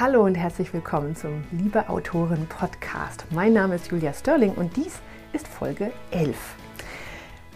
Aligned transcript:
Hallo 0.00 0.24
und 0.24 0.36
herzlich 0.36 0.72
willkommen 0.72 1.16
zum 1.16 1.42
Liebe 1.50 1.88
Autorin 1.88 2.46
Podcast. 2.46 3.24
Mein 3.30 3.52
Name 3.52 3.74
ist 3.74 3.90
Julia 3.90 4.12
Sterling 4.12 4.52
und 4.52 4.76
dies 4.76 5.00
ist 5.32 5.48
Folge 5.48 5.90
11. 6.12 6.36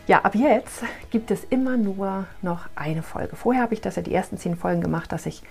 Ja, 0.09 0.23
ab 0.23 0.35
jetzt 0.35 0.83
gibt 1.11 1.31
es 1.31 1.45
immer 1.45 1.77
nur 1.77 2.27
noch 2.43 2.69
eine 2.75 3.05
Folge. 3.05 3.37
Vorher 3.37 3.63
habe 3.63 3.75
ich 3.75 3.81
das 3.81 3.95
ja 3.95 4.03
die 4.03 4.13
ersten 4.13 4.39
zehn 4.39 4.57
Folgen 4.57 4.81
gemacht, 4.81 5.13
dass 5.13 5.27
ich 5.27 5.45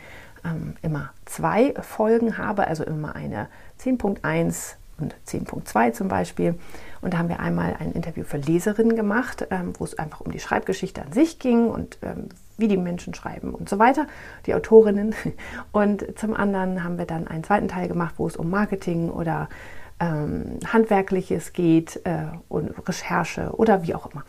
ähm, 0.43 0.75
immer 0.81 1.13
zwei 1.23 1.73
Folgen 1.79 2.37
habe, 2.37 2.67
also 2.67 2.83
immer 2.83 3.15
eine 3.15 3.47
10.1 3.79 4.75
und 4.99 5.15
10.2 5.25 5.93
zum 5.93 6.09
Beispiel. 6.09 6.59
Und 6.99 7.13
da 7.13 7.19
haben 7.19 7.29
wir 7.29 7.39
einmal 7.39 7.73
ein 7.79 7.93
Interview 7.93 8.25
für 8.25 8.35
Leserinnen 8.35 8.97
gemacht, 8.97 9.47
ähm, 9.49 9.71
wo 9.79 9.85
es 9.85 9.97
einfach 9.97 10.19
um 10.19 10.33
die 10.33 10.41
Schreibgeschichte 10.41 11.01
an 11.01 11.13
sich 11.13 11.39
ging 11.39 11.69
und 11.69 11.99
ähm, 12.01 12.27
wie 12.61 12.69
die 12.69 12.77
Menschen 12.77 13.13
schreiben 13.13 13.53
und 13.53 13.67
so 13.67 13.77
weiter, 13.77 14.07
die 14.45 14.55
Autorinnen. 14.55 15.13
Und 15.73 16.17
zum 16.17 16.33
anderen 16.33 16.83
haben 16.83 16.97
wir 16.97 17.05
dann 17.05 17.27
einen 17.27 17.43
zweiten 17.43 17.67
Teil 17.67 17.89
gemacht, 17.89 18.15
wo 18.17 18.27
es 18.27 18.37
um 18.37 18.49
Marketing 18.49 19.09
oder 19.09 19.49
ähm, 19.99 20.59
Handwerkliches 20.65 21.53
geht 21.53 22.01
äh, 22.05 22.23
und 22.47 22.71
Recherche 22.87 23.51
oder 23.53 23.83
wie 23.83 23.93
auch 23.93 24.11
immer. 24.11 24.23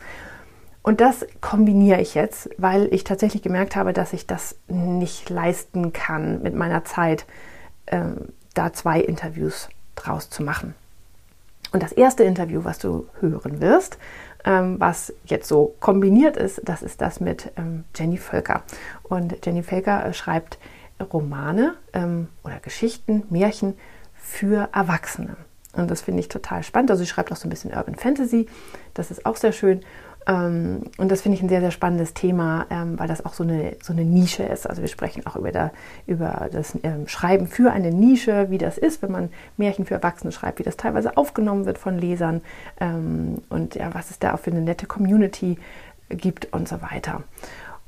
Und 0.83 0.99
das 0.99 1.25
kombiniere 1.39 2.01
ich 2.01 2.13
jetzt, 2.13 2.49
weil 2.57 2.93
ich 2.93 3.05
tatsächlich 3.05 3.41
gemerkt 3.41 3.75
habe, 3.77 3.93
dass 3.93 4.11
ich 4.11 4.27
das 4.27 4.57
nicht 4.67 5.29
leisten 5.29 5.93
kann 5.93 6.41
mit 6.41 6.55
meiner 6.55 6.83
Zeit, 6.83 7.25
ähm, 7.87 8.33
da 8.53 8.73
zwei 8.73 8.99
Interviews 8.99 9.69
draus 9.95 10.29
zu 10.29 10.43
machen. 10.43 10.75
Und 11.71 11.81
das 11.81 11.91
erste 11.91 12.23
Interview, 12.23 12.63
was 12.63 12.77
du 12.77 13.07
hören 13.19 13.61
wirst, 13.61 13.97
ähm, 14.45 14.79
was 14.79 15.13
jetzt 15.25 15.47
so 15.47 15.75
kombiniert 15.79 16.37
ist, 16.37 16.61
das 16.65 16.81
ist 16.81 17.01
das 17.01 17.19
mit 17.19 17.51
ähm, 17.57 17.85
Jenny 17.95 18.17
Völker. 18.17 18.63
Und 19.03 19.45
Jenny 19.45 19.63
Völker 19.63 20.05
äh, 20.05 20.13
schreibt 20.13 20.57
Romane 21.11 21.75
ähm, 21.93 22.27
oder 22.43 22.59
Geschichten, 22.59 23.23
Märchen 23.29 23.75
für 24.15 24.69
Erwachsene. 24.73 25.35
Und 25.73 25.89
das 25.89 26.01
finde 26.01 26.19
ich 26.19 26.27
total 26.27 26.63
spannend. 26.63 26.91
Also 26.91 27.03
sie 27.03 27.09
schreibt 27.09 27.31
auch 27.31 27.35
so 27.35 27.47
ein 27.47 27.49
bisschen 27.49 27.73
Urban 27.73 27.95
Fantasy. 27.95 28.47
Das 28.93 29.09
ist 29.09 29.25
auch 29.25 29.35
sehr 29.35 29.51
schön. 29.51 29.81
Ähm, 30.27 30.83
und 30.97 31.11
das 31.11 31.21
finde 31.21 31.37
ich 31.37 31.43
ein 31.43 31.49
sehr, 31.49 31.61
sehr 31.61 31.71
spannendes 31.71 32.13
Thema, 32.13 32.65
ähm, 32.69 32.97
weil 32.97 33.07
das 33.07 33.25
auch 33.25 33.33
so 33.33 33.43
eine, 33.43 33.75
so 33.81 33.93
eine 33.93 34.05
Nische 34.05 34.43
ist. 34.43 34.69
Also 34.69 34.81
wir 34.81 34.89
sprechen 34.89 35.25
auch 35.25 35.35
über, 35.35 35.51
der, 35.51 35.71
über 36.07 36.49
das 36.51 36.77
ähm, 36.83 37.07
Schreiben 37.07 37.47
für 37.47 37.71
eine 37.71 37.91
Nische, 37.91 38.49
wie 38.49 38.57
das 38.57 38.77
ist, 38.77 39.01
wenn 39.01 39.11
man 39.11 39.29
Märchen 39.57 39.85
für 39.85 39.95
Erwachsene 39.95 40.31
schreibt, 40.31 40.59
wie 40.59 40.63
das 40.63 40.77
teilweise 40.77 41.17
aufgenommen 41.17 41.65
wird 41.65 41.77
von 41.77 41.97
Lesern 41.97 42.41
und 43.49 43.75
ja, 43.75 43.93
was 43.93 44.09
es 44.09 44.19
da 44.19 44.33
auch 44.33 44.39
für 44.39 44.51
eine 44.51 44.61
nette 44.61 44.85
Community 44.87 45.57
gibt 46.09 46.51
und 46.53 46.67
so 46.67 46.81
weiter. 46.81 47.23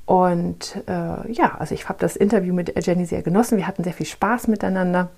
Und 0.05 0.83
äh, 0.87 1.31
ja, 1.31 1.55
also 1.57 1.73
ich 1.73 1.89
habe 1.89 1.99
das 1.99 2.15
Interview 2.15 2.53
mit 2.53 2.85
Jenny 2.85 3.05
sehr 3.05 3.23
genossen. 3.23 3.57
Wir 3.57 3.67
hatten 3.67 3.83
sehr 3.83 3.93
viel 3.93 4.05
Spaß 4.05 4.47
miteinander. 4.47 5.09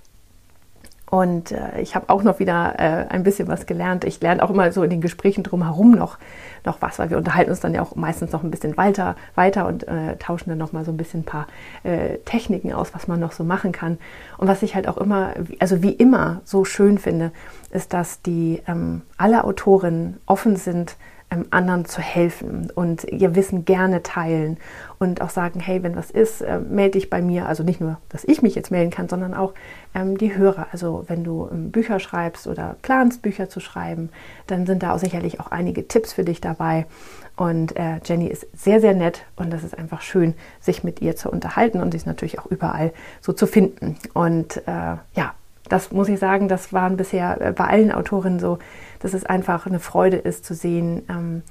Und 1.10 1.52
äh, 1.54 1.80
ich 1.80 1.96
habe 1.96 2.10
auch 2.10 2.22
noch 2.24 2.40
wieder 2.40 2.76
äh, 2.78 3.08
ein 3.08 3.24
bisschen 3.24 3.48
was 3.48 3.66
gelernt. 3.66 4.04
Ich 4.04 4.20
lerne 4.20 4.44
auch 4.44 4.50
immer 4.50 4.72
so 4.74 4.84
in 4.84 4.90
den 4.90 5.00
Gesprächen 5.00 5.44
drumherum 5.44 5.92
noch, 5.92 6.18
noch 6.66 6.82
was, 6.82 7.00
weil 7.00 7.10
wir 7.10 7.18
unterhalten 7.18 7.50
uns 7.50 7.62
dann 7.62 7.74
ja 7.74 7.82
auch 7.82 7.96
meistens 7.96 8.34
noch 8.34 8.44
ein 8.44 8.52
bisschen 8.52 8.76
weiter, 8.76 9.16
weiter 9.36 9.68
und 9.68 9.88
äh, 9.88 10.18
tauschen 10.18 10.50
dann 10.50 10.58
noch 10.58 10.74
mal 10.74 10.84
so 10.84 10.92
ein 10.92 10.98
bisschen 10.98 11.22
ein 11.22 11.26
paar 11.26 11.48
äh, 11.84 12.18
Techniken 12.26 12.74
aus, 12.74 12.94
was 12.94 13.08
man 13.08 13.22
noch 13.22 13.32
so 13.32 13.46
machen 13.46 13.72
kann. 13.72 14.00
Und 14.38 14.50
was 14.50 14.64
ich 14.64 14.76
halt 14.76 14.88
auch 14.90 14.98
immer, 14.98 15.34
also 15.60 15.82
wie 15.82 15.94
immer 15.94 16.42
so 16.44 16.66
schön 16.66 16.98
finde, 16.98 17.32
ist, 17.72 17.94
dass 17.94 18.22
die 18.22 18.62
ähm, 18.68 19.04
alle 19.18 19.46
Autorinnen 19.46 20.20
offen 20.26 20.58
sind, 20.58 20.98
anderen 21.52 21.86
zu 21.86 22.02
helfen 22.02 22.72
und 22.74 23.04
ihr 23.04 23.36
Wissen 23.36 23.66
gerne 23.66 24.02
teilen 24.02 24.58
und 24.98 25.22
auch 25.22 25.30
sagen, 25.30 25.60
hey, 25.60 25.84
wenn 25.84 25.96
was 25.96 26.10
ist, 26.10 26.42
äh, 26.42 26.60
melde 26.60 26.92
dich 26.92 27.10
bei 27.10 27.22
mir. 27.22 27.48
Also 27.48 27.64
nicht 27.64 27.82
nur, 27.82 27.98
dass 28.10 28.24
ich 28.24 28.42
mich 28.42 28.56
jetzt 28.56 28.72
melden 28.72 28.92
kann, 28.92 29.10
sondern 29.10 29.34
auch 29.34 29.54
ähm, 29.94 30.18
die 30.18 30.36
Hörer. 30.36 30.68
Also 30.72 31.04
wenn 31.08 31.24
du 31.24 31.50
ähm, 31.52 31.72
Bücher 31.72 32.00
schreibst 32.00 32.48
oder 32.48 32.78
planst, 32.82 33.22
Bücher 33.22 33.50
zu 33.50 33.60
schreiben, 33.60 34.10
dann 34.48 34.66
sind 34.66 34.84
da 34.84 34.94
auch 34.94 35.00
sicherlich 35.00 35.40
auch 35.40 35.52
einige 35.52 35.88
Tipps 35.88 36.14
für 36.14 36.24
dich 36.24 36.40
dabei. 36.40 36.86
Und 37.36 37.76
äh, 37.76 38.00
Jenny 38.04 38.28
ist 38.28 38.48
sehr, 38.56 38.80
sehr 38.80 38.96
nett 38.96 39.26
und 39.36 39.52
das 39.52 39.64
ist 39.64 39.78
einfach 39.78 40.02
schön, 40.02 40.34
sich 40.60 40.84
mit 40.84 41.02
ihr 41.02 41.16
zu 41.16 41.30
unterhalten 41.30 41.82
und 41.82 41.92
sie 41.92 41.98
ist 41.98 42.08
natürlich 42.08 42.40
auch 42.40 42.48
überall 42.48 42.94
so 43.22 43.34
zu 43.34 43.46
finden. 43.48 43.98
Und 44.14 44.58
äh, 44.66 44.96
ja, 45.14 45.34
das 45.70 45.92
muss 45.92 46.10
ich 46.10 46.20
sagen, 46.20 46.48
das 46.48 46.74
waren 46.74 46.98
bisher 46.98 47.40
äh, 47.42 47.52
bei 47.52 47.66
allen 47.66 47.92
Autorinnen 47.92 48.40
so, 48.40 48.60
dass 49.00 49.14
es 49.14 49.26
einfach 49.26 49.66
eine 49.66 49.80
Freude 49.80 50.18
ist 50.18 50.46
zu 50.46 50.54
sehen, 50.54 51.04
ähm, 51.10 51.44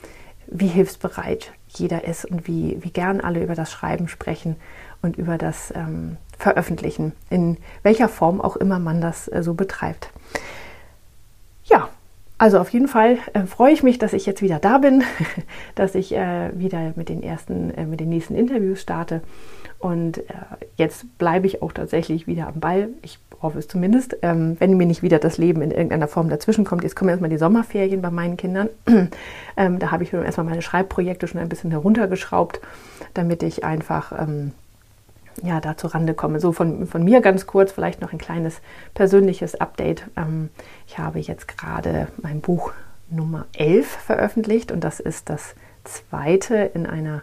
wie 0.47 0.69
hilfsbereit 0.69 1.53
jeder 1.69 2.05
ist 2.05 2.25
und 2.25 2.47
wie, 2.47 2.79
wie 2.81 2.91
gern 2.91 3.21
alle 3.21 3.43
über 3.43 3.55
das 3.55 3.71
Schreiben 3.71 4.09
sprechen 4.09 4.57
und 5.03 5.17
über 5.17 5.39
das 5.39 5.73
ähm, 5.75 6.17
Veröffentlichen, 6.39 7.13
in 7.31 7.59
welcher 7.83 8.09
Form 8.09 8.41
auch 8.41 8.57
immer 8.57 8.79
man 8.79 9.01
das 9.01 9.29
äh, 9.29 9.43
so 9.43 9.55
betreibt. 9.55 10.11
Ja, 11.65 11.89
also 12.39 12.59
auf 12.59 12.71
jeden 12.71 12.89
Fall 12.89 13.19
äh, 13.33 13.43
freue 13.43 13.73
ich 13.73 13.83
mich, 13.83 13.99
dass 13.99 14.13
ich 14.13 14.27
jetzt 14.27 14.43
wieder 14.43 14.59
da 14.59 14.79
bin, 14.79 15.03
dass 15.75 15.95
ich 15.95 16.15
äh, 16.15 16.51
wieder 16.59 16.93
mit 16.97 17.09
den 17.09 17.23
ersten, 17.23 17.71
äh, 17.73 17.87
mit 17.87 18.01
den 18.01 18.09
nächsten 18.09 18.35
Interviews 18.35 18.83
starte. 18.83 19.23
Und 19.79 20.19
äh, 20.19 20.23
jetzt 20.77 21.19
bleibe 21.19 21.47
ich 21.47 21.63
auch 21.63 21.73
tatsächlich 21.73 22.27
wieder 22.27 22.49
am 22.49 22.61
Ball. 22.61 22.89
Ich 23.03 23.19
hoffe 23.43 23.59
es 23.59 23.69
zumindest, 23.69 24.17
ähm, 24.23 24.57
wenn 24.59 24.77
mir 24.77 24.87
nicht 24.87 25.03
wieder 25.03 25.19
das 25.19 25.39
Leben 25.39 25.63
in 25.63 25.71
irgendeiner 25.71 26.09
Form 26.09 26.29
dazwischen 26.29 26.65
kommt. 26.65 26.83
Jetzt 26.83 26.97
kommen 26.97 27.11
erstmal 27.11 27.31
die 27.31 27.39
Sommerferien 27.39 28.03
bei 28.03 28.11
meinen 28.11 28.37
Kindern. 28.37 28.69
ähm, 29.57 29.79
da 29.79 29.91
habe 29.91 30.05
ich 30.05 30.13
erstmal 30.13 30.47
meine 30.47 30.63
Schreibprojekte 30.63 31.29
schon 31.29 31.41
ein 31.41 31.49
bisschen 31.49 31.71
heruntergeschraubt, 31.71 32.61
damit 33.15 33.43
ich 33.43 33.65
einfach 33.65 34.13
ähm, 34.19 34.53
ja, 35.43 35.61
da 35.61 35.77
zur 35.77 35.95
Rande 35.95 36.15
komme. 36.15 36.41
So 36.41 36.53
von, 36.53 36.87
von 36.87 37.05
mir 37.05 37.21
ganz 37.21 37.47
kurz, 37.47 37.73
vielleicht 37.73 38.01
noch 38.01 38.13
ein 38.13 38.19
kleines 38.19 38.61
persönliches 38.95 39.55
Update. 39.61 40.05
Ähm, 40.17 40.51
ich 40.87 40.99
habe 40.99 41.19
jetzt 41.19 41.49
gerade 41.49 42.09
mein 42.23 42.41
Buch 42.41 42.73
Nummer 43.11 43.47
11 43.57 43.87
veröffentlicht 43.87 44.73
und 44.73 44.83
das 44.83 45.01
ist 45.01 45.31
das 45.31 45.55
zweite 45.85 46.57
in 46.57 46.87
einer 46.87 47.23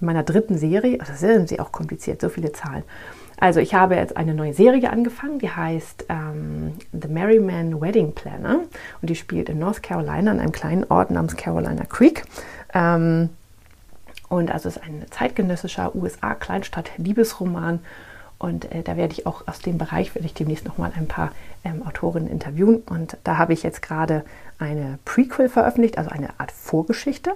in 0.00 0.06
meiner 0.06 0.22
dritten 0.22 0.58
Serie. 0.58 0.98
Das 0.98 1.20
sind 1.20 1.48
sie 1.48 1.60
auch 1.60 1.72
kompliziert, 1.72 2.20
so 2.20 2.28
viele 2.28 2.52
Zahlen. 2.52 2.82
Also 3.38 3.60
ich 3.60 3.74
habe 3.74 3.96
jetzt 3.96 4.18
eine 4.18 4.34
neue 4.34 4.52
Serie 4.52 4.90
angefangen, 4.90 5.38
die 5.38 5.50
heißt 5.50 6.06
ähm, 6.10 6.74
The 6.92 7.08
Merryman 7.08 7.80
Wedding 7.80 8.12
Planner 8.14 8.60
und 9.00 9.10
die 9.10 9.16
spielt 9.16 9.48
in 9.48 9.58
North 9.58 9.82
Carolina 9.82 10.30
an 10.30 10.40
einem 10.40 10.52
kleinen 10.52 10.84
Ort 10.84 11.10
namens 11.10 11.36
Carolina 11.36 11.84
Creek. 11.86 12.24
Ähm, 12.74 13.30
und 14.28 14.50
also 14.52 14.68
es 14.68 14.76
ist 14.76 14.82
ein 14.82 15.04
zeitgenössischer 15.10 15.94
USA-Kleinstadt-Liebesroman. 15.94 17.80
Und 18.38 18.70
äh, 18.72 18.82
da 18.82 18.96
werde 18.96 19.12
ich 19.12 19.26
auch 19.26 19.48
aus 19.48 19.58
dem 19.58 19.76
Bereich, 19.76 20.14
werde 20.14 20.26
ich 20.26 20.34
demnächst 20.34 20.66
nochmal 20.66 20.92
ein 20.96 21.08
paar 21.08 21.32
ähm, 21.64 21.82
Autorinnen 21.86 22.28
interviewen. 22.28 22.82
Und 22.88 23.16
da 23.24 23.38
habe 23.38 23.54
ich 23.54 23.62
jetzt 23.62 23.82
gerade 23.82 24.24
eine 24.58 24.98
Prequel 25.04 25.48
veröffentlicht, 25.48 25.98
also 25.98 26.10
eine 26.10 26.28
Art 26.38 26.52
Vorgeschichte. 26.52 27.32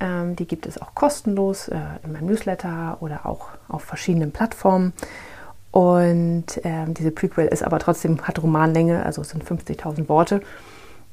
Ähm, 0.00 0.34
die 0.36 0.46
gibt 0.46 0.66
es 0.66 0.80
auch 0.80 0.94
kostenlos 0.94 1.68
äh, 1.68 1.78
in 2.02 2.12
meinem 2.12 2.26
Newsletter 2.26 2.96
oder 3.00 3.26
auch 3.26 3.48
auf 3.68 3.82
verschiedenen 3.82 4.32
Plattformen. 4.32 4.92
Und 5.70 6.60
ähm, 6.64 6.94
diese 6.94 7.10
Prequel 7.10 7.46
ist 7.46 7.62
aber 7.62 7.78
trotzdem, 7.78 8.22
hat 8.22 8.42
Romanlänge, 8.42 9.04
also 9.04 9.22
es 9.22 9.30
sind 9.30 9.44
50.000 9.44 10.08
Worte. 10.08 10.40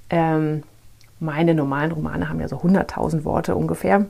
Ähm, 0.10 0.64
meine 1.20 1.54
normalen 1.54 1.92
Romane 1.92 2.30
haben 2.30 2.40
ja 2.40 2.48
so 2.48 2.58
100.000 2.58 3.24
Worte 3.24 3.56
ungefähr. 3.56 4.06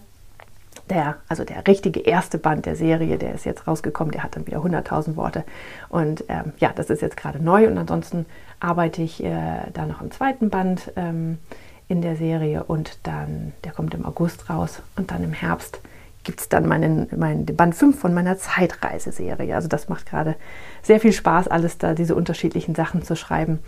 Der, 0.89 1.17
also 1.27 1.43
der 1.43 1.67
richtige 1.67 1.99
erste 1.99 2.37
Band 2.37 2.65
der 2.65 2.77
Serie, 2.77 3.17
der 3.17 3.33
ist 3.33 3.45
jetzt 3.45 3.67
rausgekommen, 3.67 4.11
der 4.11 4.23
hat 4.23 4.37
dann 4.37 4.47
wieder 4.47 4.59
100.000 4.59 5.17
Worte. 5.17 5.43
Und 5.89 6.23
ähm, 6.29 6.53
ja, 6.59 6.71
das 6.73 6.89
ist 6.89 7.01
jetzt 7.01 7.17
gerade 7.17 7.43
neu 7.43 7.67
und 7.67 7.77
ansonsten 7.77 8.25
arbeite 8.61 9.01
ich 9.01 9.21
äh, 9.21 9.69
da 9.73 9.85
noch 9.85 10.01
im 10.01 10.11
zweiten 10.11 10.49
Band 10.49 10.93
ähm, 10.95 11.39
in 11.87 12.01
der 12.01 12.15
Serie 12.15 12.63
und 12.63 12.99
dann, 13.03 13.53
der 13.63 13.71
kommt 13.71 13.93
im 13.93 14.05
August 14.05 14.49
raus 14.49 14.81
und 14.95 15.11
dann 15.11 15.23
im 15.23 15.33
Herbst 15.33 15.79
gibt 16.27 16.41
es 16.41 16.49
dann 16.49 16.67
meinen, 16.67 17.07
meinen 17.15 17.45
Band 17.45 17.73
5 17.73 17.97
von 17.97 18.13
meiner 18.13 18.37
Zeitreiseserie. 18.37 19.55
Also 19.55 19.69
das 19.69 19.87
macht 19.87 20.05
gerade 20.05 20.35
sehr 20.83 20.99
viel 20.99 21.13
Spaß, 21.13 21.47
alles 21.47 21.77
da, 21.77 21.93
diese 21.93 22.15
unterschiedlichen 22.15 22.75
Sachen 22.75 23.01
zu 23.01 23.15
schreiben. 23.15 23.59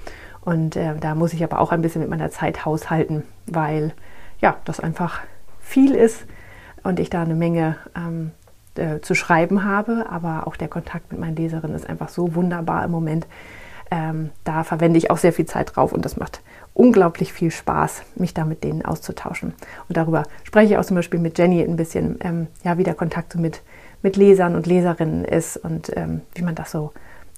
Und 0.41 0.75
äh, 0.75 0.95
da 0.99 1.15
muss 1.15 1.31
ich 1.31 1.41
aber 1.41 1.59
auch 1.59 1.71
ein 1.71 1.81
bisschen 1.81 2.01
mit 2.01 2.09
meiner 2.09 2.31
Zeit 2.31 2.65
haushalten, 2.65 3.23
weil 3.45 3.93
ja, 4.41 4.57
das 4.65 4.81
einfach 4.81 5.21
viel 5.61 5.95
ist 5.95 6.25
und 6.83 6.99
ich 6.99 7.09
da 7.09 7.21
eine 7.21 7.35
Menge 7.35 7.77
ähm, 7.95 8.31
äh, 8.75 8.99
zu 8.99 9.15
schreiben 9.15 9.63
habe. 9.63 10.07
Aber 10.09 10.45
auch 10.45 10.57
der 10.57 10.67
Kontakt 10.67 11.13
mit 11.13 11.21
meinen 11.21 11.37
Leserinnen 11.37 11.77
ist 11.77 11.87
einfach 11.87 12.09
so 12.09 12.35
wunderbar 12.35 12.83
im 12.83 12.91
Moment. 12.91 13.25
Ähm, 13.89 14.31
da 14.43 14.65
verwende 14.65 14.97
ich 14.97 15.11
auch 15.11 15.17
sehr 15.17 15.33
viel 15.33 15.45
Zeit 15.45 15.75
drauf 15.75 15.93
und 15.93 16.03
das 16.03 16.17
macht 16.17 16.41
unglaublich 16.79 17.33
viel 17.33 17.51
Spaß, 17.51 18.03
mich 18.15 18.33
da 18.33 18.45
mit 18.45 18.63
denen 18.63 18.85
auszutauschen. 18.85 19.53
Und 19.89 19.97
darüber 19.97 20.23
spreche 20.45 20.73
ich 20.73 20.79
auch 20.79 20.85
zum 20.85 20.95
Beispiel 20.95 21.19
mit 21.19 21.37
Jenny 21.37 21.61
ein 21.61 21.75
bisschen, 21.75 22.17
ähm, 22.21 22.47
ja, 22.63 22.77
wie 22.77 22.83
der 22.83 22.93
Kontakt 22.93 23.33
so 23.33 23.39
mit, 23.39 23.61
mit 24.01 24.15
Lesern 24.15 24.55
und 24.55 24.65
Leserinnen 24.65 25.25
ist 25.25 25.57
und 25.57 25.91
ähm, 25.97 26.21
wie 26.35 26.41
man 26.41 26.55
das 26.55 26.71
so 26.71 26.93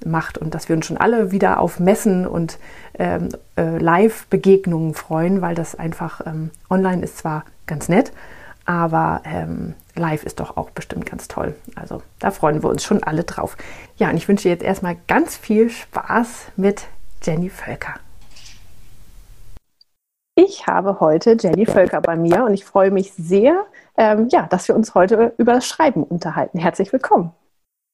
macht 0.06 0.38
und 0.38 0.54
dass 0.54 0.70
wir 0.70 0.76
uns 0.76 0.86
schon 0.86 0.98
alle 0.98 1.32
wieder 1.32 1.60
auf 1.60 1.80
Messen 1.80 2.28
und 2.28 2.60
ähm, 3.00 3.30
äh, 3.58 3.80
Live-Begegnungen 3.80 4.94
freuen, 4.94 5.42
weil 5.42 5.56
das 5.56 5.74
einfach 5.74 6.22
ähm, 6.28 6.52
online 6.70 7.04
ist 7.04 7.18
zwar 7.18 7.46
ganz 7.66 7.90
nett, 7.90 8.12
aber 8.66 9.22
ähm, 9.26 9.74
live 9.96 10.24
ist 10.24 10.40
doch 10.40 10.56
auch 10.56 10.70
bestimmt 10.70 11.08
ganz 11.08 11.28
toll. 11.28 11.56
Also 11.76 12.04
da 12.20 12.30
freuen 12.30 12.62
wir 12.62 12.70
uns 12.70 12.84
schon 12.84 13.02
alle 13.02 13.24
drauf. 13.24 13.58
Ja, 13.98 14.12
und 14.12 14.18
ich 14.18 14.28
wünsche 14.28 14.50
jetzt 14.50 14.64
erstmal 14.64 14.98
ganz 15.08 15.36
viel 15.36 15.72
Spaß 15.72 16.52
mit 16.58 16.86
Jenny 17.24 17.50
Völker. 17.50 17.96
Ich 20.36 20.66
habe 20.66 21.00
heute 21.02 21.36
Jenny 21.40 21.66
Völker 21.66 22.00
bei 22.02 22.16
mir 22.16 22.46
und 22.46 22.54
ich 22.54 22.64
freue 22.64 22.90
mich 22.90 23.12
sehr, 23.14 23.66
ähm, 23.98 24.30
ja, 24.30 24.48
dass 24.48 24.68
wir 24.68 24.76
uns 24.76 24.96
heute 24.96 25.34
über 25.38 25.54
das 25.54 25.68
Schreiben 25.68 26.04
unterhalten. 26.04 26.58
Herzlich 26.58 26.94
willkommen. 26.94 27.32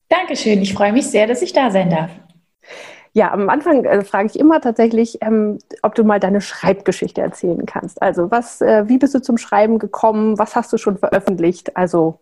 Dankeschön, 0.10 0.62
ich 0.62 0.74
freue 0.74 0.94
mich 0.94 1.08
sehr, 1.08 1.28
dass 1.28 1.42
ich 1.42 1.52
da 1.52 1.72
sein 1.72 1.90
darf. 1.90 2.12
Ja, 3.14 3.32
am 3.32 3.50
Anfang 3.50 3.84
äh, 3.84 4.04
frage 4.04 4.28
ich 4.28 4.40
immer 4.40 4.62
tatsächlich, 4.62 5.18
ähm, 5.22 5.58
ob 5.82 5.96
du 5.96 6.04
mal 6.04 6.20
deine 6.20 6.40
Schreibgeschichte 6.40 7.22
erzählen 7.22 7.66
kannst. 7.66 8.00
Also 8.02 8.30
was, 8.30 8.62
äh, 8.62 8.88
wie 8.88 9.00
bist 9.00 9.16
du 9.16 9.22
zum 9.22 9.40
Schreiben 9.40 9.80
gekommen? 9.80 10.38
Was 10.38 10.56
hast 10.56 10.72
du 10.72 10.78
schon 10.78 11.00
veröffentlicht? 11.00 11.76
Also 11.76 12.20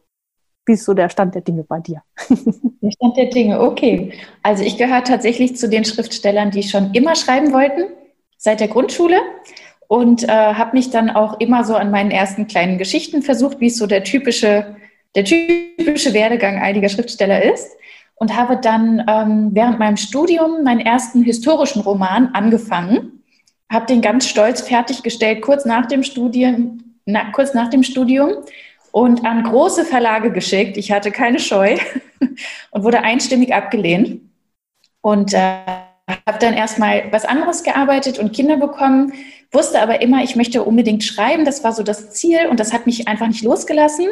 wie 0.65 0.73
ist 0.73 0.85
so 0.85 0.93
der 0.93 1.09
Stand 1.09 1.35
der 1.35 1.41
Dinge 1.41 1.63
bei 1.63 1.79
dir? 1.79 2.01
Der 2.81 2.91
Stand 2.91 3.17
der 3.17 3.25
Dinge, 3.31 3.61
okay. 3.61 4.13
Also 4.43 4.63
ich 4.63 4.77
gehöre 4.77 5.03
tatsächlich 5.03 5.57
zu 5.57 5.67
den 5.67 5.85
Schriftstellern, 5.85 6.51
die 6.51 6.61
schon 6.61 6.93
immer 6.93 7.15
schreiben 7.15 7.51
wollten, 7.51 7.85
seit 8.37 8.59
der 8.59 8.67
Grundschule. 8.67 9.17
Und 9.87 10.23
äh, 10.23 10.27
habe 10.27 10.75
mich 10.75 10.89
dann 10.89 11.09
auch 11.09 11.39
immer 11.39 11.63
so 11.63 11.75
an 11.75 11.91
meinen 11.91 12.11
ersten 12.11 12.47
kleinen 12.47 12.77
Geschichten 12.77 13.21
versucht, 13.21 13.59
wie 13.59 13.67
es 13.67 13.77
so 13.77 13.87
der 13.87 14.03
typische, 14.03 14.75
der 15.15 15.23
typische 15.23 16.13
Werdegang 16.13 16.61
einiger 16.61 16.89
Schriftsteller 16.89 17.43
ist. 17.43 17.69
Und 18.15 18.35
habe 18.35 18.57
dann 18.57 19.03
ähm, 19.09 19.49
während 19.51 19.77
meinem 19.77 19.97
Studium 19.97 20.63
meinen 20.63 20.79
ersten 20.79 21.21
historischen 21.21 21.81
Roman 21.81 22.29
angefangen, 22.33 23.23
habe 23.69 23.87
den 23.87 24.01
ganz 24.01 24.27
stolz 24.27 24.61
fertiggestellt, 24.61 25.41
kurz 25.41 25.65
nach 25.65 25.85
dem 25.87 26.03
Studium, 26.03 26.95
na, 27.05 27.31
kurz 27.31 27.53
nach 27.53 27.69
dem 27.69 27.83
Studium 27.83 28.31
und 28.91 29.25
an 29.25 29.43
große 29.43 29.83
Verlage 29.83 30.31
geschickt. 30.31 30.77
Ich 30.77 30.91
hatte 30.91 31.11
keine 31.11 31.39
Scheu 31.39 31.77
und 32.71 32.83
wurde 32.83 33.01
einstimmig 33.01 33.53
abgelehnt. 33.53 34.21
Und 35.01 35.33
äh, 35.33 35.39
habe 36.25 36.39
dann 36.39 36.53
erstmal 36.53 37.11
was 37.11 37.25
anderes 37.25 37.63
gearbeitet 37.63 38.19
und 38.19 38.33
Kinder 38.33 38.57
bekommen, 38.57 39.13
wusste 39.51 39.81
aber 39.81 40.01
immer, 40.01 40.23
ich 40.23 40.35
möchte 40.35 40.63
unbedingt 40.63 41.03
schreiben. 41.03 41.45
Das 41.45 41.63
war 41.63 41.73
so 41.73 41.83
das 41.83 42.11
Ziel 42.11 42.47
und 42.49 42.59
das 42.59 42.73
hat 42.73 42.85
mich 42.85 43.07
einfach 43.07 43.27
nicht 43.27 43.43
losgelassen. 43.43 44.07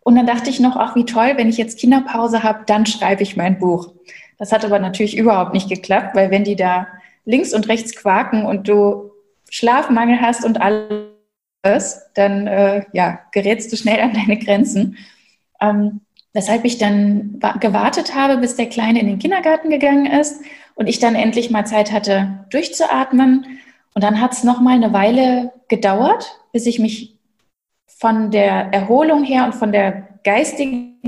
Und 0.00 0.16
dann 0.16 0.26
dachte 0.26 0.50
ich 0.50 0.60
noch, 0.60 0.76
ach 0.76 0.94
wie 0.94 1.04
toll, 1.04 1.32
wenn 1.36 1.48
ich 1.48 1.56
jetzt 1.56 1.78
Kinderpause 1.78 2.42
habe, 2.42 2.64
dann 2.66 2.86
schreibe 2.86 3.22
ich 3.22 3.36
mein 3.36 3.58
Buch. 3.58 3.92
Das 4.38 4.52
hat 4.52 4.64
aber 4.64 4.78
natürlich 4.78 5.16
überhaupt 5.16 5.52
nicht 5.52 5.68
geklappt, 5.68 6.14
weil 6.14 6.30
wenn 6.30 6.44
die 6.44 6.56
da 6.56 6.86
links 7.24 7.52
und 7.52 7.68
rechts 7.68 7.96
quaken 7.96 8.44
und 8.44 8.68
du 8.68 9.10
Schlafmangel 9.50 10.20
hast 10.20 10.44
und 10.44 10.60
alles, 10.60 12.02
dann 12.14 12.46
äh, 12.46 12.84
ja, 12.92 13.20
gerätst 13.32 13.72
du 13.72 13.76
schnell 13.76 14.00
an 14.00 14.12
deine 14.12 14.38
Grenzen. 14.38 14.96
Ähm, 15.60 16.02
weshalb 16.32 16.66
ich 16.66 16.76
dann 16.76 17.40
gewartet 17.60 18.14
habe, 18.14 18.36
bis 18.36 18.56
der 18.56 18.68
Kleine 18.68 19.00
in 19.00 19.06
den 19.06 19.18
Kindergarten 19.18 19.70
gegangen 19.70 20.06
ist 20.06 20.42
und 20.74 20.86
ich 20.86 20.98
dann 20.98 21.14
endlich 21.14 21.50
mal 21.50 21.64
Zeit 21.64 21.92
hatte, 21.92 22.44
durchzuatmen. 22.50 23.58
Und 23.96 24.02
dann 24.02 24.20
hat 24.20 24.34
es 24.34 24.44
noch 24.44 24.60
mal 24.60 24.74
eine 24.74 24.92
Weile 24.92 25.54
gedauert, 25.68 26.38
bis 26.52 26.66
ich 26.66 26.78
mich 26.78 27.18
von 27.86 28.30
der 28.30 28.70
Erholung 28.70 29.24
her 29.24 29.46
und 29.46 29.54
von 29.54 29.72
der 29.72 30.18
geistigen 30.22 31.00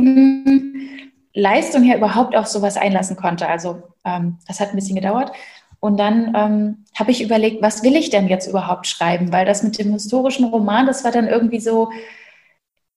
Leistung 1.35 1.83
her 1.83 1.99
überhaupt 1.99 2.35
auf 2.35 2.47
sowas 2.47 2.79
einlassen 2.79 3.17
konnte. 3.17 3.47
Also 3.47 3.83
ähm, 4.07 4.39
das 4.49 4.59
hat 4.59 4.71
ein 4.71 4.77
bisschen 4.77 4.97
gedauert. 4.97 5.33
Und 5.81 6.01
dann 6.01 6.35
ähm, 6.35 6.85
habe 6.99 7.11
ich 7.11 7.23
überlegt, 7.23 7.61
was 7.61 7.83
will 7.83 7.95
ich 7.95 8.09
denn 8.09 8.27
jetzt 8.27 8.47
überhaupt 8.47 8.87
schreiben? 8.87 9.33
Weil 9.33 9.45
das 9.45 9.63
mit 9.63 9.79
dem 9.79 9.93
historischen 9.93 10.47
Roman, 10.47 10.87
das 10.87 11.05
war 11.05 11.13
dann 11.13 11.29
irgendwie 11.29 11.61
so, 11.61 11.91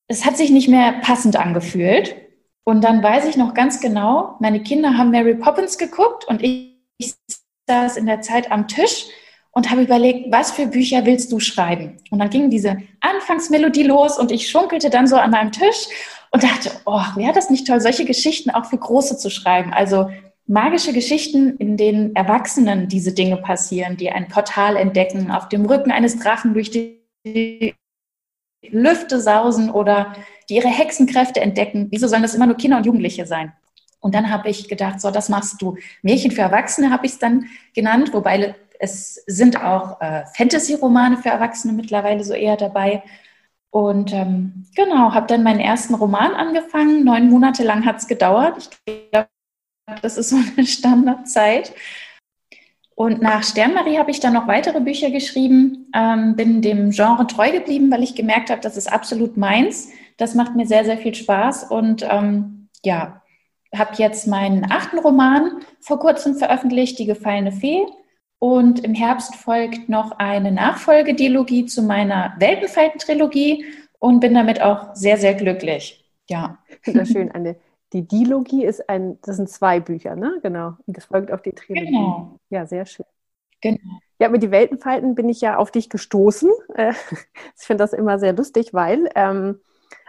es 0.07 0.25
hat 0.25 0.37
sich 0.37 0.51
nicht 0.51 0.69
mehr 0.69 1.01
passend 1.01 1.35
angefühlt. 1.35 2.15
Und 2.63 2.85
dann 2.85 3.03
weiß 3.03 3.25
ich 3.25 3.35
noch 3.35 3.53
ganz 3.53 3.81
genau, 3.81 4.37
meine 4.39 4.63
Kinder 4.63 4.97
haben 4.97 5.11
Mary 5.11 5.35
Poppins 5.35 5.77
geguckt 5.77 6.23
und 6.29 6.41
ich, 6.41 6.77
ich 6.97 7.13
saß 7.67 7.97
in 7.97 8.05
der 8.05 8.21
Zeit 8.21 8.53
am 8.53 8.69
Tisch 8.69 9.07
und 9.51 9.69
habe 9.69 9.83
überlegt, 9.83 10.31
was 10.31 10.51
für 10.51 10.67
Bücher 10.67 11.05
willst 11.05 11.31
du 11.31 11.39
schreiben? 11.39 11.97
Und 12.09 12.19
dann 12.19 12.29
ging 12.29 12.49
diese 12.49 12.77
Anfangsmelodie 13.01 13.83
los 13.83 14.17
und 14.17 14.31
ich 14.31 14.49
schunkelte 14.49 14.89
dann 14.89 15.07
so 15.07 15.17
an 15.17 15.31
meinem 15.31 15.51
Tisch 15.51 15.87
und 16.31 16.43
dachte, 16.43 16.71
oh, 16.85 17.01
wäre 17.15 17.33
das 17.33 17.49
nicht 17.49 17.67
toll, 17.67 17.81
solche 17.81 18.05
Geschichten 18.05 18.49
auch 18.49 18.65
für 18.65 18.77
Große 18.77 19.17
zu 19.17 19.29
schreiben? 19.29 19.73
Also 19.73 20.09
magische 20.47 20.93
Geschichten, 20.93 21.57
in 21.57 21.77
denen 21.77 22.15
Erwachsenen 22.15 22.87
diese 22.87 23.13
Dinge 23.13 23.37
passieren, 23.37 23.97
die 23.97 24.11
ein 24.11 24.27
Portal 24.27 24.77
entdecken, 24.77 25.31
auf 25.31 25.49
dem 25.49 25.65
Rücken 25.65 25.91
eines 25.91 26.17
Drachen 26.19 26.53
durch 26.53 26.71
die 26.71 27.75
Lüfte 28.69 29.19
sausen 29.19 29.69
oder 29.69 30.13
die 30.49 30.55
ihre 30.55 30.69
Hexenkräfte 30.69 31.41
entdecken. 31.41 31.87
Wieso 31.91 32.07
sollen 32.07 32.21
das 32.21 32.35
immer 32.35 32.47
nur 32.47 32.57
Kinder 32.57 32.77
und 32.77 32.85
Jugendliche 32.85 33.25
sein? 33.25 33.53
Und 33.99 34.15
dann 34.15 34.31
habe 34.31 34.49
ich 34.49 34.67
gedacht, 34.67 34.99
so, 34.99 35.11
das 35.11 35.29
machst 35.29 35.61
du. 35.61 35.77
Märchen 36.01 36.31
für 36.31 36.41
Erwachsene 36.41 36.89
habe 36.89 37.05
ich 37.05 37.13
es 37.13 37.19
dann 37.19 37.45
genannt, 37.75 38.13
wobei 38.13 38.55
es 38.81 39.23
sind 39.27 39.63
auch 39.63 40.01
äh, 40.01 40.25
Fantasy-Romane 40.35 41.17
für 41.17 41.29
Erwachsene 41.29 41.71
mittlerweile 41.71 42.23
so 42.23 42.33
eher 42.33 42.57
dabei. 42.57 43.03
Und 43.69 44.11
ähm, 44.11 44.65
genau, 44.75 45.13
habe 45.13 45.27
dann 45.27 45.43
meinen 45.43 45.59
ersten 45.59 45.93
Roman 45.93 46.33
angefangen. 46.33 47.05
Neun 47.05 47.29
Monate 47.29 47.63
lang 47.63 47.85
hat 47.85 47.97
es 47.97 48.07
gedauert. 48.07 48.69
Ich 48.85 49.11
glaube, 49.11 49.29
das 50.01 50.17
ist 50.17 50.29
so 50.29 50.35
eine 50.35 50.65
Standardzeit. 50.65 51.73
Und 52.95 53.21
nach 53.21 53.43
Sternmarie 53.43 53.99
habe 53.99 54.11
ich 54.11 54.19
dann 54.19 54.33
noch 54.33 54.47
weitere 54.47 54.81
Bücher 54.81 55.11
geschrieben, 55.11 55.89
ähm, 55.95 56.35
bin 56.35 56.61
dem 56.61 56.89
Genre 56.89 57.25
treu 57.27 57.51
geblieben, 57.51 57.91
weil 57.91 58.03
ich 58.03 58.15
gemerkt 58.15 58.49
habe, 58.49 58.61
das 58.61 58.77
ist 58.77 58.91
absolut 58.91 59.37
meins. 59.37 59.89
Das 60.17 60.33
macht 60.35 60.55
mir 60.55 60.65
sehr, 60.65 60.85
sehr 60.85 60.97
viel 60.97 61.15
Spaß. 61.15 61.65
Und 61.65 62.05
ähm, 62.09 62.67
ja, 62.83 63.21
habe 63.75 63.95
jetzt 63.97 64.27
meinen 64.27 64.71
achten 64.71 64.97
Roman 64.99 65.61
vor 65.79 65.99
kurzem 65.99 66.35
veröffentlicht, 66.35 66.97
Die 66.97 67.05
gefallene 67.05 67.51
Fee. 67.51 67.85
Und 68.43 68.83
im 68.83 68.95
Herbst 68.95 69.35
folgt 69.35 69.87
noch 69.87 70.13
eine 70.17 70.51
Nachfolgedilogie 70.51 71.67
zu 71.67 71.83
meiner 71.83 72.33
Weltenfalten-Trilogie 72.39 73.65
und 73.99 74.19
bin 74.19 74.33
damit 74.33 74.59
auch 74.63 74.95
sehr, 74.95 75.17
sehr 75.17 75.35
glücklich. 75.35 76.09
Ja. 76.27 76.57
Das 76.83 77.09
schön. 77.09 77.31
Eine, 77.31 77.55
die 77.93 78.07
Dilogie 78.07 78.65
ist 78.65 78.89
ein, 78.89 79.19
das 79.21 79.35
sind 79.35 79.47
zwei 79.47 79.79
Bücher, 79.79 80.15
ne? 80.15 80.39
Genau. 80.41 80.73
Und 80.87 80.97
das 80.97 81.05
folgt 81.05 81.31
auf 81.31 81.43
die 81.43 81.51
Trilogie. 81.51 81.91
Genau. 81.91 82.39
Ja, 82.49 82.65
sehr 82.65 82.87
schön. 82.87 83.05
Genau. 83.61 83.99
Ja, 84.17 84.29
mit 84.29 84.41
die 84.41 84.49
Weltenfalten 84.49 85.13
bin 85.13 85.29
ich 85.29 85.39
ja 85.41 85.57
auf 85.57 85.69
dich 85.69 85.87
gestoßen. 85.91 86.49
Äh, 86.73 86.93
ich 87.55 87.63
finde 87.63 87.83
das 87.83 87.93
immer 87.93 88.17
sehr 88.17 88.33
lustig, 88.33 88.73
weil, 88.73 89.07
ähm, 89.13 89.59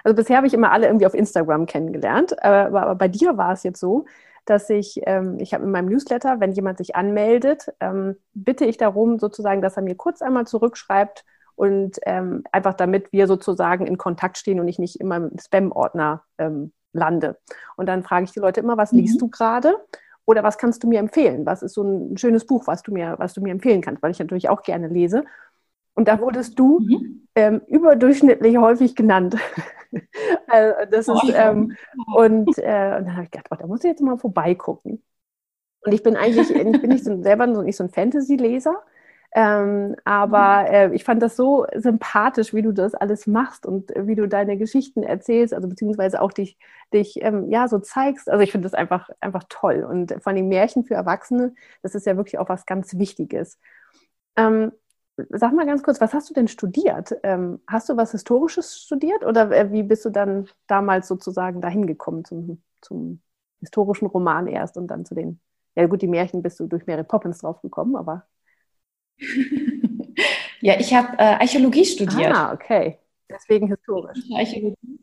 also 0.04 0.16
bisher 0.16 0.38
habe 0.38 0.46
ich 0.46 0.54
immer 0.54 0.72
alle 0.72 0.86
irgendwie 0.86 1.06
auf 1.06 1.14
Instagram 1.14 1.66
kennengelernt, 1.66 2.42
aber 2.42 2.94
bei 2.94 3.08
dir 3.08 3.36
war 3.36 3.52
es 3.52 3.62
jetzt 3.62 3.78
so, 3.78 4.06
dass 4.44 4.68
ich, 4.70 5.00
ähm, 5.06 5.38
ich 5.38 5.54
habe 5.54 5.64
in 5.64 5.70
meinem 5.70 5.88
Newsletter, 5.88 6.40
wenn 6.40 6.52
jemand 6.52 6.78
sich 6.78 6.96
anmeldet, 6.96 7.72
ähm, 7.80 8.16
bitte 8.34 8.64
ich 8.64 8.76
darum 8.76 9.18
sozusagen, 9.18 9.62
dass 9.62 9.76
er 9.76 9.82
mir 9.82 9.94
kurz 9.94 10.22
einmal 10.22 10.46
zurückschreibt 10.46 11.24
und 11.54 11.98
ähm, 12.06 12.42
einfach 12.50 12.74
damit 12.74 13.12
wir 13.12 13.26
sozusagen 13.26 13.86
in 13.86 13.98
Kontakt 13.98 14.38
stehen 14.38 14.60
und 14.60 14.68
ich 14.68 14.78
nicht 14.78 15.00
immer 15.00 15.16
im 15.16 15.38
Spam-Ordner 15.38 16.24
ähm, 16.38 16.72
lande. 16.92 17.38
Und 17.76 17.86
dann 17.86 18.02
frage 18.02 18.24
ich 18.24 18.32
die 18.32 18.40
Leute 18.40 18.60
immer, 18.60 18.76
was 18.76 18.92
mhm. 18.92 18.98
liest 19.00 19.20
du 19.20 19.28
gerade? 19.28 19.76
Oder 20.24 20.42
was 20.42 20.56
kannst 20.56 20.82
du 20.82 20.88
mir 20.88 21.00
empfehlen? 21.00 21.46
Was 21.46 21.62
ist 21.62 21.74
so 21.74 21.82
ein 21.82 22.16
schönes 22.16 22.46
Buch, 22.46 22.66
was 22.66 22.82
du 22.82 22.92
mir, 22.92 23.16
was 23.18 23.34
du 23.34 23.40
mir 23.40 23.50
empfehlen 23.50 23.80
kannst? 23.80 24.02
Weil 24.02 24.12
ich 24.12 24.18
natürlich 24.20 24.48
auch 24.48 24.62
gerne 24.62 24.88
lese. 24.88 25.24
Und 25.94 26.08
da 26.08 26.20
wurdest 26.20 26.58
du 26.58 26.80
mhm. 26.80 27.28
ähm, 27.34 27.60
überdurchschnittlich 27.66 28.56
häufig 28.56 28.96
genannt. 28.96 29.36
also 30.46 30.74
das 30.90 31.08
ist, 31.08 31.34
ähm, 31.34 31.76
und, 32.14 32.58
äh, 32.58 32.96
und 32.98 33.06
dann 33.06 33.12
habe 33.12 33.24
ich 33.24 33.30
gedacht, 33.30 33.48
oh, 33.50 33.56
da 33.58 33.66
muss 33.66 33.84
ich 33.84 33.90
jetzt 33.90 34.00
mal 34.00 34.18
vorbeigucken. 34.18 35.02
Und 35.84 35.92
ich 35.92 36.02
bin 36.02 36.16
eigentlich, 36.16 36.50
ich 36.50 36.80
bin 36.80 36.90
nicht 36.90 37.04
so, 37.04 37.22
selber 37.22 37.46
nicht 37.46 37.76
so 37.76 37.84
ein 37.84 37.90
Fantasy-Leser, 37.90 38.82
ähm, 39.34 39.96
aber 40.04 40.62
mhm. 40.62 40.74
äh, 40.74 40.94
ich 40.94 41.04
fand 41.04 41.22
das 41.22 41.36
so 41.36 41.66
sympathisch, 41.74 42.52
wie 42.52 42.62
du 42.62 42.72
das 42.72 42.94
alles 42.94 43.26
machst 43.26 43.64
und 43.64 43.90
wie 43.96 44.14
du 44.14 44.28
deine 44.28 44.58
Geschichten 44.58 45.02
erzählst, 45.02 45.54
also 45.54 45.68
beziehungsweise 45.68 46.20
auch 46.20 46.32
dich, 46.32 46.58
dich 46.92 47.22
ähm, 47.22 47.50
ja 47.50 47.66
so 47.66 47.78
zeigst. 47.78 48.28
Also 48.30 48.42
ich 48.42 48.52
finde 48.52 48.66
das 48.66 48.74
einfach, 48.74 49.08
einfach 49.20 49.44
toll. 49.48 49.84
Und 49.88 50.14
von 50.22 50.36
den 50.36 50.48
Märchen 50.48 50.84
für 50.84 50.94
Erwachsene, 50.94 51.54
das 51.82 51.94
ist 51.94 52.06
ja 52.06 52.16
wirklich 52.16 52.38
auch 52.38 52.50
was 52.50 52.66
ganz 52.66 52.98
Wichtiges. 52.98 53.58
Ähm, 54.36 54.72
Sag 55.16 55.52
mal 55.52 55.66
ganz 55.66 55.82
kurz, 55.82 56.00
was 56.00 56.14
hast 56.14 56.30
du 56.30 56.34
denn 56.34 56.48
studiert? 56.48 57.14
Ähm, 57.22 57.60
hast 57.66 57.88
du 57.88 57.96
was 57.96 58.12
Historisches 58.12 58.80
studiert 58.80 59.24
oder 59.24 59.50
äh, 59.50 59.70
wie 59.70 59.82
bist 59.82 60.04
du 60.04 60.10
dann 60.10 60.48
damals 60.66 61.06
sozusagen 61.06 61.60
dahin 61.60 61.86
gekommen 61.86 62.24
zum, 62.24 62.62
zum 62.80 63.20
historischen 63.60 64.06
Roman 64.06 64.46
erst 64.46 64.76
und 64.78 64.88
dann 64.88 65.04
zu 65.04 65.14
den, 65.14 65.38
ja 65.76 65.86
gut, 65.86 66.00
die 66.00 66.06
Märchen 66.06 66.42
bist 66.42 66.58
du 66.60 66.66
durch 66.66 66.86
Mary 66.86 67.04
Poppins 67.04 67.38
drauf 67.38 67.60
gekommen, 67.60 67.94
aber. 67.94 68.26
ja, 70.60 70.80
ich 70.80 70.94
habe 70.94 71.18
äh, 71.18 71.34
Archäologie 71.34 71.84
studiert. 71.84 72.34
Ah, 72.34 72.54
okay. 72.54 72.98
Deswegen 73.30 73.68
historisch. 73.68 74.18
Archäologie. 74.34 74.98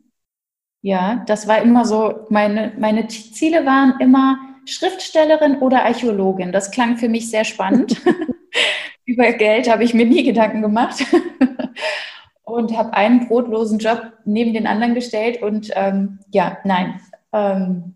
Ja, 0.82 1.24
das 1.26 1.46
war 1.46 1.62
immer 1.62 1.84
so, 1.84 2.26
meine, 2.30 2.72
meine 2.78 3.06
Ziele 3.06 3.64
waren 3.64 4.00
immer 4.00 4.38
Schriftstellerin 4.64 5.58
oder 5.58 5.84
Archäologin. 5.84 6.52
Das 6.52 6.70
klang 6.70 6.96
für 6.96 7.08
mich 7.08 7.30
sehr 7.30 7.44
spannend. 7.44 8.00
über 9.10 9.32
Geld 9.32 9.70
habe 9.70 9.84
ich 9.84 9.94
mir 9.94 10.06
nie 10.06 10.22
Gedanken 10.22 10.62
gemacht. 10.62 11.04
und 12.50 12.76
habe 12.76 12.94
einen 12.94 13.28
brotlosen 13.28 13.78
Job 13.78 14.12
neben 14.24 14.52
den 14.52 14.66
anderen 14.66 14.94
gestellt. 14.94 15.42
Und 15.42 15.70
ähm, 15.74 16.18
ja, 16.30 16.58
nein. 16.64 17.00
Ähm, 17.32 17.94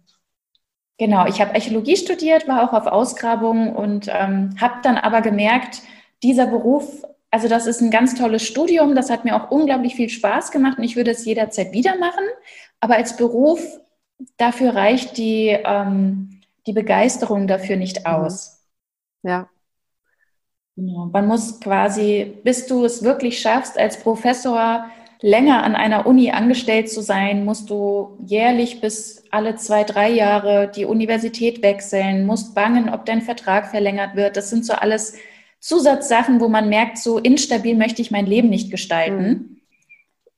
genau, 0.99 1.26
ich 1.26 1.40
habe 1.40 1.54
Archäologie 1.54 1.97
studiert, 1.97 2.49
war 2.49 2.62
auch 2.62 2.73
auf 2.73 2.87
Ausgrabungen 2.87 3.75
und 3.75 4.09
ähm, 4.09 4.56
habe 4.61 4.76
dann 4.83 4.97
aber 4.97 5.21
gemerkt, 5.21 5.83
dieser 6.23 6.47
Beruf, 6.47 7.04
also 7.30 7.49
das 7.49 7.66
ist 7.66 7.80
ein 7.80 7.90
ganz 7.90 8.14
tolles 8.14 8.47
Studium, 8.47 8.94
das 8.94 9.11
hat 9.11 9.25
mir 9.25 9.37
auch 9.37 9.50
unglaublich 9.50 9.97
viel 9.97 10.09
Spaß 10.09 10.50
gemacht 10.52 10.78
und 10.78 10.85
ich 10.85 10.97
würde 10.97 11.11
es 11.11 11.25
jederzeit 11.25 11.73
wieder 11.73 11.99
machen. 11.99 12.25
Aber 12.80 12.94
als 12.94 13.16
Beruf, 13.16 13.61
dafür 14.37 14.75
reicht 14.75 15.16
die, 15.16 15.49
ähm, 15.49 16.40
die 16.66 16.73
Begeisterung 16.73 17.47
dafür 17.47 17.76
nicht 17.76 18.00
mhm. 18.00 18.06
aus. 18.06 18.64
Ja. 19.23 19.49
Genau. 20.76 21.07
Man 21.12 21.26
muss 21.26 21.61
quasi, 21.61 22.35
bis 22.43 22.66
du 22.66 22.85
es 22.85 23.02
wirklich 23.02 23.38
schaffst, 23.38 23.78
als 23.78 24.00
Professor 24.00 24.87
länger 25.21 25.62
an 25.62 25.75
einer 25.75 26.07
Uni 26.07 26.31
angestellt 26.33 26.90
zu 26.90 27.00
sein, 27.00 27.45
musst 27.45 27.71
du 27.71 28.19
jährlich 28.26 28.81
bis 28.81 29.25
alle 29.31 29.57
zwei, 29.57 29.85
drei 29.85 30.11
Jahre 30.11 30.71
die 30.75 30.85
Universität 30.85 31.62
wechseln, 31.62 32.26
musst 32.26 32.54
bangen, 32.54 32.90
ob 32.90 33.07
dein 33.07 33.23
Vertrag 33.23 33.69
verlängert 33.69 34.16
wird. 34.16 34.37
Das 34.37 34.50
sind 34.50 34.66
so 34.66 34.75
alles 34.75 35.16
Zusatzsachen, 35.61 36.40
wo 36.40 36.49
man 36.49 36.69
merkt, 36.69 36.99
so 36.99 37.19
instabil 37.19 37.75
möchte 37.75 38.02
ich 38.02 38.11
mein 38.11 38.26
Leben 38.26 38.50
nicht 38.50 38.71
gestalten. 38.71 39.28
Mhm. 39.28 39.61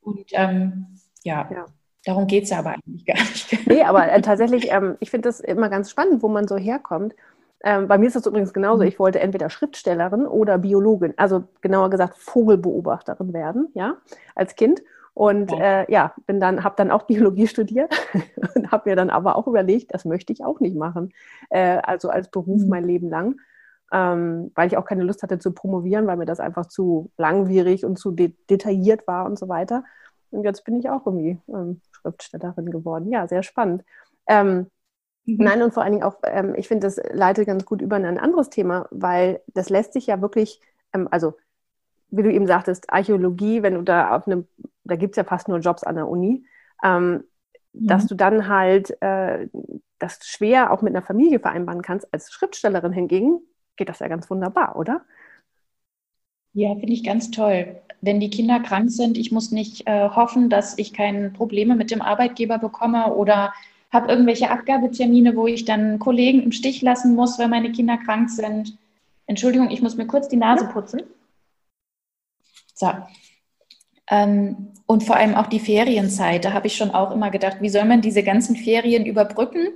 Und 0.03 0.27
ähm, 0.33 0.87
ja. 1.25 1.49
ja. 1.53 1.67
Darum 2.05 2.29
geht 2.29 2.45
es 2.45 2.53
aber 2.53 2.75
eigentlich 2.75 3.05
gar 3.05 3.19
nicht. 3.19 3.67
Nee, 3.67 3.83
aber 3.83 4.13
äh, 4.13 4.23
tatsächlich, 4.23 4.71
ähm, 4.71 4.97
ich 5.01 5.11
finde 5.11 5.29
das 5.29 5.41
immer 5.41 5.69
ganz 5.69 5.91
spannend, 5.91 6.23
wo 6.23 6.29
man 6.29 6.47
so 6.47 6.57
herkommt. 6.57 7.15
Ähm, 7.67 7.89
bei 7.89 7.99
mir 7.99 8.07
ist 8.07 8.15
das 8.15 8.27
übrigens 8.27 8.53
genauso. 8.53 8.83
Mhm. 8.85 8.89
Ich 8.89 9.01
wollte 9.01 9.19
entweder 9.19 9.51
Schriftstellerin 9.51 10.25
oder 10.25 10.57
Biologin, 10.57 11.15
also 11.17 11.43
genauer 11.63 11.91
gesagt 11.91 12.17
Vogelbeobachterin 12.17 13.33
werden, 13.33 13.71
ja, 13.75 13.97
als 14.37 14.55
Kind. 14.55 14.83
Und 15.15 15.51
ja, 15.51 15.83
äh, 15.83 15.93
ja 15.93 16.15
bin 16.27 16.39
dann, 16.39 16.63
habe 16.63 16.77
dann 16.77 16.93
auch 16.93 17.03
Biologie 17.09 17.49
studiert 17.49 17.93
und 18.55 18.71
habe 18.71 18.89
mir 18.91 18.95
dann 18.95 19.11
aber 19.11 19.35
auch 19.35 19.49
überlegt, 19.49 19.93
das 19.93 20.05
möchte 20.05 20.33
ich 20.33 20.45
auch 20.45 20.61
nicht 20.61 20.77
machen. 20.77 21.13
Äh, 21.51 21.79
also 21.83 22.09
als 22.09 22.31
Beruf 22.31 22.63
mhm. 22.63 22.69
mein 22.69 22.85
Leben 22.85 23.11
lang. 23.11 23.41
Ähm, 23.93 24.53
weil 24.55 24.69
ich 24.69 24.77
auch 24.77 24.85
keine 24.85 25.03
Lust 25.03 25.25
hatte 25.25 25.41
zu 25.41 25.53
promovieren, 25.53 26.07
weil 26.07 26.17
mir 26.17 26.27
das 26.27 26.41
einfach 26.41 26.67
zu 26.67 27.11
langwierig 27.17 27.85
und 27.85 27.99
zu 27.99 28.13
de 28.13 28.33
detailliert 28.49 29.07
war 29.09 29.27
und 29.27 29.39
so 29.39 29.49
weiter. 29.49 29.85
Und 30.31 30.45
jetzt 30.45 30.65
bin 30.65 30.77
ich 30.77 30.89
auch 30.89 31.07
irgendwie 31.07 31.41
ähm, 31.49 31.81
Schriftstellerin 31.93 32.71
geworden. 32.71 33.11
Ja, 33.11 33.27
sehr 33.27 33.43
spannend. 33.43 33.85
Ähm, 34.29 34.67
mhm. 35.27 35.37
Nein, 35.45 35.63
und 35.63 35.75
vor 35.75 35.83
allen 35.83 35.93
Dingen 35.93 36.05
auch, 36.05 36.17
ähm, 36.25 36.55
ich 36.57 36.69
finde, 36.69 36.87
das 36.87 37.01
leitet 37.13 37.47
ganz 37.47 37.65
gut 37.65 37.83
über 37.83 37.97
in 37.97 38.05
ein 38.05 38.19
anderes 38.19 38.51
Thema, 38.51 38.87
weil 38.91 39.41
das 39.55 39.69
lässt 39.69 39.93
sich 39.93 40.07
ja 40.07 40.21
wirklich, 40.21 40.61
ähm, 40.93 41.09
also 41.11 41.35
wie 42.11 42.23
du 42.23 42.33
eben 42.33 42.47
sagtest, 42.47 42.93
Archäologie, 42.93 43.63
wenn 43.63 43.75
du 43.75 43.83
da 43.83 44.17
auf 44.17 44.27
einem, 44.27 44.47
da 44.85 44.97
gibt 44.97 45.13
es 45.13 45.17
ja 45.17 45.25
fast 45.25 45.49
nur 45.49 45.59
Jobs 45.59 45.83
an 45.83 45.97
der 45.97 46.09
Uni, 46.09 46.45
ähm, 46.83 47.25
mhm. 47.73 47.87
dass 47.87 48.07
du 48.07 48.15
dann 48.15 48.49
halt 48.49 49.01
äh, 49.03 49.49
das 49.99 50.21
schwer 50.23 50.73
auch 50.73 50.83
mit 50.83 50.95
einer 50.95 51.05
Familie 51.05 51.41
vereinbaren 51.41 51.83
kannst. 51.83 52.13
Als 52.13 52.31
Schriftstellerin 52.33 52.93
hingegen 52.93 53.41
geht 53.77 53.89
das 53.89 53.99
ja 53.99 54.09
ganz 54.09 54.31
wunderbar, 54.31 54.77
oder? 54.77 55.03
Ja, 56.53 56.71
finde 56.75 56.93
ich 56.93 57.05
ganz 57.05 57.31
toll. 57.31 57.77
Wenn 58.01 58.21
die 58.21 58.31
Kinder 58.31 58.61
krank 58.61 58.91
sind, 58.91 59.19
ich 59.19 59.31
muss 59.31 59.51
nicht 59.51 59.87
äh, 59.87 60.09
hoffen, 60.09 60.49
dass 60.49 60.79
ich 60.79 60.95
keine 60.95 61.31
Probleme 61.31 61.75
mit 61.77 61.91
dem 61.91 62.01
Arbeitgeber 62.01 62.59
bekomme 62.59 63.15
oder 63.15 63.53
habe 63.91 64.11
irgendwelche 64.11 64.51
Abgabetermine, 64.51 65.37
wo 65.37 65.47
ich 65.47 65.65
dann 65.65 65.99
Kollegen 65.99 66.43
im 66.43 66.53
Stich 66.53 66.83
lassen 66.83 67.15
muss, 67.15 67.39
weil 67.39 67.49
meine 67.49 67.73
Kinder 67.73 67.97
krank 67.97 68.31
sind. 68.31 68.77
Entschuldigung, 69.27 69.71
ich 69.71 69.83
muss 69.83 69.97
mir 69.97 70.07
kurz 70.07 70.29
die 70.29 70.37
Nase 70.37 70.67
putzen. 70.69 71.03
So. 72.75 72.93
Ähm, 74.09 74.73
und 74.87 75.03
vor 75.03 75.17
allem 75.17 75.35
auch 75.35 75.47
die 75.47 75.61
Ferienzeit. 75.61 76.45
Da 76.45 76.53
habe 76.53 76.69
ich 76.69 76.77
schon 76.77 76.93
auch 76.93 77.11
immer 77.11 77.31
gedacht, 77.31 77.59
wie 77.61 77.69
soll 77.69 77.85
man 77.85 78.03
diese 78.03 78.23
ganzen 78.23 78.55
Ferien 78.55 79.05
überbrücken? 79.05 79.69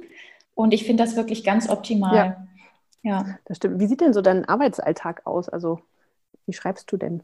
Und 0.55 0.73
ich 0.73 0.85
finde 0.85 1.03
das 1.03 1.17
wirklich 1.17 1.43
ganz 1.43 1.69
optimal. 1.69 2.15
Ja. 2.15 2.47
ja, 3.03 3.39
das 3.47 3.57
stimmt. 3.57 3.81
Wie 3.81 3.87
sieht 3.87 4.01
denn 4.01 4.13
so 4.13 4.21
dein 4.21 4.45
Arbeitsalltag 4.45 5.27
aus? 5.27 5.49
Also 5.49 5.81
wie 6.47 6.53
schreibst 6.53 6.93
du 6.93 6.97
denn? 6.97 7.23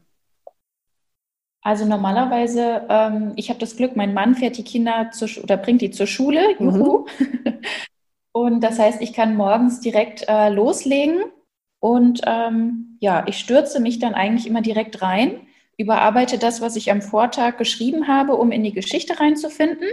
Also 1.61 1.85
normalerweise, 1.85 2.85
ähm, 2.89 3.33
ich 3.35 3.49
habe 3.49 3.59
das 3.59 3.75
Glück, 3.75 3.95
mein 3.95 4.13
Mann 4.13 4.35
fährt 4.35 4.57
die 4.57 4.63
Kinder 4.63 5.09
zur, 5.11 5.29
oder 5.43 5.57
bringt 5.57 5.81
die 5.81 5.91
zur 5.91 6.07
Schule, 6.07 6.55
mhm. 6.59 6.65
juhu. 6.65 7.05
Mhm. 7.19 7.59
Und 8.37 8.61
das 8.61 8.77
heißt, 8.77 9.01
ich 9.01 9.13
kann 9.13 9.35
morgens 9.35 9.79
direkt 9.79 10.25
äh, 10.27 10.49
loslegen 10.49 11.23
und 11.79 12.21
ähm, 12.27 12.97
ja, 12.99 13.23
ich 13.25 13.39
stürze 13.39 13.79
mich 13.79 13.97
dann 13.97 14.13
eigentlich 14.13 14.45
immer 14.45 14.61
direkt 14.61 15.01
rein, 15.01 15.47
überarbeite 15.75 16.37
das, 16.37 16.61
was 16.61 16.75
ich 16.75 16.91
am 16.91 17.01
Vortag 17.01 17.57
geschrieben 17.57 18.07
habe, 18.07 18.35
um 18.35 18.51
in 18.51 18.63
die 18.63 18.73
Geschichte 18.73 19.19
reinzufinden 19.19 19.87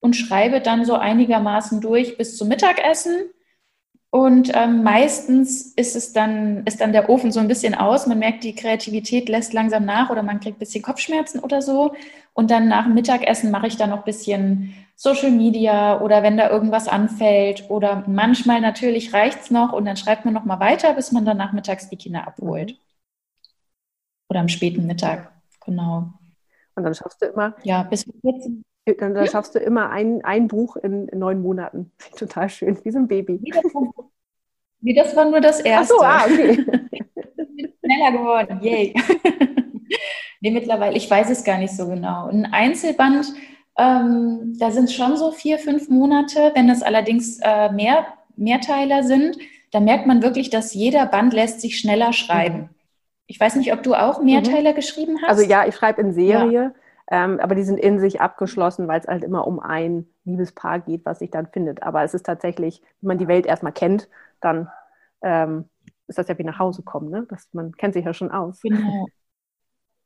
und 0.00 0.16
schreibe 0.16 0.60
dann 0.60 0.84
so 0.84 0.94
einigermaßen 0.94 1.80
durch 1.80 2.18
bis 2.18 2.36
zum 2.36 2.48
Mittagessen 2.48 3.30
und 4.16 4.50
ähm, 4.54 4.82
meistens 4.82 5.74
ist 5.74 5.94
es 5.94 6.14
dann, 6.14 6.64
ist 6.64 6.80
dann 6.80 6.92
der 6.94 7.10
Ofen 7.10 7.32
so 7.32 7.38
ein 7.38 7.48
bisschen 7.48 7.74
aus. 7.74 8.06
Man 8.06 8.18
merkt, 8.18 8.44
die 8.44 8.54
Kreativität 8.54 9.28
lässt 9.28 9.52
langsam 9.52 9.84
nach 9.84 10.08
oder 10.08 10.22
man 10.22 10.40
kriegt 10.40 10.56
ein 10.56 10.60
bisschen 10.60 10.82
Kopfschmerzen 10.82 11.38
oder 11.40 11.60
so. 11.60 11.94
Und 12.32 12.50
dann 12.50 12.66
nach 12.66 12.84
dem 12.84 12.94
Mittagessen 12.94 13.50
mache 13.50 13.66
ich 13.66 13.76
dann 13.76 13.90
noch 13.90 13.98
ein 13.98 14.04
bisschen 14.04 14.72
Social 14.94 15.30
Media 15.30 16.00
oder 16.00 16.22
wenn 16.22 16.38
da 16.38 16.48
irgendwas 16.48 16.88
anfällt. 16.88 17.68
Oder 17.68 18.04
manchmal 18.06 18.62
natürlich 18.62 19.12
reicht 19.12 19.42
es 19.42 19.50
noch 19.50 19.74
und 19.74 19.84
dann 19.84 19.98
schreibt 19.98 20.24
man 20.24 20.32
noch 20.32 20.46
mal 20.46 20.60
weiter, 20.60 20.94
bis 20.94 21.12
man 21.12 21.26
dann 21.26 21.36
nachmittags 21.36 21.90
die 21.90 21.98
Kinder 21.98 22.26
abholt. 22.26 22.78
Oder 24.30 24.40
am 24.40 24.48
späten 24.48 24.86
Mittag, 24.86 25.30
genau. 25.62 26.14
Und 26.74 26.84
dann 26.84 26.94
schaffst 26.94 27.20
du 27.20 27.26
immer. 27.26 27.54
Ja, 27.64 27.82
bis 27.82 28.04
14. 28.04 28.64
Dann, 28.98 29.14
dann 29.14 29.26
schaffst 29.26 29.54
du 29.56 29.58
immer 29.58 29.90
ein, 29.90 30.24
ein 30.24 30.46
Buch 30.46 30.76
in, 30.76 31.08
in 31.08 31.18
neun 31.18 31.42
Monaten. 31.42 31.90
Total 32.16 32.48
schön, 32.48 32.78
wie 32.84 32.90
so 32.90 32.98
ein 32.98 33.08
Baby. 33.08 33.40
Wie 34.80 34.94
das 34.94 35.16
war 35.16 35.28
nur 35.28 35.40
das 35.40 35.60
erste. 35.60 35.94
Ach 35.98 35.98
so, 35.98 36.04
ah, 36.04 36.24
okay. 36.24 36.64
schneller 37.84 38.12
geworden, 38.12 38.60
yay. 38.62 38.94
nee, 40.40 40.50
mittlerweile, 40.50 40.96
ich 40.96 41.10
weiß 41.10 41.30
es 41.30 41.42
gar 41.42 41.58
nicht 41.58 41.74
so 41.74 41.88
genau. 41.88 42.28
Ein 42.28 42.46
Einzelband, 42.46 43.32
ähm, 43.76 44.54
da 44.58 44.70
sind 44.70 44.84
es 44.84 44.94
schon 44.94 45.16
so 45.16 45.32
vier, 45.32 45.58
fünf 45.58 45.88
Monate. 45.88 46.52
Wenn 46.54 46.68
das 46.68 46.82
allerdings 46.82 47.40
äh, 47.42 47.72
mehr, 47.72 48.06
Mehrteiler 48.36 49.02
sind, 49.02 49.38
dann 49.72 49.84
merkt 49.84 50.06
man 50.06 50.22
wirklich, 50.22 50.50
dass 50.50 50.74
jeder 50.74 51.06
Band 51.06 51.32
lässt 51.32 51.60
sich 51.60 51.78
schneller 51.78 52.12
schreiben. 52.12 52.58
Mhm. 52.58 52.68
Ich 53.26 53.40
weiß 53.40 53.56
nicht, 53.56 53.72
ob 53.72 53.82
du 53.82 53.94
auch 53.94 54.22
Mehrteiler 54.22 54.70
mhm. 54.70 54.76
geschrieben 54.76 55.18
hast. 55.22 55.30
Also 55.30 55.42
ja, 55.42 55.66
ich 55.66 55.74
schreibe 55.74 56.00
in 56.00 56.12
Serie. 56.12 56.62
Ja. 56.62 56.72
Ähm, 57.10 57.38
aber 57.40 57.54
die 57.54 57.62
sind 57.62 57.78
in 57.78 58.00
sich 58.00 58.20
abgeschlossen, 58.20 58.88
weil 58.88 59.00
es 59.00 59.06
halt 59.06 59.22
immer 59.22 59.46
um 59.46 59.60
ein 59.60 60.06
Liebespaar 60.24 60.80
geht, 60.80 61.04
was 61.04 61.20
sich 61.20 61.30
dann 61.30 61.46
findet. 61.46 61.82
Aber 61.82 62.02
es 62.02 62.14
ist 62.14 62.26
tatsächlich, 62.26 62.82
wenn 63.00 63.08
man 63.08 63.18
die 63.18 63.28
Welt 63.28 63.46
erstmal 63.46 63.72
kennt, 63.72 64.08
dann 64.40 64.68
ähm, 65.22 65.66
ist 66.08 66.18
das 66.18 66.28
ja 66.28 66.36
wie 66.38 66.44
nach 66.44 66.58
Hause 66.58 66.82
kommen. 66.82 67.10
Ne? 67.10 67.26
Das, 67.28 67.48
man 67.52 67.72
kennt 67.72 67.94
sich 67.94 68.04
ja 68.04 68.12
schon 68.12 68.30
aus. 68.30 68.60
Genau. 68.60 69.06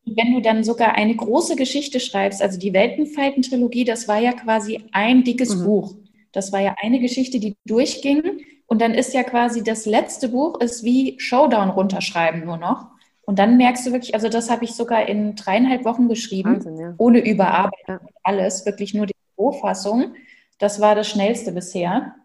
Wenn 0.04 0.34
du 0.34 0.40
dann 0.40 0.64
sogar 0.64 0.94
eine 0.94 1.14
große 1.14 1.56
Geschichte 1.56 2.00
schreibst, 2.00 2.42
also 2.42 2.58
die 2.58 2.72
Weltenfalten-Trilogie, 2.72 3.84
das 3.84 4.08
war 4.08 4.18
ja 4.18 4.32
quasi 4.32 4.82
ein 4.92 5.24
dickes 5.24 5.56
mhm. 5.56 5.64
Buch. 5.64 5.94
Das 6.32 6.52
war 6.52 6.60
ja 6.60 6.74
eine 6.82 7.00
Geschichte, 7.00 7.38
die 7.38 7.56
durchging. 7.66 8.22
Und 8.66 8.80
dann 8.80 8.94
ist 8.94 9.14
ja 9.14 9.22
quasi 9.22 9.62
das 9.62 9.84
letzte 9.84 10.28
Buch 10.28 10.60
ist 10.60 10.84
wie 10.84 11.18
Showdown 11.18 11.70
runterschreiben 11.70 12.44
nur 12.44 12.56
noch. 12.56 12.90
Und 13.30 13.38
dann 13.38 13.58
merkst 13.58 13.86
du 13.86 13.92
wirklich, 13.92 14.12
also 14.14 14.28
das 14.28 14.50
habe 14.50 14.64
ich 14.64 14.74
sogar 14.74 15.06
in 15.06 15.36
dreieinhalb 15.36 15.84
Wochen 15.84 16.08
geschrieben, 16.08 16.54
Wahnsinn, 16.56 16.76
ja. 16.80 16.94
ohne 16.98 17.24
Überarbeitung, 17.24 17.86
ja. 17.86 18.00
alles, 18.24 18.66
wirklich 18.66 18.92
nur 18.92 19.06
die 19.06 19.14
Rohfassung. 19.38 20.14
Das 20.58 20.80
war 20.80 20.96
das 20.96 21.08
schnellste 21.08 21.52
bisher. 21.52 22.16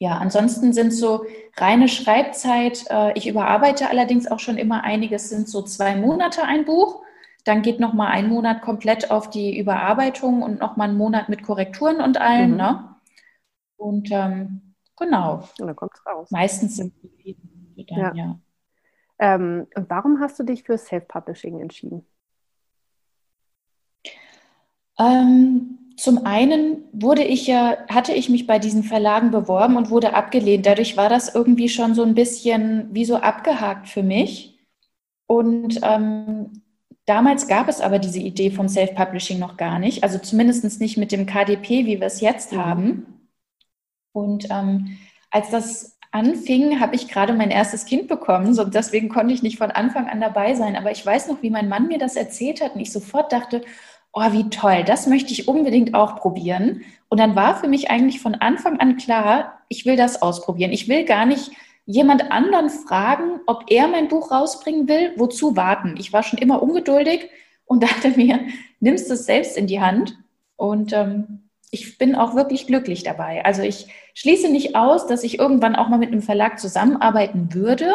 Ja, 0.00 0.18
ansonsten 0.18 0.72
sind 0.72 0.92
so 0.92 1.24
reine 1.56 1.86
Schreibzeit. 1.86 2.84
Äh, 2.90 3.16
ich 3.16 3.28
überarbeite 3.28 3.88
allerdings 3.88 4.28
auch 4.28 4.40
schon 4.40 4.58
immer 4.58 4.82
einiges, 4.82 5.28
sind 5.28 5.48
so 5.48 5.62
zwei 5.62 5.94
Monate 5.94 6.42
ein 6.42 6.64
Buch. 6.64 7.04
Dann 7.44 7.62
geht 7.62 7.78
noch 7.78 7.92
mal 7.92 8.08
ein 8.08 8.28
Monat 8.28 8.60
komplett 8.60 9.12
auf 9.12 9.30
die 9.30 9.56
Überarbeitung 9.56 10.42
und 10.42 10.58
noch 10.58 10.76
mal 10.76 10.88
einen 10.88 10.98
Monat 10.98 11.28
mit 11.28 11.44
Korrekturen 11.44 12.00
und 12.00 12.20
allen. 12.20 12.50
Mhm. 12.50 12.56
Ne? 12.56 12.96
Und 13.76 14.08
ähm, 14.10 14.74
genau. 14.96 15.44
Und 15.60 15.68
dann 15.68 15.76
kommt 15.76 15.92
es 15.94 16.04
raus. 16.04 16.28
Meistens 16.32 16.74
sind 16.74 16.92
die 17.24 17.86
dann, 17.86 17.98
ja. 17.98 18.12
ja. 18.14 18.38
Ähm, 19.24 19.66
und 19.74 19.88
warum 19.88 20.20
hast 20.20 20.38
du 20.38 20.42
dich 20.42 20.64
für 20.64 20.76
Self-Publishing 20.76 21.58
entschieden? 21.58 22.04
Ähm, 24.98 25.78
zum 25.96 26.26
einen 26.26 26.84
wurde 26.92 27.24
ich 27.24 27.46
ja, 27.46 27.78
hatte 27.88 28.12
ich 28.12 28.28
mich 28.28 28.46
bei 28.46 28.58
diesen 28.58 28.82
Verlagen 28.82 29.30
beworben 29.30 29.78
und 29.78 29.88
wurde 29.88 30.12
abgelehnt. 30.12 30.66
Dadurch 30.66 30.98
war 30.98 31.08
das 31.08 31.34
irgendwie 31.34 31.70
schon 31.70 31.94
so 31.94 32.02
ein 32.02 32.14
bisschen 32.14 32.94
wie 32.94 33.06
so 33.06 33.16
abgehakt 33.16 33.88
für 33.88 34.02
mich. 34.02 34.58
Und 35.26 35.80
ähm, 35.82 36.62
damals 37.06 37.48
gab 37.48 37.68
es 37.68 37.80
aber 37.80 37.98
diese 37.98 38.20
Idee 38.20 38.50
vom 38.50 38.68
Self-Publishing 38.68 39.38
noch 39.38 39.56
gar 39.56 39.78
nicht. 39.78 40.02
Also 40.02 40.18
zumindest 40.18 40.80
nicht 40.80 40.98
mit 40.98 41.12
dem 41.12 41.24
KDP, 41.24 41.86
wie 41.86 41.98
wir 41.98 42.06
es 42.06 42.20
jetzt 42.20 42.52
mhm. 42.52 42.58
haben. 42.58 43.30
Und 44.12 44.48
ähm, 44.50 44.98
als 45.30 45.48
das 45.48 45.93
anfing, 46.14 46.80
habe 46.80 46.94
ich 46.94 47.08
gerade 47.08 47.32
mein 47.32 47.50
erstes 47.50 47.86
Kind 47.86 48.06
bekommen. 48.06 48.54
So, 48.54 48.64
deswegen 48.64 49.08
konnte 49.08 49.34
ich 49.34 49.42
nicht 49.42 49.58
von 49.58 49.72
Anfang 49.72 50.08
an 50.08 50.20
dabei 50.20 50.54
sein. 50.54 50.76
Aber 50.76 50.92
ich 50.92 51.04
weiß 51.04 51.28
noch, 51.28 51.42
wie 51.42 51.50
mein 51.50 51.68
Mann 51.68 51.88
mir 51.88 51.98
das 51.98 52.14
erzählt 52.14 52.62
hat 52.62 52.76
und 52.76 52.80
ich 52.80 52.92
sofort 52.92 53.32
dachte, 53.32 53.62
oh, 54.12 54.32
wie 54.32 54.48
toll, 54.48 54.84
das 54.84 55.08
möchte 55.08 55.32
ich 55.32 55.48
unbedingt 55.48 55.94
auch 55.94 56.16
probieren. 56.16 56.82
Und 57.08 57.18
dann 57.18 57.34
war 57.34 57.56
für 57.56 57.68
mich 57.68 57.90
eigentlich 57.90 58.20
von 58.20 58.36
Anfang 58.36 58.78
an 58.78 58.96
klar, 58.96 59.60
ich 59.68 59.86
will 59.86 59.96
das 59.96 60.22
ausprobieren. 60.22 60.70
Ich 60.70 60.88
will 60.88 61.04
gar 61.04 61.26
nicht 61.26 61.50
jemand 61.84 62.30
anderen 62.30 62.70
fragen, 62.70 63.40
ob 63.46 63.64
er 63.68 63.88
mein 63.88 64.06
Buch 64.06 64.30
rausbringen 64.30 64.88
will, 64.88 65.12
wozu 65.16 65.56
warten. 65.56 65.96
Ich 65.98 66.12
war 66.12 66.22
schon 66.22 66.38
immer 66.38 66.62
ungeduldig 66.62 67.28
und 67.66 67.82
dachte 67.82 68.10
mir, 68.10 68.38
nimmst 68.78 69.10
es 69.10 69.26
selbst 69.26 69.56
in 69.56 69.66
die 69.66 69.80
Hand. 69.80 70.16
Und 70.56 70.92
ähm, 70.92 71.43
ich 71.74 71.98
bin 71.98 72.14
auch 72.14 72.34
wirklich 72.34 72.66
glücklich 72.66 73.02
dabei. 73.02 73.44
Also 73.44 73.62
ich 73.62 73.88
schließe 74.14 74.48
nicht 74.48 74.76
aus, 74.76 75.06
dass 75.06 75.24
ich 75.24 75.38
irgendwann 75.38 75.74
auch 75.74 75.88
mal 75.88 75.98
mit 75.98 76.12
einem 76.12 76.22
Verlag 76.22 76.58
zusammenarbeiten 76.58 77.52
würde, 77.52 77.92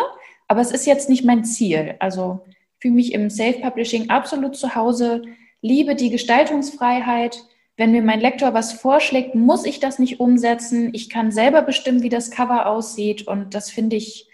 aber 0.47 0.59
es 0.59 0.71
ist 0.71 0.85
jetzt 0.85 1.09
nicht 1.09 1.23
mein 1.23 1.45
Ziel. 1.45 1.95
Also 1.99 2.41
ich 2.45 2.81
fühle 2.81 2.95
mich 2.95 3.13
im 3.13 3.29
Self-Publishing 3.29 4.09
absolut 4.09 4.57
zu 4.57 4.75
Hause, 4.75 5.21
liebe 5.61 5.95
die 5.95 6.09
Gestaltungsfreiheit. 6.09 7.41
Wenn 7.77 7.91
mir 7.91 8.01
mein 8.01 8.19
Lektor 8.19 8.53
was 8.53 8.73
vorschlägt, 8.73 9.35
muss 9.35 9.65
ich 9.65 9.79
das 9.79 9.99
nicht 9.99 10.19
umsetzen. 10.19 10.89
Ich 10.93 11.09
kann 11.09 11.31
selber 11.31 11.61
bestimmen, 11.61 12.03
wie 12.03 12.09
das 12.09 12.29
Cover 12.29 12.67
aussieht. 12.67 13.25
Und 13.25 13.55
das 13.55 13.69
finde 13.69 13.95
ich, 13.95 14.27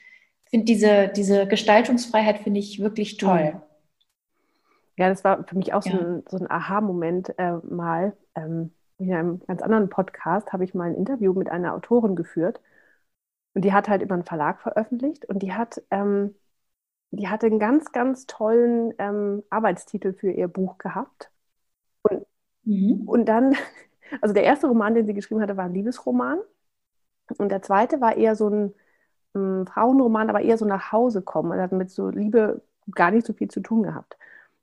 finde 0.50 0.66
diese, 0.66 1.10
diese 1.10 1.46
Gestaltungsfreiheit 1.46 2.40
finde 2.40 2.60
ich 2.60 2.80
wirklich 2.80 3.18
toll. 3.18 3.62
Ja, 4.98 5.10
das 5.10 5.24
war 5.24 5.44
für 5.44 5.58
mich 5.58 5.74
auch 5.74 5.86
ja. 5.86 5.92
so 5.92 5.98
ein, 6.00 6.24
so 6.28 6.38
ein 6.38 6.50
Aha-Moment 6.50 7.38
äh, 7.38 7.58
mal. 7.70 8.14
Ähm, 8.36 8.72
in 8.98 9.14
einem 9.14 9.40
ganz 9.46 9.62
anderen 9.62 9.90
Podcast 9.90 10.54
habe 10.54 10.64
ich 10.64 10.74
mal 10.74 10.90
ein 10.90 10.96
Interview 10.96 11.34
mit 11.34 11.50
einer 11.50 11.74
Autorin 11.74 12.16
geführt. 12.16 12.62
Und 13.54 13.64
die 13.64 13.74
hat 13.74 13.90
halt 13.90 14.02
über 14.02 14.16
einen 14.16 14.26
Verlag 14.26 14.62
veröffentlicht 14.62 15.26
und 15.26 15.40
die 15.40 15.54
hat, 15.54 15.82
ähm, 15.92 16.36
die 17.12 17.30
hatte 17.30 17.48
einen 17.48 17.60
ganz, 17.60 17.92
ganz 17.92 18.26
tollen 18.28 18.94
ähm, 19.00 19.44
Arbeitstitel 19.50 20.14
für 20.14 20.32
ihr 20.32 20.48
Buch 20.48 20.78
gehabt. 20.78 21.32
Und, 22.04 22.26
mhm. 22.64 23.04
und 23.08 23.26
dann, 23.26 23.56
also 24.22 24.34
der 24.34 24.44
erste 24.44 24.68
Roman, 24.68 24.96
den 24.96 25.06
sie 25.08 25.14
geschrieben 25.14 25.42
hatte, 25.42 25.58
war 25.58 25.66
ein 25.66 25.74
Liebesroman. 25.74 26.40
Und 27.38 27.50
der 27.50 27.62
zweite 27.62 28.02
war 28.02 28.18
eher 28.18 28.36
so 28.36 28.50
ein 28.50 28.74
ähm, 29.36 29.66
Frauenroman, 29.68 30.30
aber 30.30 30.42
eher 30.42 30.58
so 30.58 30.66
nach 30.66 30.92
Hause 30.92 31.22
kommen. 31.22 31.54
Er 31.54 31.64
hat 31.64 31.72
mit 31.72 31.92
so 31.92 32.10
Liebe 32.10 32.62
gar 32.92 33.12
nicht 33.12 33.26
so 33.26 33.34
viel 33.34 33.50
zu 33.50 33.62
tun 33.62 33.84
gehabt. 33.84 34.18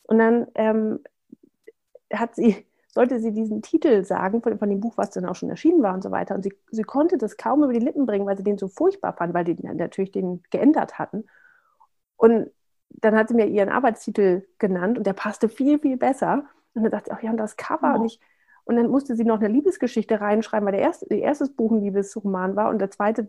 Und 0.05 0.19
dann 0.19 0.47
ähm, 0.55 1.01
hat 2.12 2.35
sie 2.35 2.67
sollte 2.93 3.21
sie 3.21 3.33
diesen 3.33 3.63
Titel 3.63 4.05
sagen 4.05 4.43
von, 4.43 4.59
von, 4.59 4.69
dem 4.69 4.81
Buch, 4.81 4.95
was 4.97 5.11
dann 5.11 5.25
auch 5.25 5.35
schon 5.35 5.49
erschienen 5.51 5.83
war 5.83 5.95
und 5.95 6.03
so 6.03 6.11
weiter. 6.11 6.35
Und 6.35 6.43
sie, 6.43 6.53
sie 6.71 6.83
konnte 6.83 7.17
das 7.17 7.37
kaum 7.37 7.65
über 7.65 7.73
die 7.73 7.85
Lippen 7.85 8.05
bringen, 8.07 8.27
weil 8.27 8.37
sie 8.37 8.45
den 8.45 8.59
so 8.59 8.69
furchtbar 8.69 9.15
fand, 9.15 9.33
weil 9.33 9.45
die 9.45 9.57
natürlich 9.63 10.13
den 10.13 10.43
geändert 10.51 10.99
hatten. 10.99 11.25
Und 12.17 12.51
dann 12.91 13.17
hat 13.17 13.29
sie 13.29 13.35
mir 13.35 13.47
ihren 13.47 13.71
Arbeitstitel 13.71 14.47
genannt 14.59 14.99
und 14.99 15.07
der 15.07 15.15
passte 15.15 15.49
viel, 15.49 15.79
viel 15.79 15.97
besser. 15.97 16.45
Und 16.75 16.83
dann 16.83 16.93
dachte 16.93 17.11
ich, 17.11 17.17
ach 17.17 17.23
ja, 17.23 17.31
und 17.31 17.39
das 17.39 17.57
Cover. 17.57 17.95
Oh. 17.95 18.01
Und, 18.01 18.07
ich, 18.07 18.21
und 18.65 18.77
dann 18.77 18.89
musste 18.91 19.17
sie 19.17 19.25
noch 19.25 19.41
eine 19.41 19.49
Liebesgeschichte 19.49 20.21
reinschreiben, 20.21 20.67
weil 20.67 20.73
der 20.73 20.83
erste, 20.83 21.07
der 21.07 21.21
erste 21.21 21.49
Buch 21.49 21.73
ein 21.73 21.81
Liebesroman 21.81 22.57
war 22.57 22.69
und 22.69 22.79
der 22.79 22.91
zweite 22.91 23.27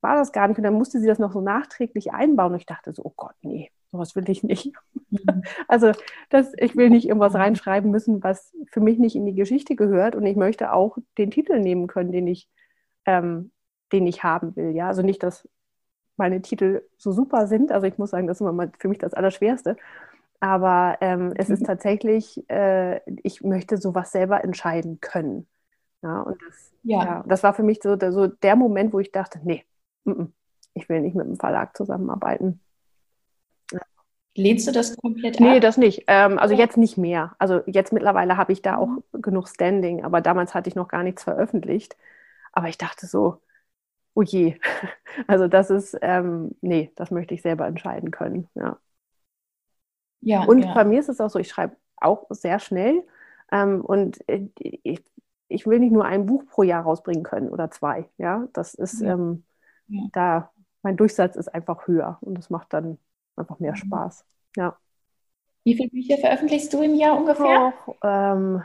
war, 0.00 0.16
das 0.16 0.32
gar 0.32 0.48
nicht. 0.48 0.58
Und 0.58 0.64
dann 0.64 0.74
musste 0.74 1.00
sie 1.00 1.06
das 1.06 1.18
noch 1.18 1.32
so 1.32 1.40
nachträglich 1.40 2.12
einbauen. 2.12 2.52
Und 2.52 2.58
ich 2.58 2.66
dachte 2.66 2.92
so, 2.92 3.02
oh 3.04 3.12
Gott, 3.16 3.34
nee, 3.42 3.70
sowas 3.90 4.16
will 4.16 4.28
ich 4.28 4.42
nicht. 4.42 4.72
Mhm. 5.10 5.42
Also 5.68 5.92
das, 6.28 6.52
ich 6.56 6.76
will 6.76 6.90
nicht 6.90 7.06
irgendwas 7.06 7.34
reinschreiben 7.34 7.90
müssen, 7.90 8.22
was 8.22 8.54
für 8.70 8.80
mich 8.80 8.98
nicht 8.98 9.16
in 9.16 9.26
die 9.26 9.34
Geschichte 9.34 9.76
gehört. 9.76 10.14
Und 10.14 10.24
ich 10.26 10.36
möchte 10.36 10.72
auch 10.72 10.98
den 11.18 11.30
Titel 11.30 11.58
nehmen 11.58 11.86
können, 11.86 12.12
den 12.12 12.26
ich, 12.26 12.48
ähm, 13.06 13.52
den 13.92 14.06
ich 14.06 14.22
haben 14.22 14.56
will. 14.56 14.70
Ja, 14.70 14.88
also 14.88 15.02
nicht, 15.02 15.22
dass 15.22 15.48
meine 16.16 16.42
Titel 16.42 16.82
so 16.96 17.12
super 17.12 17.46
sind. 17.46 17.72
Also 17.72 17.86
ich 17.86 17.98
muss 17.98 18.10
sagen, 18.10 18.26
das 18.26 18.40
ist 18.40 18.46
immer 18.46 18.70
für 18.78 18.88
mich 18.88 18.98
das 18.98 19.14
Allerschwerste. 19.14 19.76
Aber 20.40 20.96
ähm, 21.00 21.32
es 21.36 21.50
ist 21.50 21.60
mhm. 21.60 21.66
tatsächlich, 21.66 22.42
äh, 22.48 23.00
ich 23.22 23.42
möchte 23.42 23.76
sowas 23.76 24.10
selber 24.10 24.42
entscheiden 24.42 25.00
können. 25.00 25.46
Ja, 26.02 26.22
und 26.22 26.40
das, 26.46 26.72
ja. 26.82 27.04
ja. 27.04 27.24
das 27.26 27.42
war 27.42 27.52
für 27.52 27.62
mich 27.62 27.80
so 27.82 27.96
der, 27.96 28.12
so 28.12 28.26
der 28.26 28.56
Moment, 28.56 28.92
wo 28.92 29.00
ich 29.00 29.12
dachte, 29.12 29.38
nee, 29.44 29.64
ich 30.74 30.88
will 30.88 31.00
nicht 31.00 31.14
mit 31.14 31.26
dem 31.26 31.36
Verlag 31.36 31.76
zusammenarbeiten. 31.76 32.60
Lehnst 34.36 34.68
du 34.68 34.72
das 34.72 34.96
komplett 34.96 35.36
ab? 35.36 35.40
Nee, 35.40 35.60
das 35.60 35.76
nicht. 35.76 36.04
Ähm, 36.06 36.38
also 36.38 36.54
jetzt 36.54 36.76
nicht 36.76 36.96
mehr. 36.96 37.34
Also 37.38 37.62
jetzt 37.66 37.92
mittlerweile 37.92 38.36
habe 38.36 38.52
ich 38.52 38.62
da 38.62 38.76
auch 38.76 38.88
mhm. 38.88 39.22
genug 39.22 39.48
Standing, 39.48 40.04
aber 40.04 40.20
damals 40.20 40.54
hatte 40.54 40.68
ich 40.68 40.76
noch 40.76 40.88
gar 40.88 41.02
nichts 41.02 41.24
veröffentlicht. 41.24 41.96
Aber 42.52 42.68
ich 42.68 42.78
dachte 42.78 43.06
so, 43.06 43.40
oh 44.14 44.22
je. 44.22 44.56
Also 45.26 45.48
das 45.48 45.70
ist, 45.70 45.98
ähm, 46.02 46.54
nee, 46.60 46.92
das 46.94 47.10
möchte 47.10 47.34
ich 47.34 47.42
selber 47.42 47.66
entscheiden 47.66 48.12
können. 48.12 48.48
Ja. 48.54 48.78
ja 50.20 50.44
und 50.44 50.60
ja. 50.60 50.72
bei 50.72 50.84
mir 50.84 51.00
ist 51.00 51.08
es 51.08 51.20
auch 51.20 51.30
so, 51.30 51.40
ich 51.40 51.48
schreibe 51.48 51.74
auch 51.96 52.26
sehr 52.30 52.60
schnell. 52.60 53.02
Ähm, 53.50 53.80
und 53.80 54.26
äh, 54.28 54.46
ich, 54.60 55.02
ich 55.48 55.66
will 55.66 55.80
nicht 55.80 55.90
nur 55.90 56.04
ein 56.04 56.26
Buch 56.26 56.46
pro 56.46 56.62
Jahr 56.62 56.84
rausbringen 56.84 57.24
können 57.24 57.48
oder 57.48 57.72
zwei. 57.72 58.08
Ja, 58.18 58.46
das 58.52 58.74
ist 58.74 59.00
ja. 59.00 59.14
Ähm, 59.14 59.42
da, 60.12 60.50
mein 60.82 60.96
Durchsatz 60.96 61.36
ist 61.36 61.48
einfach 61.48 61.86
höher 61.86 62.18
und 62.20 62.36
das 62.36 62.50
macht 62.50 62.72
dann 62.72 62.98
einfach 63.36 63.58
mehr 63.58 63.72
mhm. 63.72 63.76
Spaß. 63.76 64.24
Ja. 64.56 64.76
Wie 65.64 65.74
viele 65.74 65.90
Bücher 65.90 66.18
veröffentlichst 66.18 66.72
du 66.72 66.82
im 66.82 66.94
Jahr 66.94 67.18
ungefähr? 67.18 67.72
Auch, 67.72 67.96
ähm, 68.02 68.62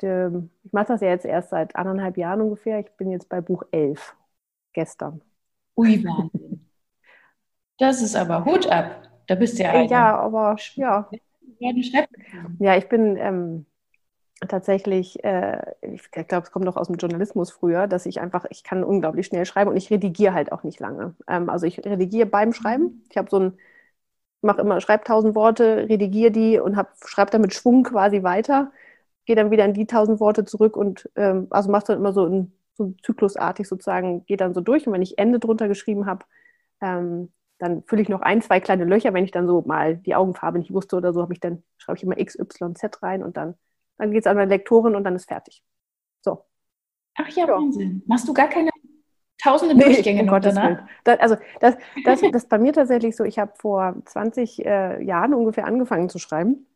de, 0.00 0.42
ich 0.64 0.72
mache 0.72 0.86
das 0.86 1.00
ja 1.00 1.08
jetzt 1.08 1.26
erst 1.26 1.50
seit 1.50 1.76
anderthalb 1.76 2.16
Jahren 2.16 2.40
ungefähr. 2.40 2.80
Ich 2.80 2.90
bin 2.96 3.10
jetzt 3.10 3.28
bei 3.28 3.40
Buch 3.40 3.64
11, 3.70 4.16
gestern. 4.72 5.20
Ui, 5.76 6.02
Wahnsinn. 6.04 6.70
Das 7.78 8.00
ist 8.00 8.16
aber 8.16 8.44
Hut 8.44 8.66
ab. 8.66 9.10
Da 9.26 9.34
bist 9.34 9.58
du 9.58 9.62
ja 9.62 9.72
eine. 9.72 9.88
Ja, 9.88 10.18
aber 10.18 10.56
ja. 10.74 11.08
Ja, 12.58 12.76
ich 12.76 12.88
bin 12.88 13.16
ähm, 13.16 13.66
tatsächlich, 14.48 15.22
äh, 15.24 15.60
ich 15.82 16.10
glaube, 16.10 16.44
es 16.44 16.50
kommt 16.52 16.64
noch 16.64 16.76
aus 16.76 16.88
dem 16.88 16.96
Journalismus 16.96 17.50
früher, 17.50 17.86
dass 17.86 18.06
ich 18.06 18.20
einfach, 18.20 18.44
ich 18.50 18.64
kann 18.64 18.84
unglaublich 18.84 19.26
schnell 19.26 19.44
schreiben 19.46 19.70
und 19.70 19.76
ich 19.76 19.90
redigiere 19.90 20.34
halt 20.34 20.52
auch 20.52 20.62
nicht 20.64 20.80
lange. 20.80 21.14
Ähm, 21.28 21.48
also 21.50 21.66
ich 21.66 21.78
redigiere 21.84 22.26
beim 22.26 22.52
Schreiben. 22.52 23.04
Ich 23.10 23.16
habe 23.16 23.30
so 23.30 23.38
ein 23.38 23.58
mache 24.42 24.60
immer, 24.60 24.80
schreibe 24.80 25.04
tausend 25.04 25.34
Worte, 25.34 25.88
redigiere 25.88 26.30
die 26.30 26.58
und 26.58 26.76
schreibe 27.06 27.30
dann 27.30 27.40
mit 27.42 27.54
Schwung 27.54 27.84
quasi 27.84 28.22
weiter, 28.22 28.72
gehe 29.26 29.36
dann 29.36 29.50
wieder 29.50 29.64
in 29.64 29.74
die 29.74 29.86
tausend 29.86 30.20
Worte 30.20 30.44
zurück 30.44 30.76
und 30.76 31.10
ähm, 31.16 31.46
also 31.50 31.70
mache 31.70 31.86
dann 31.88 31.98
immer 31.98 32.12
so, 32.12 32.26
in, 32.26 32.52
so 32.74 32.94
zyklusartig 33.04 33.68
sozusagen, 33.68 34.24
gehe 34.26 34.36
dann 34.36 34.54
so 34.54 34.60
durch 34.60 34.86
und 34.86 34.92
wenn 34.92 35.02
ich 35.02 35.18
Ende 35.18 35.38
drunter 35.38 35.68
geschrieben 35.68 36.06
habe, 36.06 36.24
ähm, 36.80 37.32
dann 37.58 37.84
fülle 37.84 38.02
ich 38.02 38.08
noch 38.08 38.22
ein, 38.22 38.42
zwei 38.42 38.58
kleine 38.60 38.84
Löcher, 38.84 39.14
wenn 39.14 39.24
ich 39.24 39.30
dann 39.30 39.46
so 39.46 39.62
mal 39.62 39.96
die 39.96 40.14
Augenfarbe 40.16 40.58
nicht 40.58 40.72
wusste 40.72 40.96
oder 40.96 41.12
so, 41.12 41.22
habe 41.22 41.32
ich 41.32 41.40
dann, 41.40 41.62
schreibe 41.78 41.98
ich 41.98 42.02
immer 42.04 42.18
X, 42.18 42.36
Y, 42.38 42.74
Z 42.74 43.02
rein 43.02 43.22
und 43.22 43.36
dann, 43.36 43.54
dann 43.98 44.10
geht 44.10 44.20
es 44.20 44.26
an 44.26 44.36
meine 44.36 44.50
Lektorin 44.50 44.94
und 44.94 45.04
dann 45.04 45.16
ist 45.16 45.28
fertig. 45.28 45.62
So. 46.20 46.44
Ach 47.16 47.28
ja, 47.28 47.46
Wahnsinn. 47.48 48.02
Machst 48.06 48.26
du 48.28 48.34
gar 48.34 48.48
keine 48.48 48.70
tausende 49.42 49.74
nee, 49.74 49.84
Durchgänge 49.84 50.22
noch 50.22 50.38
danach. 50.38 50.86
Das, 51.04 51.20
also 51.20 51.36
das, 51.60 51.76
das, 52.04 52.20
das 52.32 52.42
ist 52.44 52.48
bei 52.48 52.58
mir 52.58 52.72
tatsächlich 52.72 53.16
so, 53.16 53.24
ich 53.24 53.38
habe 53.38 53.52
vor 53.56 53.96
20 54.04 54.64
äh, 54.64 55.02
Jahren 55.02 55.34
ungefähr 55.34 55.66
angefangen 55.66 56.08
zu 56.08 56.18
schreiben 56.18 56.66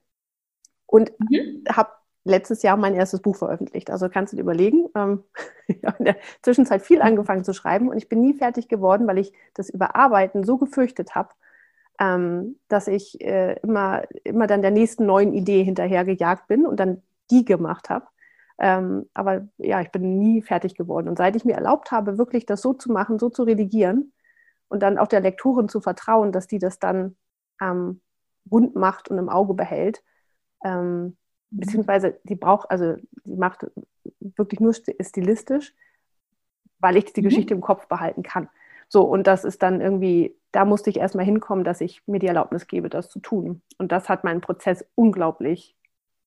und 0.87 1.13
mhm. 1.19 1.65
habe 1.71 1.91
letztes 2.25 2.63
Jahr 2.63 2.77
mein 2.77 2.95
erstes 2.95 3.21
Buch 3.21 3.37
veröffentlicht. 3.37 3.91
Also 3.91 4.09
kannst 4.09 4.33
du 4.33 4.37
dir 4.37 4.43
überlegen, 4.43 4.89
ähm, 4.97 5.23
ich 5.69 5.85
habe 5.85 5.99
in 5.99 6.05
der 6.07 6.17
Zwischenzeit 6.43 6.83
viel 6.83 7.01
angefangen 7.01 7.45
zu 7.45 7.53
schreiben 7.53 7.89
und 7.89 7.97
ich 7.97 8.09
bin 8.09 8.21
nie 8.21 8.35
fertig 8.35 8.69
geworden, 8.69 9.07
weil 9.07 9.19
ich 9.19 9.33
das 9.55 9.71
Überarbeiten 9.71 10.45
so 10.45 10.59
gefürchtet 10.59 11.15
habe, 11.15 11.31
ähm, 11.99 12.59
dass 12.69 12.89
ich 12.89 13.21
äh, 13.21 13.59
immer, 13.63 14.03
immer 14.25 14.47
dann 14.47 14.63
der 14.63 14.71
nächsten 14.71 15.07
neuen 15.07 15.33
Idee 15.33 15.63
hinterhergejagt 15.65 16.47
bin 16.47 16.67
und 16.67 16.79
dann 16.79 17.03
die 17.31 17.45
gemacht 17.45 17.91
habe. 17.91 18.07
Ähm, 18.59 19.09
aber 19.15 19.49
ja, 19.59 19.81
ich 19.81 19.91
bin 19.91 20.19
nie 20.19 20.43
fertig 20.43 20.75
geworden. 20.75 21.09
Und 21.09 21.19
seit 21.19 21.37
ich 21.37 21.45
mir 21.45 21.55
erlaubt 21.55 21.91
habe, 21.91 22.19
wirklich 22.19 22.47
das 22.47 22.63
so 22.63 22.73
zu 22.73 22.91
machen, 22.91 23.19
so 23.19 23.29
zu 23.29 23.43
redigieren 23.43 24.13
und 24.69 24.83
dann 24.83 24.99
auch 24.99 25.09
der 25.09 25.21
Lektorin 25.21 25.69
zu 25.69 25.81
vertrauen, 25.81 26.33
dass 26.33 26.47
die 26.47 26.59
das 26.59 26.79
dann 26.79 27.17
ähm, 27.61 28.01
rund 28.51 28.75
macht 28.75 29.11
und 29.11 29.19
im 29.19 29.29
Auge 29.29 29.55
behält, 29.55 30.03
ähm, 30.65 31.03
mhm. 31.03 31.17
beziehungsweise 31.51 32.19
die 32.25 32.37
braucht, 32.37 32.71
also 32.71 32.97
die 33.25 33.37
macht 33.37 33.67
wirklich 34.21 34.61
nur 34.61 34.73
stilistisch, 34.75 35.75
weil 36.79 36.97
ich 36.97 37.13
die 37.13 37.21
mhm. 37.21 37.27
Geschichte 37.27 37.55
im 37.55 37.61
Kopf 37.61 37.87
behalten 37.89 38.23
kann. 38.23 38.49
So, 38.89 39.03
und 39.03 39.27
das 39.27 39.45
ist 39.45 39.63
dann 39.63 39.81
irgendwie, 39.81 40.37
da 40.57 40.65
musste 40.65 40.89
ich 40.89 40.97
erstmal 40.97 41.27
hinkommen, 41.27 41.65
dass 41.65 41.83
ich 41.83 42.01
mir 42.07 42.19
die 42.19 42.29
Erlaubnis 42.29 42.67
gebe, 42.67 42.89
das 42.89 43.11
zu 43.11 43.19
tun. 43.19 43.61
Und 43.77 43.93
das 43.93 44.09
hat 44.09 44.25
meinen 44.25 44.41
Prozess 44.41 44.87
unglaublich 44.95 45.77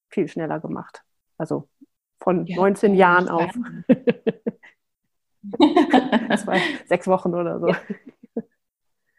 viel 0.08 0.28
schneller 0.28 0.60
gemacht. 0.60 1.04
Also 1.40 1.68
von 2.22 2.46
ja, 2.46 2.58
19 2.58 2.94
Jahren 2.94 3.28
auf. 3.28 3.52
das 6.30 6.46
war 6.48 6.58
sechs 6.86 7.08
Wochen 7.08 7.34
oder 7.34 7.60
so. 7.60 7.70
Ja, 7.70 8.44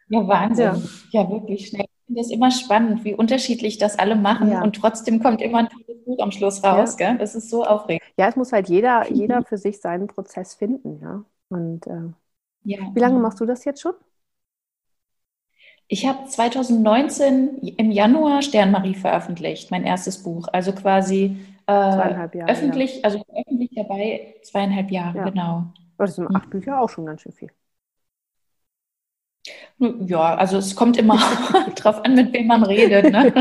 ja 0.07 0.27
Wahnsinn. 0.29 0.81
Ja. 1.11 1.23
ja. 1.23 1.29
wirklich 1.29 1.67
schnell. 1.67 1.87
Ich 1.89 2.05
finde 2.05 2.21
das 2.21 2.31
immer 2.31 2.51
spannend, 2.51 3.03
wie 3.03 3.13
unterschiedlich 3.13 3.79
das 3.79 3.99
alle 3.99 4.15
machen 4.15 4.53
und 4.63 4.77
trotzdem 4.77 5.21
kommt 5.21 5.41
immer 5.41 5.57
ein 5.57 5.67
tolles 5.67 6.05
Buch 6.05 6.19
am 6.19 6.31
Schluss 6.31 6.63
raus. 6.63 6.95
Gell? 6.95 7.17
Das 7.17 7.35
ist 7.35 7.49
so 7.49 7.65
aufregend. 7.65 8.01
Ja, 8.17 8.29
es 8.29 8.37
muss 8.37 8.53
halt 8.53 8.69
jeder, 8.69 9.11
jeder 9.11 9.43
für 9.43 9.57
sich 9.57 9.81
seinen 9.81 10.07
Prozess 10.07 10.53
finden. 10.53 11.01
Ja. 11.01 11.25
Und 11.49 11.85
äh, 11.87 12.13
Ja. 12.63 12.79
Wie 12.93 12.99
lange 13.01 13.19
machst 13.19 13.41
du 13.41 13.45
das 13.45 13.65
jetzt 13.65 13.81
schon? 13.81 13.95
Ich 15.93 16.05
habe 16.05 16.25
2019 16.25 17.57
im 17.57 17.91
Januar 17.91 18.41
Sternmarie 18.41 18.95
veröffentlicht, 18.95 19.71
mein 19.71 19.83
erstes 19.83 20.23
Buch. 20.23 20.47
Also 20.53 20.71
quasi 20.71 21.35
äh, 21.67 21.71
Jahre, 21.73 22.31
öffentlich, 22.47 22.95
ja. 22.95 23.03
also 23.03 23.21
öffentlich 23.35 23.71
dabei 23.75 24.35
zweieinhalb 24.41 24.89
Jahre, 24.89 25.17
ja. 25.17 25.23
genau. 25.25 25.65
Aber 25.97 26.05
das 26.05 26.15
sind 26.15 26.29
hm. 26.29 26.35
acht 26.37 26.49
Bücher 26.49 26.79
auch 26.79 26.89
schon 26.89 27.07
ganz 27.07 27.23
schön 27.23 27.33
viel. 27.33 27.51
Ja, 29.79 30.35
also 30.35 30.59
es 30.59 30.77
kommt 30.77 30.95
immer 30.95 31.19
drauf 31.75 32.05
an, 32.05 32.15
mit 32.15 32.31
wem 32.31 32.47
man 32.47 32.63
redet. 32.63 33.11
Ne? 33.11 33.33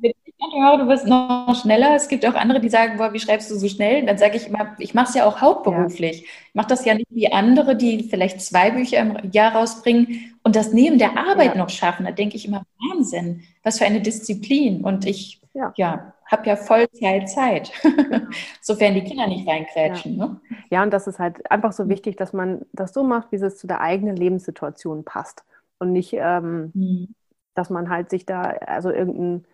ja, 0.52 0.76
du 0.76 0.86
bist 0.86 1.06
noch 1.06 1.54
schneller. 1.60 1.94
Es 1.94 2.08
gibt 2.08 2.26
auch 2.26 2.34
andere, 2.34 2.60
die 2.60 2.68
sagen, 2.68 2.96
boah, 2.96 3.12
wie 3.12 3.20
schreibst 3.20 3.50
du 3.50 3.56
so 3.56 3.68
schnell? 3.68 4.04
Dann 4.06 4.18
sage 4.18 4.36
ich 4.36 4.48
immer, 4.48 4.74
ich 4.78 4.94
mache 4.94 5.08
es 5.08 5.14
ja 5.14 5.26
auch 5.26 5.40
hauptberuflich. 5.40 6.20
Ja. 6.20 6.26
Ich 6.48 6.54
mache 6.54 6.68
das 6.68 6.84
ja 6.84 6.94
nicht 6.94 7.08
wie 7.10 7.32
andere, 7.32 7.76
die 7.76 8.04
vielleicht 8.04 8.40
zwei 8.40 8.70
Bücher 8.70 8.98
im 8.98 9.30
Jahr 9.32 9.54
rausbringen 9.54 10.34
und 10.42 10.56
das 10.56 10.72
neben 10.72 10.98
der 10.98 11.16
Arbeit 11.16 11.54
ja. 11.54 11.58
noch 11.58 11.70
schaffen. 11.70 12.06
Da 12.06 12.12
denke 12.12 12.36
ich 12.36 12.46
immer, 12.46 12.64
Wahnsinn, 12.90 13.42
was 13.62 13.78
für 13.78 13.86
eine 13.86 14.00
Disziplin. 14.00 14.82
Und 14.82 15.06
ich 15.06 15.40
ja, 15.54 15.72
ja 15.76 16.14
habe 16.26 16.48
ja 16.48 16.56
Vollzeit 16.56 17.28
Zeit, 17.28 17.72
genau. 17.82 18.26
sofern 18.60 18.94
die 18.94 19.04
Kinder 19.04 19.26
nicht 19.26 19.48
reinkrätschen. 19.48 20.16
Ja. 20.16 20.26
Ne? 20.26 20.40
ja, 20.70 20.82
und 20.82 20.92
das 20.92 21.06
ist 21.06 21.18
halt 21.18 21.50
einfach 21.50 21.72
so 21.72 21.88
wichtig, 21.88 22.16
dass 22.16 22.32
man 22.32 22.62
das 22.72 22.92
so 22.92 23.04
macht, 23.04 23.30
wie 23.32 23.36
es 23.36 23.56
zu 23.56 23.66
der 23.66 23.80
eigenen 23.80 24.16
Lebenssituation 24.16 25.04
passt. 25.04 25.44
Und 25.78 25.92
nicht, 25.92 26.14
ähm, 26.14 26.70
mhm. 26.74 27.14
dass 27.54 27.68
man 27.68 27.90
halt 27.90 28.10
sich 28.10 28.26
da, 28.26 28.42
also 28.42 28.90
irgendein 28.90 29.44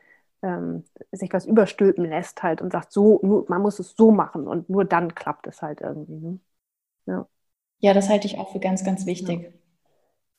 ähm, 0.43 0.85
sich 1.13 1.33
was 1.33 1.47
überstülpen 1.47 2.05
lässt 2.05 2.43
halt 2.43 2.63
und 2.63 2.73
sagt, 2.73 2.93
so, 2.93 3.21
nur, 3.23 3.45
man 3.49 3.63
muss 3.63 3.79
es 3.79 3.95
so 3.97 4.11
machen 4.11 4.47
und 4.47 4.71
nur 4.71 4.85
dann 4.85 5.15
klappt 5.15 5.47
es 5.47 5.63
halt 5.63 5.81
irgendwie. 5.81 6.19
Ne? 6.19 6.39
Ja. 7.07 7.29
ja, 7.81 7.95
das 7.95 8.09
halte 8.09 8.27
ich 8.27 8.39
auch 8.39 8.53
für 8.53 8.61
ganz, 8.61 8.85
ganz 8.85 9.07
wichtig. 9.07 9.43
Ja. 9.43 9.49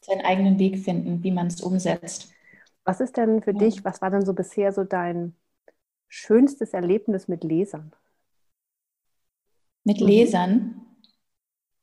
Seinen 0.02 0.26
eigenen 0.26 0.58
Weg 0.58 0.80
finden, 0.80 1.24
wie 1.24 1.32
man 1.32 1.48
es 1.48 1.62
umsetzt. 1.62 2.34
Was 2.84 3.02
ist 3.02 3.18
denn 3.18 3.44
für 3.44 3.52
ja. 3.52 3.60
dich, 3.60 3.86
was 3.86 4.02
war 4.02 4.10
denn 4.10 4.26
so 4.26 4.34
bisher 4.34 4.74
so 4.74 4.84
dein 4.84 5.36
schönstes 6.08 6.74
Erlebnis 6.74 7.28
mit 7.28 7.44
Lesern? 7.44 7.94
Mit 9.84 10.02
mhm. 10.02 10.08
Lesern? 10.08 10.82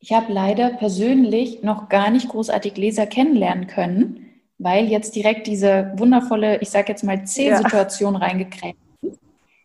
Ich 0.01 0.13
habe 0.13 0.33
leider 0.33 0.71
persönlich 0.71 1.63
noch 1.63 1.89
gar 1.89 2.11
nicht 2.11 2.29
großartig 2.29 2.77
Leser 2.77 3.07
kennenlernen 3.07 3.67
können 3.67 4.28
weil 4.59 4.87
jetzt 4.87 5.15
direkt 5.15 5.47
diese 5.47 5.93
wundervolle, 5.97 6.61
ich 6.61 6.71
sage 6.71 6.89
jetzt 6.89 7.05
mal 7.05 7.25
C-Situation 7.25 8.15
ja. 8.15 8.21
reingekrämt 8.21 8.77
ist. 9.03 9.21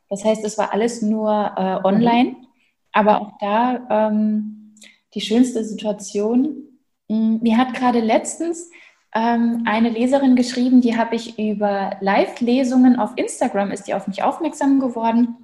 Das 0.10 0.23
heißt, 0.23 0.45
es 0.45 0.58
war 0.58 0.71
alles 0.71 1.01
nur 1.01 1.32
äh, 1.58 1.79
mhm. 1.79 1.86
online, 1.86 2.29
mhm. 2.29 2.47
aber 2.91 3.21
auch 3.21 3.32
da 3.39 4.10
ähm, 4.10 4.75
die 5.13 5.21
schönste 5.21 5.63
Situation. 5.63 6.63
Hm, 7.10 7.39
mir 7.41 7.58
hat 7.58 7.73
gerade 7.73 7.99
letztens 7.99 8.69
ähm, 9.15 9.63
eine 9.65 9.89
Leserin 9.89 10.36
geschrieben, 10.36 10.82
die 10.82 10.97
habe 10.97 11.15
ich 11.15 11.38
über 11.38 11.97
Live-Lesungen 11.99 12.97
auf 12.97 13.12
Instagram, 13.15 13.71
ist 13.71 13.88
die 13.88 13.93
auf 13.93 14.08
mich 14.08 14.23
aufmerksam 14.23 14.79
geworden 14.79 15.36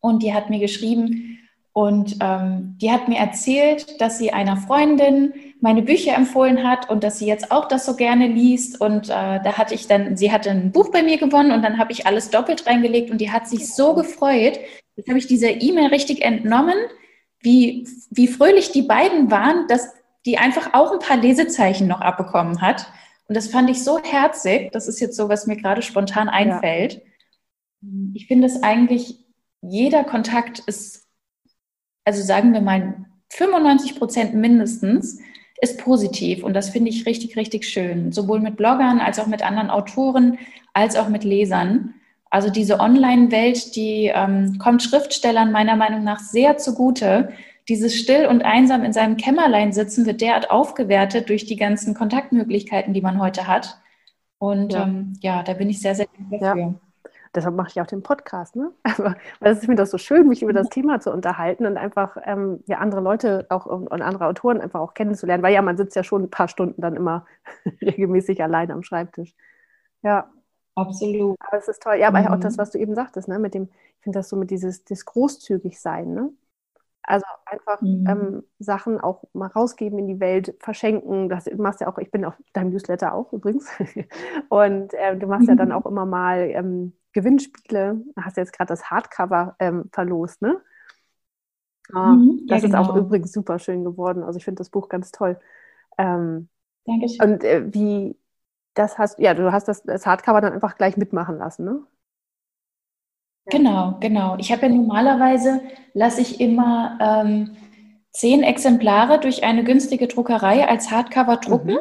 und 0.00 0.22
die 0.22 0.34
hat 0.34 0.50
mir 0.50 0.58
geschrieben, 0.58 1.31
und 1.74 2.16
ähm, 2.20 2.76
die 2.82 2.90
hat 2.90 3.08
mir 3.08 3.18
erzählt, 3.18 3.98
dass 4.00 4.18
sie 4.18 4.32
einer 4.32 4.58
Freundin 4.58 5.32
meine 5.60 5.80
Bücher 5.80 6.14
empfohlen 6.14 6.68
hat 6.68 6.90
und 6.90 7.02
dass 7.02 7.18
sie 7.18 7.26
jetzt 7.26 7.50
auch 7.50 7.66
das 7.66 7.86
so 7.86 7.96
gerne 7.96 8.26
liest. 8.26 8.78
Und 8.80 9.08
äh, 9.08 9.40
da 9.42 9.56
hatte 9.56 9.74
ich 9.74 9.86
dann, 9.86 10.16
sie 10.18 10.30
hatte 10.30 10.50
ein 10.50 10.70
Buch 10.72 10.90
bei 10.90 11.02
mir 11.02 11.16
gewonnen 11.16 11.50
und 11.50 11.62
dann 11.62 11.78
habe 11.78 11.92
ich 11.92 12.06
alles 12.06 12.28
doppelt 12.28 12.66
reingelegt 12.66 13.10
und 13.10 13.18
die 13.22 13.30
hat 13.30 13.48
sich 13.48 13.74
so 13.74 13.94
gefreut. 13.94 14.58
Jetzt 14.96 15.08
habe 15.08 15.18
ich 15.18 15.26
dieser 15.26 15.62
E-Mail 15.62 15.86
richtig 15.86 16.20
entnommen, 16.20 16.76
wie, 17.40 17.88
wie 18.10 18.28
fröhlich 18.28 18.72
die 18.72 18.82
beiden 18.82 19.30
waren, 19.30 19.66
dass 19.66 19.94
die 20.26 20.36
einfach 20.36 20.74
auch 20.74 20.92
ein 20.92 20.98
paar 20.98 21.16
Lesezeichen 21.16 21.88
noch 21.88 22.02
abbekommen 22.02 22.60
hat. 22.60 22.86
Und 23.28 23.36
das 23.36 23.48
fand 23.48 23.70
ich 23.70 23.82
so 23.82 23.98
herzig. 23.98 24.70
Das 24.72 24.88
ist 24.88 25.00
jetzt 25.00 25.16
so, 25.16 25.30
was 25.30 25.46
mir 25.46 25.56
gerade 25.56 25.80
spontan 25.80 26.28
einfällt. 26.28 27.00
Ja. 27.80 27.88
Ich 28.12 28.26
finde 28.26 28.46
es 28.46 28.62
eigentlich, 28.62 29.20
jeder 29.62 30.04
Kontakt 30.04 30.58
ist 30.58 31.02
also 32.04 32.22
sagen 32.22 32.52
wir 32.52 32.60
mal 32.60 32.94
95 33.30 33.98
Prozent 33.98 34.34
mindestens, 34.34 35.20
ist 35.60 35.78
positiv. 35.78 36.42
Und 36.42 36.54
das 36.54 36.70
finde 36.70 36.90
ich 36.90 37.06
richtig, 37.06 37.36
richtig 37.36 37.68
schön. 37.68 38.12
Sowohl 38.12 38.40
mit 38.40 38.56
Bloggern 38.56 38.98
als 38.98 39.18
auch 39.18 39.28
mit 39.28 39.42
anderen 39.42 39.70
Autoren, 39.70 40.38
als 40.74 40.96
auch 40.96 41.08
mit 41.08 41.22
Lesern. 41.22 41.94
Also 42.30 42.50
diese 42.50 42.80
Online-Welt, 42.80 43.76
die 43.76 44.10
ähm, 44.12 44.58
kommt 44.58 44.82
Schriftstellern 44.82 45.52
meiner 45.52 45.76
Meinung 45.76 46.02
nach 46.02 46.18
sehr 46.18 46.56
zugute. 46.58 47.32
Dieses 47.68 47.94
still 47.96 48.26
und 48.26 48.42
einsam 48.42 48.84
in 48.84 48.92
seinem 48.92 49.16
Kämmerlein 49.16 49.72
sitzen 49.72 50.04
wird 50.04 50.20
derart 50.20 50.50
aufgewertet 50.50 51.28
durch 51.28 51.46
die 51.46 51.56
ganzen 51.56 51.94
Kontaktmöglichkeiten, 51.94 52.92
die 52.92 53.00
man 53.00 53.20
heute 53.20 53.46
hat. 53.46 53.78
Und 54.38 54.72
ja, 54.72 54.82
ähm, 54.82 55.12
ja 55.20 55.42
da 55.44 55.52
bin 55.52 55.70
ich 55.70 55.80
sehr, 55.80 55.94
sehr 55.94 56.08
dankbar. 56.18 56.58
Ja. 56.58 56.74
Deshalb 57.34 57.54
mache 57.54 57.68
ich 57.70 57.80
auch 57.80 57.86
den 57.86 58.02
Podcast, 58.02 58.56
ne? 58.56 58.72
Aber 58.82 59.16
weil 59.40 59.52
es 59.52 59.62
ist 59.62 59.68
mir 59.68 59.74
das 59.74 59.90
so 59.90 59.98
schön, 59.98 60.28
mich 60.28 60.42
über 60.42 60.52
das 60.52 60.68
Thema 60.68 61.00
zu 61.00 61.10
unterhalten 61.12 61.66
und 61.66 61.76
einfach 61.76 62.16
ähm, 62.24 62.62
ja, 62.66 62.78
andere 62.78 63.00
Leute 63.00 63.46
auch 63.48 63.66
und, 63.66 63.88
und, 63.88 64.02
andere 64.02 64.26
Autoren 64.26 64.60
einfach 64.60 64.80
auch 64.80 64.94
kennenzulernen, 64.94 65.42
weil 65.42 65.54
ja, 65.54 65.62
man 65.62 65.76
sitzt 65.76 65.96
ja 65.96 66.04
schon 66.04 66.24
ein 66.24 66.30
paar 66.30 66.48
Stunden 66.48 66.80
dann 66.80 66.96
immer 66.96 67.26
regelmäßig 67.82 68.42
allein 68.42 68.70
am 68.70 68.82
Schreibtisch. 68.82 69.34
Ja. 70.02 70.30
Absolut. 70.74 71.36
Aber 71.40 71.58
es 71.58 71.68
ist 71.68 71.82
toll. 71.82 71.96
Ja, 71.96 72.08
aber 72.08 72.20
mhm. 72.20 72.28
auch 72.28 72.40
das, 72.40 72.56
was 72.56 72.70
du 72.70 72.78
eben 72.78 72.94
sagtest, 72.94 73.28
ne? 73.28 73.38
Mit 73.38 73.52
dem, 73.52 73.68
ich 73.98 74.02
finde 74.02 74.18
das 74.18 74.30
so 74.30 74.36
mit 74.36 74.50
dieses, 74.50 74.84
dieses 74.84 75.04
großzügig 75.04 75.78
sein, 75.78 76.14
ne? 76.14 76.30
Also 77.02 77.26
einfach 77.46 77.80
mhm. 77.82 78.06
ähm, 78.08 78.42
Sachen 78.58 79.00
auch 79.00 79.24
mal 79.32 79.48
rausgeben 79.48 79.98
in 79.98 80.06
die 80.06 80.20
Welt, 80.20 80.54
verschenken. 80.60 81.28
Das 81.28 81.50
machst 81.56 81.80
ja 81.80 81.88
auch, 81.88 81.98
ich 81.98 82.10
bin 82.10 82.24
auf 82.24 82.34
deinem 82.52 82.70
Newsletter 82.70 83.12
auch 83.12 83.32
übrigens. 83.32 83.68
Und 84.48 84.94
äh, 84.94 85.16
du 85.16 85.26
machst 85.26 85.42
mhm. 85.42 85.48
ja 85.48 85.54
dann 85.56 85.72
auch 85.72 85.84
immer 85.84 86.06
mal 86.06 86.48
ähm, 86.50 86.92
Gewinnspiele. 87.12 88.02
Du 88.14 88.22
hast 88.22 88.36
jetzt 88.36 88.52
gerade 88.52 88.68
das 88.68 88.90
Hardcover 88.90 89.56
ähm, 89.58 89.88
verlost, 89.92 90.42
ne? 90.42 90.60
Ah, 91.92 92.12
mhm, 92.12 92.46
das 92.46 92.62
ja, 92.62 92.68
ist 92.68 92.74
genau. 92.74 92.90
auch 92.90 92.96
übrigens 92.96 93.32
super 93.32 93.58
schön 93.58 93.84
geworden. 93.84 94.22
Also 94.22 94.38
ich 94.38 94.44
finde 94.44 94.60
das 94.60 94.70
Buch 94.70 94.88
ganz 94.88 95.10
toll. 95.12 95.38
Ähm, 95.98 96.48
Dankeschön. 96.86 97.20
Und 97.20 97.44
äh, 97.44 97.72
wie 97.72 98.16
das 98.74 98.98
hast, 98.98 99.18
ja, 99.18 99.34
du 99.34 99.52
hast 99.52 99.68
das, 99.68 99.82
das 99.82 100.06
Hardcover 100.06 100.40
dann 100.40 100.52
einfach 100.52 100.76
gleich 100.76 100.96
mitmachen 100.96 101.38
lassen, 101.38 101.64
ne? 101.64 101.80
Genau, 103.46 103.96
genau. 103.98 104.36
Ich 104.38 104.52
habe 104.52 104.62
ja 104.62 104.68
normalerweise, 104.68 105.60
lasse 105.94 106.20
ich 106.20 106.40
immer 106.40 106.96
ähm, 107.00 107.56
zehn 108.12 108.44
Exemplare 108.44 109.18
durch 109.18 109.42
eine 109.42 109.64
günstige 109.64 110.06
Druckerei 110.06 110.66
als 110.68 110.90
Hardcover 110.92 111.38
drucken. 111.38 111.72
Mhm 111.72 111.78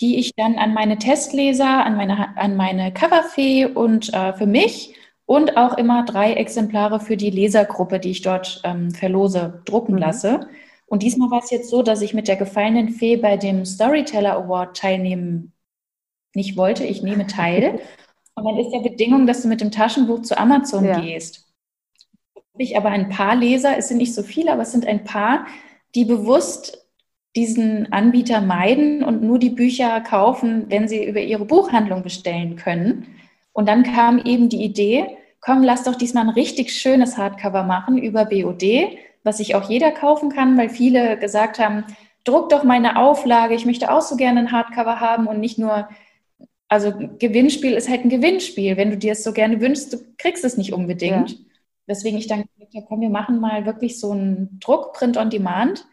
die 0.00 0.18
ich 0.18 0.34
dann 0.34 0.56
an 0.56 0.72
meine 0.72 0.98
Testleser, 0.98 1.84
an 1.84 1.96
meine, 1.96 2.36
an 2.36 2.56
meine 2.56 2.92
Coverfee 2.92 3.66
und 3.66 4.12
äh, 4.14 4.32
für 4.32 4.46
mich 4.46 4.94
und 5.26 5.56
auch 5.56 5.76
immer 5.76 6.04
drei 6.04 6.32
Exemplare 6.32 7.00
für 7.00 7.16
die 7.16 7.30
Lesergruppe, 7.30 8.00
die 8.00 8.10
ich 8.10 8.22
dort 8.22 8.62
ähm, 8.64 8.90
verlose, 8.90 9.62
drucken 9.64 9.92
mhm. 9.92 9.98
lasse. 9.98 10.48
Und 10.86 11.04
diesmal 11.04 11.30
war 11.30 11.42
es 11.42 11.50
jetzt 11.50 11.70
so, 11.70 11.82
dass 11.82 12.02
ich 12.02 12.14
mit 12.14 12.26
der 12.26 12.36
gefallenen 12.36 12.88
Fee 12.88 13.16
bei 13.16 13.36
dem 13.36 13.64
Storyteller 13.64 14.32
Award 14.32 14.76
teilnehmen 14.76 15.52
nicht 16.34 16.56
wollte. 16.56 16.84
Ich 16.84 17.02
nehme 17.02 17.26
teil. 17.26 17.80
Und 18.34 18.44
dann 18.44 18.56
ist 18.56 18.72
ja 18.72 18.80
Bedingung, 18.80 19.26
dass 19.26 19.42
du 19.42 19.48
mit 19.48 19.60
dem 19.60 19.70
Taschenbuch 19.70 20.22
zu 20.22 20.38
Amazon 20.38 20.84
ja. 20.84 20.98
gehst. 20.98 21.46
Ich 22.56 22.76
aber 22.76 22.88
ein 22.88 23.08
paar 23.08 23.36
Leser, 23.36 23.76
es 23.76 23.88
sind 23.88 23.98
nicht 23.98 24.14
so 24.14 24.22
viele, 24.22 24.52
aber 24.52 24.62
es 24.62 24.72
sind 24.72 24.86
ein 24.86 25.04
paar, 25.04 25.46
die 25.94 26.04
bewusst 26.04 26.79
diesen 27.36 27.92
Anbieter 27.92 28.40
meiden 28.40 29.04
und 29.04 29.22
nur 29.22 29.38
die 29.38 29.50
Bücher 29.50 30.00
kaufen, 30.00 30.66
wenn 30.68 30.88
sie 30.88 31.04
über 31.04 31.20
ihre 31.20 31.44
Buchhandlung 31.44 32.02
bestellen 32.02 32.56
können. 32.56 33.06
Und 33.52 33.68
dann 33.68 33.84
kam 33.84 34.18
eben 34.18 34.48
die 34.48 34.64
Idee, 34.64 35.16
komm, 35.40 35.62
lass 35.62 35.84
doch 35.84 35.94
diesmal 35.94 36.24
ein 36.24 36.30
richtig 36.30 36.72
schönes 36.72 37.16
Hardcover 37.16 37.62
machen 37.62 37.98
über 37.98 38.24
BOD, 38.24 38.88
was 39.22 39.38
sich 39.38 39.54
auch 39.54 39.68
jeder 39.68 39.92
kaufen 39.92 40.30
kann, 40.30 40.58
weil 40.58 40.68
viele 40.68 41.18
gesagt 41.18 41.58
haben, 41.58 41.84
druck 42.24 42.48
doch 42.48 42.64
meine 42.64 42.96
Auflage, 42.96 43.54
ich 43.54 43.66
möchte 43.66 43.92
auch 43.92 44.02
so 44.02 44.16
gerne 44.16 44.40
ein 44.40 44.52
Hardcover 44.52 45.00
haben 45.00 45.26
und 45.26 45.40
nicht 45.40 45.58
nur, 45.58 45.88
also 46.68 46.92
Gewinnspiel 47.18 47.72
ist 47.72 47.88
halt 47.88 48.04
ein 48.04 48.10
Gewinnspiel. 48.10 48.76
Wenn 48.76 48.90
du 48.90 48.96
dir 48.96 49.12
es 49.12 49.24
so 49.24 49.32
gerne 49.32 49.60
wünschst, 49.60 49.92
du 49.92 49.98
kriegst 50.18 50.44
es 50.44 50.56
nicht 50.56 50.72
unbedingt. 50.72 51.30
Ja. 51.30 51.36
Deswegen 51.88 52.18
ich 52.18 52.26
dann 52.26 52.44
gesagt 52.44 52.74
habe, 52.74 52.86
komm, 52.88 53.00
wir 53.00 53.10
machen 53.10 53.40
mal 53.40 53.66
wirklich 53.66 53.98
so 53.98 54.12
einen 54.12 54.58
Druck, 54.60 54.92
Print 54.92 55.16
on 55.16 55.30
Demand 55.30 55.86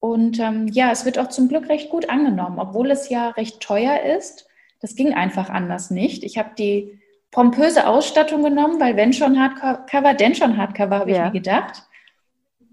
und 0.00 0.38
ähm, 0.38 0.68
ja, 0.68 0.90
es 0.90 1.04
wird 1.04 1.18
auch 1.18 1.28
zum 1.28 1.48
Glück 1.48 1.68
recht 1.68 1.90
gut 1.90 2.08
angenommen, 2.08 2.58
obwohl 2.58 2.90
es 2.90 3.08
ja 3.08 3.30
recht 3.30 3.60
teuer 3.60 4.00
ist. 4.16 4.46
Das 4.80 4.94
ging 4.94 5.12
einfach 5.12 5.50
anders 5.50 5.90
nicht. 5.90 6.22
Ich 6.22 6.38
habe 6.38 6.50
die 6.56 7.00
pompöse 7.30 7.86
Ausstattung 7.86 8.42
genommen, 8.42 8.80
weil 8.80 8.96
wenn 8.96 9.12
schon 9.12 9.38
Hardcover, 9.38 10.14
denn 10.14 10.34
schon 10.34 10.56
Hardcover, 10.56 11.00
habe 11.00 11.10
ja. 11.10 11.16
ich 11.16 11.24
mir 11.24 11.40
gedacht. 11.40 11.82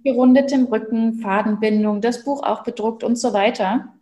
Gerundet 0.03 0.51
im 0.51 0.65
Rücken, 0.65 1.15
Fadenbindung, 1.15 1.99
das 1.99 2.23
Buch 2.23 2.43
auch 2.43 2.63
bedruckt 2.63 3.03
und 3.03 3.15
so 3.15 3.33
weiter. 3.33 3.93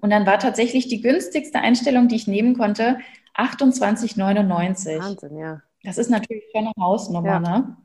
Und 0.00 0.08
dann 0.10 0.26
war 0.26 0.38
tatsächlich 0.38 0.88
die 0.88 1.02
günstigste 1.02 1.58
Einstellung, 1.58 2.08
die 2.08 2.16
ich 2.16 2.26
nehmen 2.26 2.56
konnte, 2.56 2.98
28,99. 3.36 4.98
Wahnsinn, 4.98 5.36
ja. 5.36 5.60
Das 5.84 5.98
ist 5.98 6.10
natürlich 6.10 6.44
schon 6.52 6.64
eine 6.64 6.72
Hausnummer, 6.80 7.28
ja. 7.28 7.40
ne? 7.40 7.76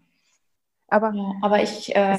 Aber, 0.87 1.13
ja, 1.13 1.33
aber 1.41 1.61
ich. 1.61 1.93
Äh, 1.93 2.17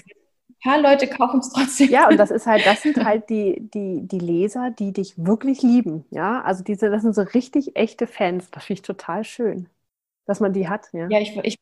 paar 0.62 0.81
Leute 0.81 1.07
kaufen 1.07 1.40
es 1.40 1.51
trotzdem. 1.51 1.90
Ja, 1.90 2.09
und 2.09 2.16
das 2.16 2.31
ist 2.31 2.47
halt, 2.47 2.66
das 2.66 2.83
sind 2.83 3.05
halt 3.05 3.31
die, 3.31 3.68
die, 3.73 4.07
die 4.07 4.18
Leser, 4.18 4.71
die 4.71 4.92
dich 4.92 5.14
wirklich 5.16 5.62
lieben. 5.62 6.05
Ja, 6.11 6.42
also 6.42 6.64
diese, 6.64 6.90
das 6.90 7.03
sind 7.03 7.14
so 7.14 7.23
richtig 7.23 7.77
echte 7.77 8.07
Fans. 8.07 8.51
Das 8.51 8.64
finde 8.64 8.81
ich 8.81 8.87
total 8.87 9.25
schön, 9.25 9.68
dass 10.27 10.40
man 10.40 10.53
die 10.53 10.68
hat. 10.68 10.88
Ja, 10.92 11.09
ja 11.09 11.21
ich, 11.21 11.37
ich, 11.42 11.59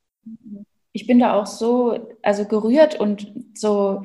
ich 0.93 1.07
bin 1.07 1.19
da 1.19 1.35
auch 1.35 1.47
so, 1.47 2.09
also 2.23 2.45
gerührt 2.47 2.99
und 2.99 3.33
so, 3.55 4.03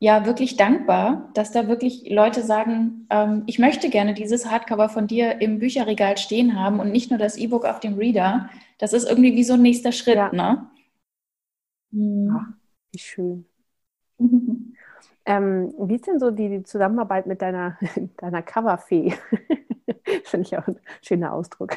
ja, 0.00 0.24
wirklich 0.26 0.56
dankbar, 0.56 1.30
dass 1.34 1.50
da 1.50 1.66
wirklich 1.66 2.08
Leute 2.08 2.42
sagen, 2.44 3.06
ähm, 3.10 3.42
ich 3.46 3.58
möchte 3.58 3.90
gerne 3.90 4.14
dieses 4.14 4.48
Hardcover 4.48 4.88
von 4.88 5.08
dir 5.08 5.40
im 5.40 5.58
Bücherregal 5.58 6.16
stehen 6.16 6.58
haben 6.58 6.78
und 6.78 6.92
nicht 6.92 7.10
nur 7.10 7.18
das 7.18 7.36
E-Book 7.36 7.64
auf 7.64 7.80
dem 7.80 7.94
Reader. 7.94 8.48
Das 8.78 8.92
ist 8.92 9.08
irgendwie 9.08 9.34
wie 9.34 9.42
so 9.42 9.54
ein 9.54 9.62
nächster 9.62 9.90
Schritt, 9.90 10.14
ja. 10.14 10.32
ne? 10.32 10.70
Mhm. 11.90 12.30
Ach, 12.32 12.54
wie 12.92 12.98
schön. 12.98 13.44
Ähm, 15.28 15.74
wie 15.78 15.96
ist 15.96 16.06
denn 16.06 16.18
so 16.18 16.30
die, 16.30 16.48
die 16.48 16.62
Zusammenarbeit 16.62 17.26
mit 17.26 17.42
deiner, 17.42 17.76
deiner 18.16 18.40
Coverfee? 18.40 19.12
Finde 20.24 20.46
ich 20.46 20.56
auch 20.56 20.66
ein 20.66 20.80
schöner 21.02 21.34
Ausdruck. 21.34 21.76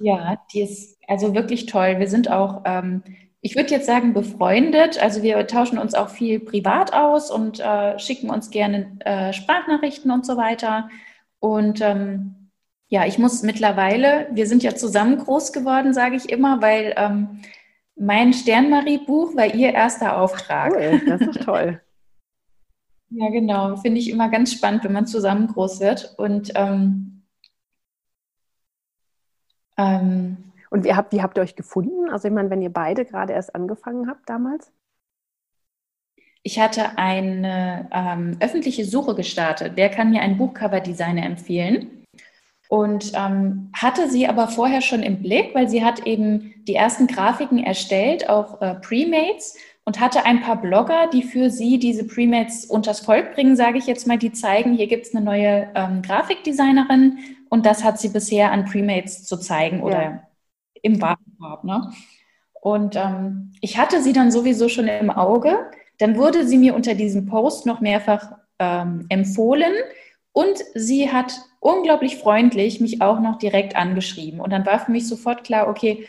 ja, 0.00 0.40
die 0.52 0.60
ist 0.60 0.96
also 1.08 1.34
wirklich 1.34 1.66
toll. 1.66 1.98
Wir 1.98 2.06
sind 2.06 2.30
auch, 2.30 2.62
ähm, 2.66 3.02
ich 3.40 3.56
würde 3.56 3.70
jetzt 3.70 3.86
sagen, 3.86 4.14
befreundet. 4.14 5.02
Also 5.02 5.24
wir 5.24 5.44
tauschen 5.48 5.76
uns 5.76 5.94
auch 5.94 6.08
viel 6.10 6.38
privat 6.38 6.92
aus 6.92 7.32
und 7.32 7.58
äh, 7.58 7.98
schicken 7.98 8.30
uns 8.30 8.50
gerne 8.50 8.96
äh, 9.00 9.32
Sprachnachrichten 9.32 10.12
und 10.12 10.24
so 10.24 10.36
weiter. 10.36 10.88
Und 11.40 11.80
ähm, 11.80 12.50
ja, 12.86 13.06
ich 13.06 13.18
muss 13.18 13.42
mittlerweile, 13.42 14.28
wir 14.30 14.46
sind 14.46 14.62
ja 14.62 14.76
zusammen 14.76 15.18
groß 15.18 15.52
geworden, 15.52 15.92
sage 15.92 16.14
ich 16.14 16.30
immer, 16.30 16.62
weil 16.62 16.94
ähm, 16.96 17.40
mein 17.96 18.32
Sternmarie-Buch 18.32 19.34
war 19.34 19.52
ihr 19.52 19.74
erster 19.74 20.16
Auftrag. 20.16 20.74
Cool, 20.74 21.02
das 21.04 21.20
ist 21.22 21.42
toll. 21.42 21.80
Ja, 23.10 23.30
genau. 23.30 23.76
Finde 23.76 24.00
ich 24.00 24.10
immer 24.10 24.28
ganz 24.28 24.52
spannend, 24.52 24.84
wenn 24.84 24.92
man 24.92 25.06
zusammen 25.06 25.48
groß 25.48 25.80
wird. 25.80 26.14
Und, 26.18 26.52
ähm, 26.54 27.22
ähm, 29.76 30.52
und 30.70 30.84
wie 30.84 30.94
habt, 30.94 31.12
wie 31.12 31.22
habt 31.22 31.38
ihr 31.38 31.42
euch 31.42 31.56
gefunden? 31.56 32.10
Also 32.10 32.28
ich 32.28 32.34
meine, 32.34 32.50
wenn 32.50 32.62
ihr 32.62 32.72
beide 32.72 33.04
gerade 33.04 33.32
erst 33.32 33.54
angefangen 33.54 34.08
habt 34.08 34.28
damals? 34.28 34.72
Ich 36.42 36.60
hatte 36.60 36.96
eine 36.96 37.88
ähm, 37.92 38.36
öffentliche 38.40 38.84
Suche 38.84 39.14
gestartet. 39.14 39.72
Wer 39.74 39.88
kann 39.88 40.10
mir 40.10 40.22
einen 40.22 40.38
Buchcover-Designer 40.38 41.24
empfehlen? 41.24 41.98
und 42.68 43.12
ähm, 43.14 43.70
hatte 43.74 44.10
sie 44.10 44.28
aber 44.28 44.46
vorher 44.48 44.82
schon 44.82 45.02
im 45.02 45.22
Blick, 45.22 45.54
weil 45.54 45.68
sie 45.68 45.84
hat 45.84 46.06
eben 46.06 46.54
die 46.64 46.74
ersten 46.74 47.06
Grafiken 47.06 47.58
erstellt, 47.58 48.28
auch 48.28 48.60
äh, 48.60 48.74
Premates 48.74 49.56
und 49.88 50.00
hatte 50.00 50.26
ein 50.26 50.42
paar 50.42 50.60
Blogger, 50.60 51.06
die 51.10 51.22
für 51.22 51.48
sie 51.48 51.78
diese 51.78 52.06
Premates 52.06 52.66
unters 52.66 53.00
Volk 53.00 53.32
bringen, 53.32 53.56
sage 53.56 53.78
ich 53.78 53.86
jetzt 53.86 54.06
mal, 54.06 54.18
die 54.18 54.32
zeigen, 54.32 54.74
hier 54.74 54.86
gibt 54.86 55.06
es 55.06 55.14
eine 55.14 55.24
neue 55.24 55.70
ähm, 55.74 56.02
Grafikdesignerin 56.02 57.20
und 57.48 57.64
das 57.64 57.82
hat 57.84 57.98
sie 57.98 58.10
bisher 58.10 58.52
an 58.52 58.66
Premates 58.66 59.24
zu 59.24 59.38
zeigen 59.38 59.82
oder 59.82 60.02
ja. 60.02 60.22
im 60.82 61.00
Warenkorb. 61.00 61.64
Ne? 61.64 61.90
Und 62.60 62.96
ähm, 62.96 63.52
ich 63.62 63.78
hatte 63.78 64.02
sie 64.02 64.12
dann 64.12 64.30
sowieso 64.30 64.68
schon 64.68 64.88
im 64.88 65.08
Auge. 65.08 65.70
Dann 65.96 66.18
wurde 66.18 66.46
sie 66.46 66.58
mir 66.58 66.74
unter 66.74 66.94
diesem 66.94 67.24
Post 67.24 67.64
noch 67.64 67.80
mehrfach 67.80 68.32
ähm, 68.58 69.06
empfohlen 69.08 69.72
und 70.32 70.58
sie 70.74 71.10
hat 71.10 71.32
unglaublich 71.60 72.18
freundlich 72.18 72.78
mich 72.82 73.00
auch 73.00 73.20
noch 73.20 73.38
direkt 73.38 73.74
angeschrieben. 73.74 74.40
Und 74.40 74.50
dann 74.52 74.66
war 74.66 74.80
für 74.80 74.92
mich 74.92 75.08
sofort 75.08 75.44
klar, 75.44 75.66
okay, 75.66 76.06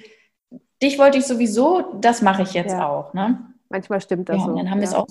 dich 0.84 1.00
wollte 1.00 1.18
ich 1.20 1.24
sowieso, 1.26 1.94
das 2.02 2.22
mache 2.22 2.42
ich 2.42 2.54
jetzt 2.54 2.74
ja. 2.74 2.86
auch. 2.86 3.14
Ne? 3.14 3.46
Manchmal 3.70 4.02
stimmt 4.02 4.30
das 4.30 4.38
ja, 4.38 4.44
so. 4.44 4.50
Und 4.52 4.58
dann 4.58 4.70
haben 4.70 4.82
ja. 4.82 4.84
wir 4.84 4.90
es 4.90 4.96
auch. 4.96 5.08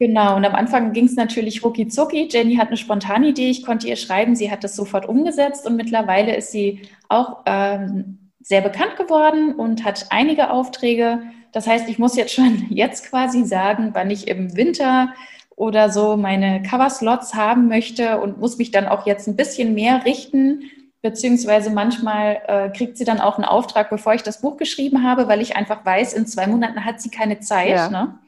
Genau, 0.00 0.36
und 0.36 0.44
am 0.44 0.54
Anfang 0.54 0.92
ging 0.92 1.04
es 1.04 1.14
natürlich 1.14 1.64
rucki 1.64 1.86
zucki. 1.86 2.28
Jenny 2.30 2.56
hat 2.56 2.68
eine 2.68 2.76
spontane 2.76 3.28
Idee, 3.28 3.50
ich 3.50 3.64
konnte 3.64 3.86
ihr 3.86 3.96
schreiben, 3.96 4.34
sie 4.34 4.50
hat 4.50 4.64
das 4.64 4.74
sofort 4.74 5.08
umgesetzt 5.08 5.66
und 5.66 5.76
mittlerweile 5.76 6.34
ist 6.34 6.50
sie 6.50 6.82
auch 7.08 7.42
ähm, 7.46 8.30
sehr 8.40 8.60
bekannt 8.60 8.96
geworden 8.96 9.54
und 9.54 9.84
hat 9.84 10.06
einige 10.10 10.50
Aufträge. 10.50 11.22
Das 11.52 11.66
heißt, 11.68 11.88
ich 11.88 11.98
muss 11.98 12.16
jetzt 12.16 12.34
schon 12.34 12.66
jetzt 12.70 13.08
quasi 13.08 13.44
sagen, 13.44 13.90
wann 13.92 14.10
ich 14.10 14.26
im 14.26 14.56
Winter 14.56 15.14
oder 15.56 15.88
so 15.90 16.16
meine 16.16 16.62
Cover-Slots 16.62 17.34
haben 17.34 17.68
möchte 17.68 18.20
und 18.20 18.40
muss 18.40 18.58
mich 18.58 18.72
dann 18.72 18.86
auch 18.86 19.06
jetzt 19.06 19.28
ein 19.28 19.36
bisschen 19.36 19.74
mehr 19.74 20.04
richten, 20.04 20.64
beziehungsweise 21.04 21.68
manchmal 21.68 22.40
äh, 22.48 22.70
kriegt 22.70 22.96
sie 22.96 23.04
dann 23.04 23.20
auch 23.20 23.36
einen 23.36 23.44
Auftrag, 23.44 23.90
bevor 23.90 24.14
ich 24.14 24.22
das 24.22 24.40
Buch 24.40 24.56
geschrieben 24.56 25.02
habe, 25.02 25.28
weil 25.28 25.42
ich 25.42 25.54
einfach 25.54 25.84
weiß, 25.84 26.14
in 26.14 26.26
zwei 26.26 26.46
Monaten 26.46 26.82
hat 26.86 27.02
sie 27.02 27.10
keine 27.10 27.40
Zeit. 27.40 27.68
Ja. 27.68 27.90
Ne? 27.90 28.18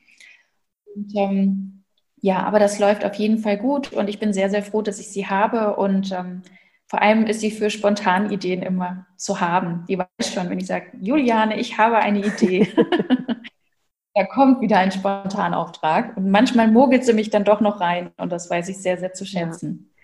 Und, 0.94 1.16
ähm, 1.16 1.84
ja, 2.20 2.42
aber 2.42 2.58
das 2.58 2.78
läuft 2.78 3.02
auf 3.06 3.14
jeden 3.14 3.38
Fall 3.38 3.56
gut 3.56 3.94
und 3.94 4.10
ich 4.10 4.18
bin 4.18 4.34
sehr, 4.34 4.50
sehr 4.50 4.62
froh, 4.62 4.82
dass 4.82 5.00
ich 5.00 5.08
sie 5.08 5.26
habe 5.26 5.76
und 5.76 6.12
ähm, 6.12 6.42
vor 6.86 7.00
allem 7.00 7.26
ist 7.26 7.40
sie 7.40 7.50
für 7.50 7.70
spontane 7.70 8.30
Ideen 8.30 8.60
immer 8.60 9.06
zu 9.16 9.40
haben. 9.40 9.86
Die 9.88 9.98
weiß 9.98 10.34
schon, 10.34 10.50
wenn 10.50 10.60
ich 10.60 10.66
sage, 10.66 10.88
Juliane, 11.00 11.58
ich 11.58 11.78
habe 11.78 11.96
eine 11.96 12.26
Idee. 12.26 12.68
da 14.14 14.24
kommt 14.24 14.60
wieder 14.60 14.78
ein 14.78 14.92
Spontanauftrag. 14.92 16.14
Und 16.18 16.30
manchmal 16.30 16.70
mogelt 16.70 17.06
sie 17.06 17.14
mich 17.14 17.30
dann 17.30 17.44
doch 17.44 17.62
noch 17.62 17.80
rein 17.80 18.10
und 18.18 18.30
das 18.30 18.50
weiß 18.50 18.68
ich 18.68 18.76
sehr, 18.76 18.98
sehr 18.98 19.14
zu 19.14 19.24
schätzen. 19.24 19.94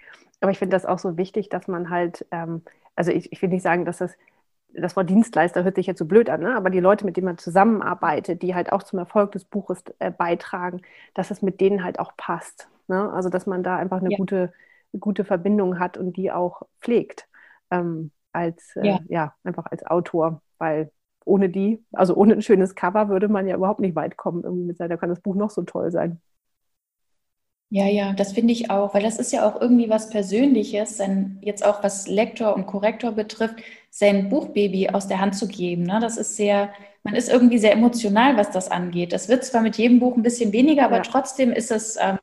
Aber 0.43 0.51
ich 0.51 0.59
finde 0.59 0.75
das 0.75 0.85
auch 0.85 0.99
so 0.99 1.17
wichtig, 1.17 1.49
dass 1.49 1.69
man 1.69 1.89
halt, 1.89 2.27
ähm, 2.33 2.63
also 2.97 3.13
ich, 3.13 3.33
ich 3.33 3.41
will 3.41 3.49
nicht 3.49 3.63
sagen, 3.63 3.85
dass 3.85 3.99
das, 3.99 4.13
das 4.75 4.97
Wort 4.97 5.09
Dienstleister 5.09 5.63
hört 5.63 5.77
sich 5.77 5.87
jetzt 5.87 6.01
so 6.01 6.05
blöd 6.05 6.29
an, 6.29 6.41
ne? 6.41 6.57
aber 6.57 6.69
die 6.69 6.81
Leute, 6.81 7.05
mit 7.05 7.17
denen 7.17 7.27
man 7.27 7.39
zusammenarbeitet, 7.39 8.43
die 8.43 8.55
halt 8.55 8.73
auch 8.73 8.83
zum 8.83 8.99
Erfolg 8.99 9.33
des 9.33 9.45
Buches 9.45 9.85
äh, 10.01 10.11
beitragen, 10.11 10.83
dass 11.15 11.31
es 11.31 11.43
mit 11.43 11.61
denen 11.61 11.85
halt 11.85 12.01
auch 12.01 12.17
passt. 12.17 12.69
Ne? 12.89 13.09
Also 13.13 13.29
dass 13.29 13.47
man 13.47 13.63
da 13.63 13.77
einfach 13.77 13.99
eine 14.01 14.11
ja. 14.11 14.17
gute, 14.19 14.53
gute 14.99 15.25
Verbindung 15.25 15.79
hat 15.79 15.97
und 15.97 16.17
die 16.17 16.33
auch 16.33 16.63
pflegt. 16.81 17.29
Ähm, 17.71 18.11
als, 18.33 18.75
äh, 18.75 18.87
ja. 18.87 19.01
ja, 19.09 19.35
einfach 19.45 19.67
als 19.67 19.87
Autor, 19.87 20.43
weil 20.59 20.91
ohne 21.25 21.51
die, 21.51 21.85
also 21.93 22.17
ohne 22.17 22.35
ein 22.35 22.43
schönes 22.43 22.75
Cover, 22.75 23.09
würde 23.09 23.29
man 23.29 23.47
ja 23.47 23.55
überhaupt 23.55 23.81
nicht 23.81 23.95
weit 23.95 24.17
kommen. 24.17 24.43
Irgendwie 24.43 24.65
mit 24.65 24.77
seiner, 24.77 24.97
kann 24.97 25.09
das 25.09 25.21
Buch 25.21 25.37
noch 25.37 25.51
so 25.51 25.63
toll 25.63 25.93
sein. 25.93 26.21
Ja, 27.75 27.87
ja, 27.87 28.13
das 28.13 28.35
finde 28.35 28.53
ich 28.53 28.71
auch, 28.71 28.93
weil 28.93 29.03
das 29.03 29.17
ist 29.19 29.33
ja 29.33 29.49
auch 29.49 29.59
irgendwie 29.59 29.89
was 29.89 30.11
Persönliches, 30.11 30.99
sein, 30.99 31.39
jetzt 31.41 31.65
auch 31.65 31.83
was 31.83 32.07
Lektor 32.07 32.55
und 32.55 32.67
Korrektor 32.67 33.13
betrifft, 33.13 33.63
sein 33.89 34.29
Buchbaby 34.29 34.91
aus 34.91 35.09
der 35.09 35.21
Hand 35.21 35.37
zu 35.37 35.49
geben. 35.49 35.85
Ne? 35.85 35.99
Das 35.99 36.19
ist 36.19 36.37
sehr, 36.37 36.71
man 37.03 37.15
ist 37.15 37.31
irgendwie 37.31 37.57
sehr 37.57 37.73
emotional, 37.73 38.37
was 38.37 38.51
das 38.51 38.71
angeht. 38.71 39.15
Das 39.15 39.31
wird 39.31 39.43
zwar 39.47 39.63
mit 39.63 39.79
jedem 39.79 40.01
Buch 40.01 40.19
ein 40.19 40.23
bisschen 40.23 40.53
weniger, 40.53 40.85
aber 40.85 40.97
ja. 40.97 41.03
trotzdem 41.03 41.51
ist 41.51 41.71
es, 41.71 41.97
ähm, 41.99 42.19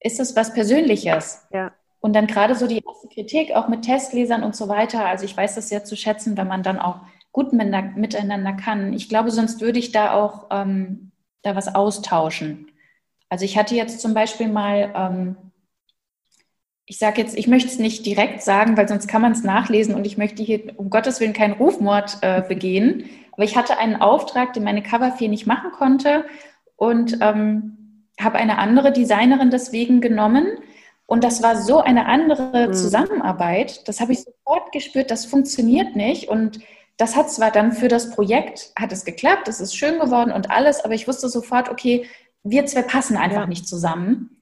ist 0.00 0.18
es 0.18 0.34
was 0.34 0.52
Persönliches. 0.52 1.46
Ja. 1.52 1.70
Und 2.00 2.16
dann 2.16 2.26
gerade 2.26 2.56
so 2.56 2.66
die 2.66 2.82
erste 2.84 3.06
Kritik, 3.06 3.54
auch 3.54 3.68
mit 3.68 3.82
Testlesern 3.82 4.42
und 4.42 4.56
so 4.56 4.66
weiter. 4.66 5.06
Also 5.06 5.24
ich 5.24 5.36
weiß 5.36 5.54
das 5.54 5.68
sehr 5.68 5.84
zu 5.84 5.94
schätzen, 5.94 6.36
wenn 6.36 6.48
man 6.48 6.64
dann 6.64 6.80
auch 6.80 7.02
gut 7.30 7.52
miteinander 7.52 8.54
kann. 8.54 8.92
Ich 8.94 9.08
glaube, 9.08 9.30
sonst 9.30 9.60
würde 9.60 9.78
ich 9.78 9.92
da 9.92 10.12
auch 10.14 10.48
ähm, 10.50 11.12
da 11.42 11.54
was 11.54 11.72
austauschen. 11.72 12.71
Also 13.32 13.46
ich 13.46 13.56
hatte 13.56 13.74
jetzt 13.74 13.98
zum 14.02 14.12
Beispiel 14.12 14.46
mal, 14.46 14.92
ähm, 14.94 15.36
ich 16.84 16.98
sage 16.98 17.22
jetzt, 17.22 17.34
ich 17.34 17.46
möchte 17.46 17.66
es 17.66 17.78
nicht 17.78 18.04
direkt 18.04 18.42
sagen, 18.42 18.76
weil 18.76 18.86
sonst 18.86 19.08
kann 19.08 19.22
man 19.22 19.32
es 19.32 19.42
nachlesen 19.42 19.94
und 19.94 20.06
ich 20.06 20.18
möchte 20.18 20.42
hier 20.42 20.78
um 20.78 20.90
Gottes 20.90 21.18
Willen 21.18 21.32
keinen 21.32 21.54
Rufmord 21.54 22.18
äh, 22.20 22.42
begehen. 22.46 23.08
Aber 23.32 23.44
ich 23.44 23.56
hatte 23.56 23.78
einen 23.78 23.96
Auftrag, 23.96 24.52
den 24.52 24.64
meine 24.64 24.82
Coverfee 24.82 25.28
nicht 25.28 25.46
machen 25.46 25.70
konnte 25.72 26.26
und 26.76 27.22
ähm, 27.22 28.04
habe 28.20 28.36
eine 28.36 28.58
andere 28.58 28.92
Designerin 28.92 29.48
deswegen 29.48 30.02
genommen. 30.02 30.46
Und 31.06 31.24
das 31.24 31.42
war 31.42 31.56
so 31.56 31.78
eine 31.78 32.04
andere 32.04 32.68
mhm. 32.68 32.74
Zusammenarbeit. 32.74 33.88
Das 33.88 34.02
habe 34.02 34.12
ich 34.12 34.24
sofort 34.24 34.72
gespürt, 34.72 35.10
das 35.10 35.24
funktioniert 35.24 35.96
nicht. 35.96 36.28
Und 36.28 36.60
das 36.98 37.16
hat 37.16 37.30
zwar 37.30 37.50
dann 37.50 37.72
für 37.72 37.88
das 37.88 38.10
Projekt, 38.10 38.72
hat 38.78 38.92
es 38.92 39.06
geklappt, 39.06 39.48
es 39.48 39.62
ist 39.62 39.74
schön 39.74 39.98
geworden 39.98 40.30
und 40.30 40.50
alles, 40.50 40.84
aber 40.84 40.92
ich 40.92 41.08
wusste 41.08 41.30
sofort, 41.30 41.70
okay, 41.70 42.06
wir 42.44 42.66
zwei 42.66 42.82
passen 42.82 43.16
einfach 43.16 43.42
ja. 43.42 43.46
nicht 43.46 43.66
zusammen. 43.66 44.38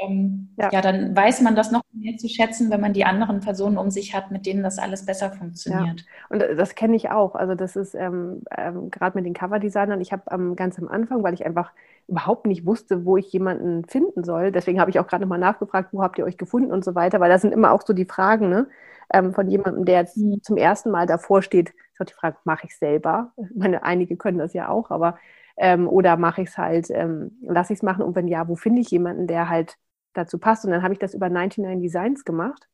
Ähm, 0.00 0.50
ja. 0.56 0.70
ja. 0.72 0.80
dann 0.80 1.16
weiß 1.16 1.40
man 1.40 1.56
das 1.56 1.72
noch 1.72 1.82
mehr 1.92 2.16
zu 2.16 2.28
schätzen, 2.28 2.70
wenn 2.70 2.80
man 2.80 2.92
die 2.92 3.04
anderen 3.04 3.40
Personen 3.40 3.76
um 3.76 3.90
sich 3.90 4.14
hat, 4.14 4.30
mit 4.30 4.46
denen 4.46 4.62
das 4.62 4.78
alles 4.78 5.04
besser 5.04 5.32
funktioniert. 5.32 6.00
Ja. 6.00 6.06
Und 6.28 6.40
äh, 6.40 6.54
das 6.54 6.76
kenne 6.76 6.94
ich 6.94 7.10
auch. 7.10 7.34
Also 7.34 7.56
das 7.56 7.74
ist 7.74 7.94
ähm, 7.94 8.42
ähm, 8.56 8.90
gerade 8.90 9.16
mit 9.18 9.26
den 9.26 9.34
Cover-Designern. 9.34 10.00
Ich 10.00 10.12
habe 10.12 10.22
ähm, 10.30 10.54
ganz 10.54 10.78
am 10.78 10.86
Anfang, 10.86 11.24
weil 11.24 11.34
ich 11.34 11.44
einfach 11.44 11.72
überhaupt 12.06 12.46
nicht 12.46 12.64
wusste, 12.64 13.04
wo 13.04 13.16
ich 13.16 13.32
jemanden 13.32 13.84
finden 13.86 14.22
soll. 14.22 14.52
Deswegen 14.52 14.80
habe 14.80 14.90
ich 14.90 15.00
auch 15.00 15.06
gerade 15.06 15.22
nochmal 15.22 15.40
nachgefragt, 15.40 15.88
wo 15.92 16.02
habt 16.02 16.18
ihr 16.18 16.24
euch 16.24 16.38
gefunden 16.38 16.70
und 16.70 16.84
so 16.84 16.94
weiter, 16.94 17.18
weil 17.18 17.30
das 17.30 17.42
sind 17.42 17.52
immer 17.52 17.72
auch 17.72 17.82
so 17.84 17.92
die 17.92 18.06
Fragen, 18.06 18.48
ne? 18.48 18.68
ähm, 19.12 19.32
von 19.34 19.48
jemandem, 19.48 19.84
der 19.84 20.00
jetzt 20.00 20.16
mhm. 20.16 20.42
zum 20.42 20.56
ersten 20.56 20.90
Mal 20.90 21.06
davor 21.06 21.42
steht, 21.42 21.70
ist 21.92 22.00
auch 22.00 22.06
die 22.06 22.14
Frage, 22.14 22.36
mache 22.44 22.66
ich 22.66 22.76
selber? 22.76 23.32
Ich 23.36 23.56
meine, 23.56 23.82
einige 23.82 24.16
können 24.16 24.38
das 24.38 24.52
ja 24.52 24.68
auch, 24.68 24.90
aber 24.90 25.18
ähm, 25.58 25.88
oder 25.88 26.16
mache 26.16 26.42
ich 26.42 26.50
es 26.50 26.58
halt, 26.58 26.88
ähm, 26.90 27.38
lasse 27.42 27.72
ich 27.72 27.80
es 27.80 27.82
machen 27.82 28.02
und 28.02 28.14
wenn 28.14 28.28
ja, 28.28 28.48
wo 28.48 28.54
finde 28.54 28.80
ich 28.80 28.90
jemanden, 28.90 29.26
der 29.26 29.48
halt 29.48 29.76
dazu 30.14 30.38
passt? 30.38 30.64
Und 30.64 30.70
dann 30.70 30.82
habe 30.82 30.94
ich 30.94 31.00
das 31.00 31.14
über 31.14 31.28
99 31.28 31.82
Designs 31.82 32.24
gemacht. 32.24 32.68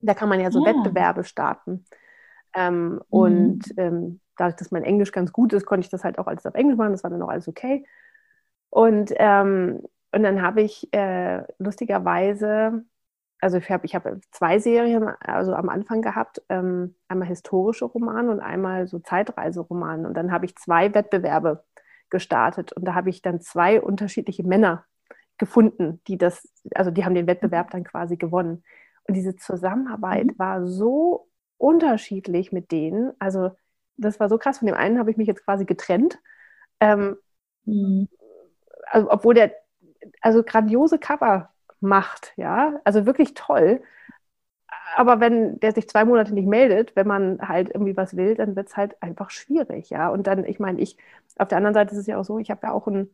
Da 0.00 0.14
kann 0.14 0.28
man 0.28 0.40
ja 0.40 0.50
so 0.50 0.64
ja. 0.64 0.72
Wettbewerbe 0.72 1.24
starten. 1.24 1.86
Ähm, 2.54 2.94
mhm. 2.94 3.00
Und 3.08 3.62
ähm, 3.78 4.20
dadurch, 4.36 4.56
dass 4.56 4.70
mein 4.70 4.84
Englisch 4.84 5.12
ganz 5.12 5.32
gut 5.32 5.52
ist, 5.54 5.64
konnte 5.64 5.84
ich 5.84 5.90
das 5.90 6.04
halt 6.04 6.18
auch 6.18 6.26
alles 6.26 6.44
auf 6.46 6.54
Englisch 6.54 6.76
machen. 6.76 6.92
Das 6.92 7.04
war 7.04 7.10
dann 7.10 7.22
auch 7.22 7.28
alles 7.28 7.48
okay. 7.48 7.86
Und, 8.68 9.12
ähm, 9.16 9.82
und 10.12 10.22
dann 10.22 10.42
habe 10.42 10.60
ich 10.60 10.92
äh, 10.92 11.42
lustigerweise, 11.58 12.84
also 13.40 13.56
ich 13.56 13.70
habe 13.70 13.86
ich 13.86 13.94
hab 13.94 14.06
zwei 14.30 14.58
Serien 14.58 15.08
also 15.20 15.54
am 15.54 15.68
Anfang 15.70 16.02
gehabt, 16.02 16.42
ähm, 16.50 16.96
einmal 17.08 17.28
historische 17.28 17.86
Romane 17.86 18.30
und 18.30 18.40
einmal 18.40 18.86
so 18.88 18.98
Zeitreiseromane. 18.98 20.06
Und 20.06 20.14
dann 20.14 20.32
habe 20.32 20.44
ich 20.44 20.56
zwei 20.56 20.92
Wettbewerbe 20.94 21.64
gestartet 22.10 22.72
und 22.72 22.84
da 22.84 22.94
habe 22.94 23.10
ich 23.10 23.22
dann 23.22 23.40
zwei 23.40 23.80
unterschiedliche 23.80 24.44
Männer 24.44 24.84
gefunden, 25.38 26.00
die 26.06 26.16
das, 26.16 26.48
also 26.74 26.90
die 26.90 27.04
haben 27.04 27.14
den 27.14 27.26
Wettbewerb 27.26 27.70
dann 27.70 27.84
quasi 27.84 28.16
gewonnen. 28.16 28.62
Und 29.06 29.14
diese 29.14 29.36
Zusammenarbeit 29.36 30.26
mhm. 30.26 30.38
war 30.38 30.66
so 30.66 31.28
unterschiedlich 31.58 32.52
mit 32.52 32.72
denen. 32.72 33.12
Also 33.18 33.50
das 33.96 34.20
war 34.20 34.28
so 34.28 34.38
krass. 34.38 34.58
Von 34.58 34.66
dem 34.66 34.76
einen 34.76 34.98
habe 34.98 35.10
ich 35.10 35.16
mich 35.16 35.28
jetzt 35.28 35.44
quasi 35.44 35.64
getrennt. 35.64 36.18
Ähm, 36.80 37.16
mhm. 37.64 38.08
also, 38.86 39.10
obwohl 39.10 39.34
der 39.34 39.52
also 40.20 40.42
grandiose 40.42 40.98
Cover 40.98 41.50
macht, 41.80 42.32
ja, 42.36 42.80
also 42.84 43.06
wirklich 43.06 43.34
toll. 43.34 43.82
Aber 44.96 45.20
wenn 45.20 45.58
der 45.60 45.72
sich 45.72 45.88
zwei 45.88 46.04
Monate 46.04 46.34
nicht 46.34 46.46
meldet, 46.48 46.94
wenn 46.96 47.06
man 47.06 47.40
halt 47.40 47.68
irgendwie 47.70 47.96
was 47.96 48.16
will, 48.16 48.34
dann 48.36 48.56
wird 48.56 48.68
es 48.68 48.76
halt 48.76 49.00
einfach 49.02 49.30
schwierig, 49.30 49.90
ja. 49.90 50.08
Und 50.08 50.26
dann, 50.26 50.44
ich 50.44 50.58
meine, 50.60 50.80
ich, 50.80 50.96
auf 51.38 51.48
der 51.48 51.58
anderen 51.58 51.74
Seite 51.74 51.92
ist 51.94 52.00
es 52.00 52.06
ja 52.06 52.18
auch 52.18 52.24
so, 52.24 52.38
ich 52.38 52.50
habe 52.50 52.66
ja 52.66 52.72
auch 52.72 52.86
ein, 52.86 53.10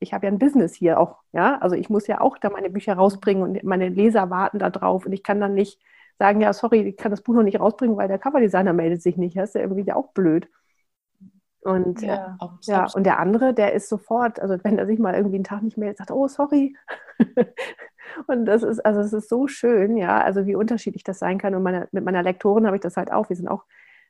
ich 0.00 0.12
habe 0.12 0.26
ja 0.26 0.32
ein 0.32 0.38
Business 0.38 0.74
hier 0.74 0.98
auch, 1.00 1.22
ja. 1.32 1.58
Also 1.60 1.76
ich 1.76 1.88
muss 1.90 2.06
ja 2.06 2.20
auch 2.20 2.38
da 2.38 2.50
meine 2.50 2.70
Bücher 2.70 2.94
rausbringen 2.94 3.42
und 3.42 3.62
meine 3.64 3.88
Leser 3.88 4.30
warten 4.30 4.58
da 4.58 4.70
drauf 4.70 5.06
und 5.06 5.12
ich 5.12 5.22
kann 5.22 5.40
dann 5.40 5.54
nicht 5.54 5.80
sagen, 6.18 6.40
ja, 6.40 6.52
sorry, 6.52 6.82
ich 6.82 6.96
kann 6.96 7.10
das 7.10 7.22
Buch 7.22 7.34
noch 7.34 7.42
nicht 7.42 7.60
rausbringen, 7.60 7.96
weil 7.96 8.08
der 8.08 8.18
Coverdesigner 8.18 8.72
meldet 8.72 9.02
sich 9.02 9.16
nicht. 9.16 9.36
Das 9.36 9.50
ist 9.50 9.54
ja 9.54 9.62
irgendwie 9.62 9.92
auch 9.92 10.12
blöd. 10.12 10.48
Und 11.62 12.02
ja, 12.02 12.36
äh, 12.40 12.46
ja, 12.66 12.86
und 12.94 13.04
der 13.04 13.18
andere, 13.20 13.54
der 13.54 13.72
ist 13.72 13.88
sofort, 13.88 14.40
also 14.40 14.56
wenn 14.64 14.78
er 14.78 14.86
sich 14.86 14.98
mal 14.98 15.14
irgendwie 15.14 15.36
einen 15.36 15.44
Tag 15.44 15.62
nicht 15.62 15.76
meldet, 15.78 15.98
sagt, 15.98 16.10
oh, 16.10 16.26
sorry. 16.28 16.76
und 18.26 18.44
das 18.46 18.62
ist, 18.62 18.84
also 18.84 19.00
es 19.00 19.12
ist 19.12 19.28
so 19.28 19.46
schön, 19.46 19.96
ja, 19.96 20.20
also 20.22 20.46
wie 20.46 20.54
unterschiedlich 20.56 21.04
das 21.04 21.18
sein 21.18 21.38
kann. 21.38 21.54
Und 21.54 21.62
meine, 21.62 21.88
mit 21.92 22.04
meiner 22.04 22.22
Lektorin 22.22 22.66
habe 22.66 22.76
ich 22.76 22.82
das 22.82 22.96
halt 22.96 23.12
auch. 23.12 23.28
Wir 23.28 23.36
sind 23.36 23.48
auch, 23.48 23.64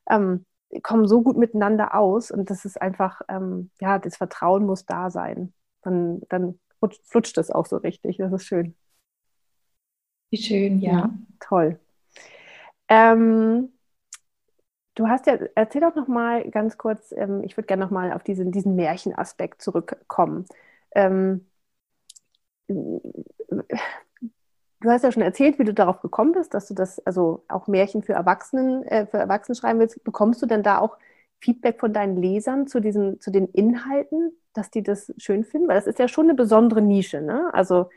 ähm, 0.09 0.45
kommen 0.81 1.07
so 1.07 1.21
gut 1.21 1.37
miteinander 1.37 1.95
aus 1.95 2.31
und 2.31 2.49
das 2.49 2.65
ist 2.65 2.81
einfach, 2.81 3.21
ähm, 3.29 3.69
ja, 3.79 3.99
das 3.99 4.17
Vertrauen 4.17 4.65
muss 4.65 4.85
da 4.85 5.11
sein. 5.11 5.53
Dann, 5.81 6.21
dann 6.29 6.59
flutscht 7.03 7.37
es 7.37 7.51
auch 7.51 7.65
so 7.65 7.77
richtig. 7.77 8.17
Das 8.17 8.31
ist 8.31 8.45
schön. 8.45 8.75
Wie 10.29 10.37
schön, 10.37 10.79
ja. 10.79 10.91
ja 10.91 11.09
toll. 11.39 11.79
Ähm, 12.87 13.69
du 14.95 15.07
hast 15.07 15.27
ja, 15.27 15.37
erzähl 15.55 15.81
doch 15.81 15.95
noch 15.95 16.07
mal 16.07 16.49
ganz 16.49 16.77
kurz, 16.77 17.11
ähm, 17.11 17.43
ich 17.43 17.55
würde 17.57 17.67
gerne 17.67 17.83
noch 17.83 17.91
mal 17.91 18.13
auf 18.13 18.23
diesen, 18.23 18.51
diesen 18.51 18.75
Märchenaspekt 18.75 19.61
zurückkommen. 19.61 20.45
Ähm, 20.95 21.45
du 23.57 24.89
hast 24.89 25.03
ja 25.03 25.11
schon 25.11 25.23
erzählt, 25.23 25.59
wie 25.59 25.63
du 25.63 25.73
darauf 25.73 26.01
gekommen 26.01 26.33
bist, 26.33 26.53
dass 26.53 26.67
du 26.67 26.73
das, 26.73 26.99
also 27.05 27.43
auch 27.47 27.67
Märchen 27.67 28.03
für 28.03 28.13
Erwachsenen, 28.13 28.83
äh, 28.83 29.05
für 29.05 29.17
Erwachsene 29.17 29.55
schreiben 29.55 29.79
willst. 29.79 30.03
Bekommst 30.03 30.41
du 30.41 30.45
denn 30.45 30.63
da 30.63 30.79
auch 30.79 30.97
Feedback 31.39 31.79
von 31.79 31.93
deinen 31.93 32.17
Lesern 32.17 32.67
zu 32.67 32.79
diesen, 32.79 33.19
zu 33.19 33.31
den 33.31 33.47
Inhalten, 33.47 34.31
dass 34.53 34.71
die 34.71 34.83
das 34.83 35.13
schön 35.17 35.43
finden? 35.43 35.67
Weil 35.67 35.75
das 35.77 35.87
ist 35.87 35.99
ja 35.99 36.07
schon 36.07 36.25
eine 36.25 36.35
besondere 36.35 36.81
Nische, 36.81 37.21
ne? 37.21 37.53
Also 37.53 37.89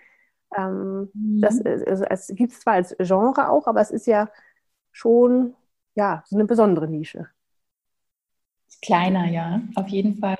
ähm, 0.56 1.10
mhm. 1.12 1.40
das, 1.40 1.60
also, 1.64 2.04
es 2.04 2.28
gibt 2.28 2.52
es 2.52 2.60
zwar 2.60 2.74
als 2.74 2.96
Genre 2.98 3.50
auch, 3.50 3.66
aber 3.66 3.80
es 3.80 3.90
ist 3.90 4.06
ja 4.06 4.28
schon 4.92 5.54
ja, 5.96 6.22
so 6.26 6.36
eine 6.36 6.44
besondere 6.44 6.88
Nische. 6.88 7.28
Kleiner, 8.82 9.26
ja, 9.28 9.62
auf 9.74 9.88
jeden 9.88 10.16
Fall. 10.18 10.36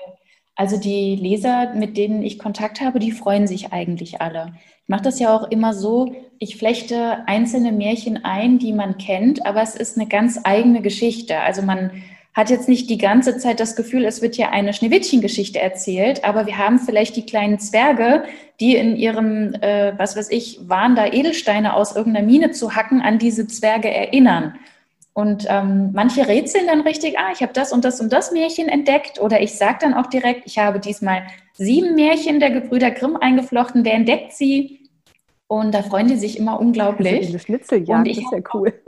Also 0.57 0.77
die 0.77 1.15
Leser, 1.15 1.73
mit 1.75 1.97
denen 1.97 2.23
ich 2.23 2.39
Kontakt 2.39 2.81
habe, 2.81 2.97
die 2.97 3.11
freuen 3.11 3.45
sich 3.45 3.71
eigentlich 3.71 4.21
alle. 4.21 4.53
Ich 4.83 4.89
mache 4.89 5.03
das 5.03 5.19
ja 5.19 5.35
auch 5.35 5.51
immer 5.51 5.73
so, 5.73 6.15
ich 6.39 6.57
flechte 6.57 7.27
einzelne 7.27 7.71
Märchen 7.71 8.25
ein, 8.25 8.57
die 8.57 8.73
man 8.73 8.97
kennt, 8.97 9.45
aber 9.45 9.61
es 9.61 9.75
ist 9.75 9.97
eine 9.97 10.07
ganz 10.07 10.39
eigene 10.43 10.81
Geschichte. 10.81 11.39
Also 11.39 11.61
man 11.61 11.91
hat 12.33 12.49
jetzt 12.49 12.67
nicht 12.67 12.89
die 12.89 12.97
ganze 12.97 13.37
Zeit 13.37 13.59
das 13.59 13.75
Gefühl, 13.75 14.03
es 14.03 14.23
wird 14.23 14.35
ja 14.35 14.49
eine 14.49 14.73
Schneewittchen-Geschichte 14.73 15.59
erzählt, 15.59 16.23
aber 16.23 16.47
wir 16.47 16.57
haben 16.57 16.79
vielleicht 16.79 17.15
die 17.15 17.25
kleinen 17.25 17.59
Zwerge, 17.59 18.23
die 18.59 18.75
in 18.75 18.95
ihrem, 18.95 19.53
äh, 19.61 19.93
was 19.97 20.17
weiß 20.17 20.31
ich, 20.31 20.59
Wahn 20.67 20.95
da 20.95 21.05
Edelsteine 21.05 21.75
aus 21.75 21.95
irgendeiner 21.95 22.25
Mine 22.25 22.51
zu 22.51 22.75
hacken, 22.75 23.01
an 23.01 23.19
diese 23.19 23.47
Zwerge 23.47 23.91
erinnern. 23.91 24.55
Und 25.17 25.47
ähm, 25.49 25.89
manche 25.93 26.27
rätseln 26.27 26.67
dann 26.67 26.81
richtig, 26.81 27.17
ah, 27.17 27.31
ich 27.33 27.41
habe 27.41 27.51
das 27.51 27.73
und 27.73 27.83
das 27.83 27.99
und 27.99 28.13
das 28.13 28.31
Märchen 28.31 28.69
entdeckt. 28.69 29.19
Oder 29.19 29.41
ich 29.41 29.55
sage 29.55 29.79
dann 29.81 29.95
auch 29.95 30.05
direkt, 30.05 30.43
ich 30.45 30.59
habe 30.59 30.79
diesmal 30.79 31.25
sieben 31.53 31.95
Märchen 31.95 32.39
der 32.39 32.51
Gebrüder 32.51 32.91
Grimm 32.91 33.15
eingeflochten. 33.15 33.83
Wer 33.83 33.95
entdeckt 33.95 34.33
sie? 34.33 34.91
Und 35.47 35.73
da 35.73 35.81
freuen 35.81 36.07
die 36.07 36.17
sich 36.17 36.37
immer 36.37 36.59
unglaublich. 36.59 37.25
Also 37.25 37.39
Schnitzeljagd, 37.39 38.07
das 38.07 38.17
ist 38.19 38.31
ja 38.31 38.39
cool. 38.53 38.79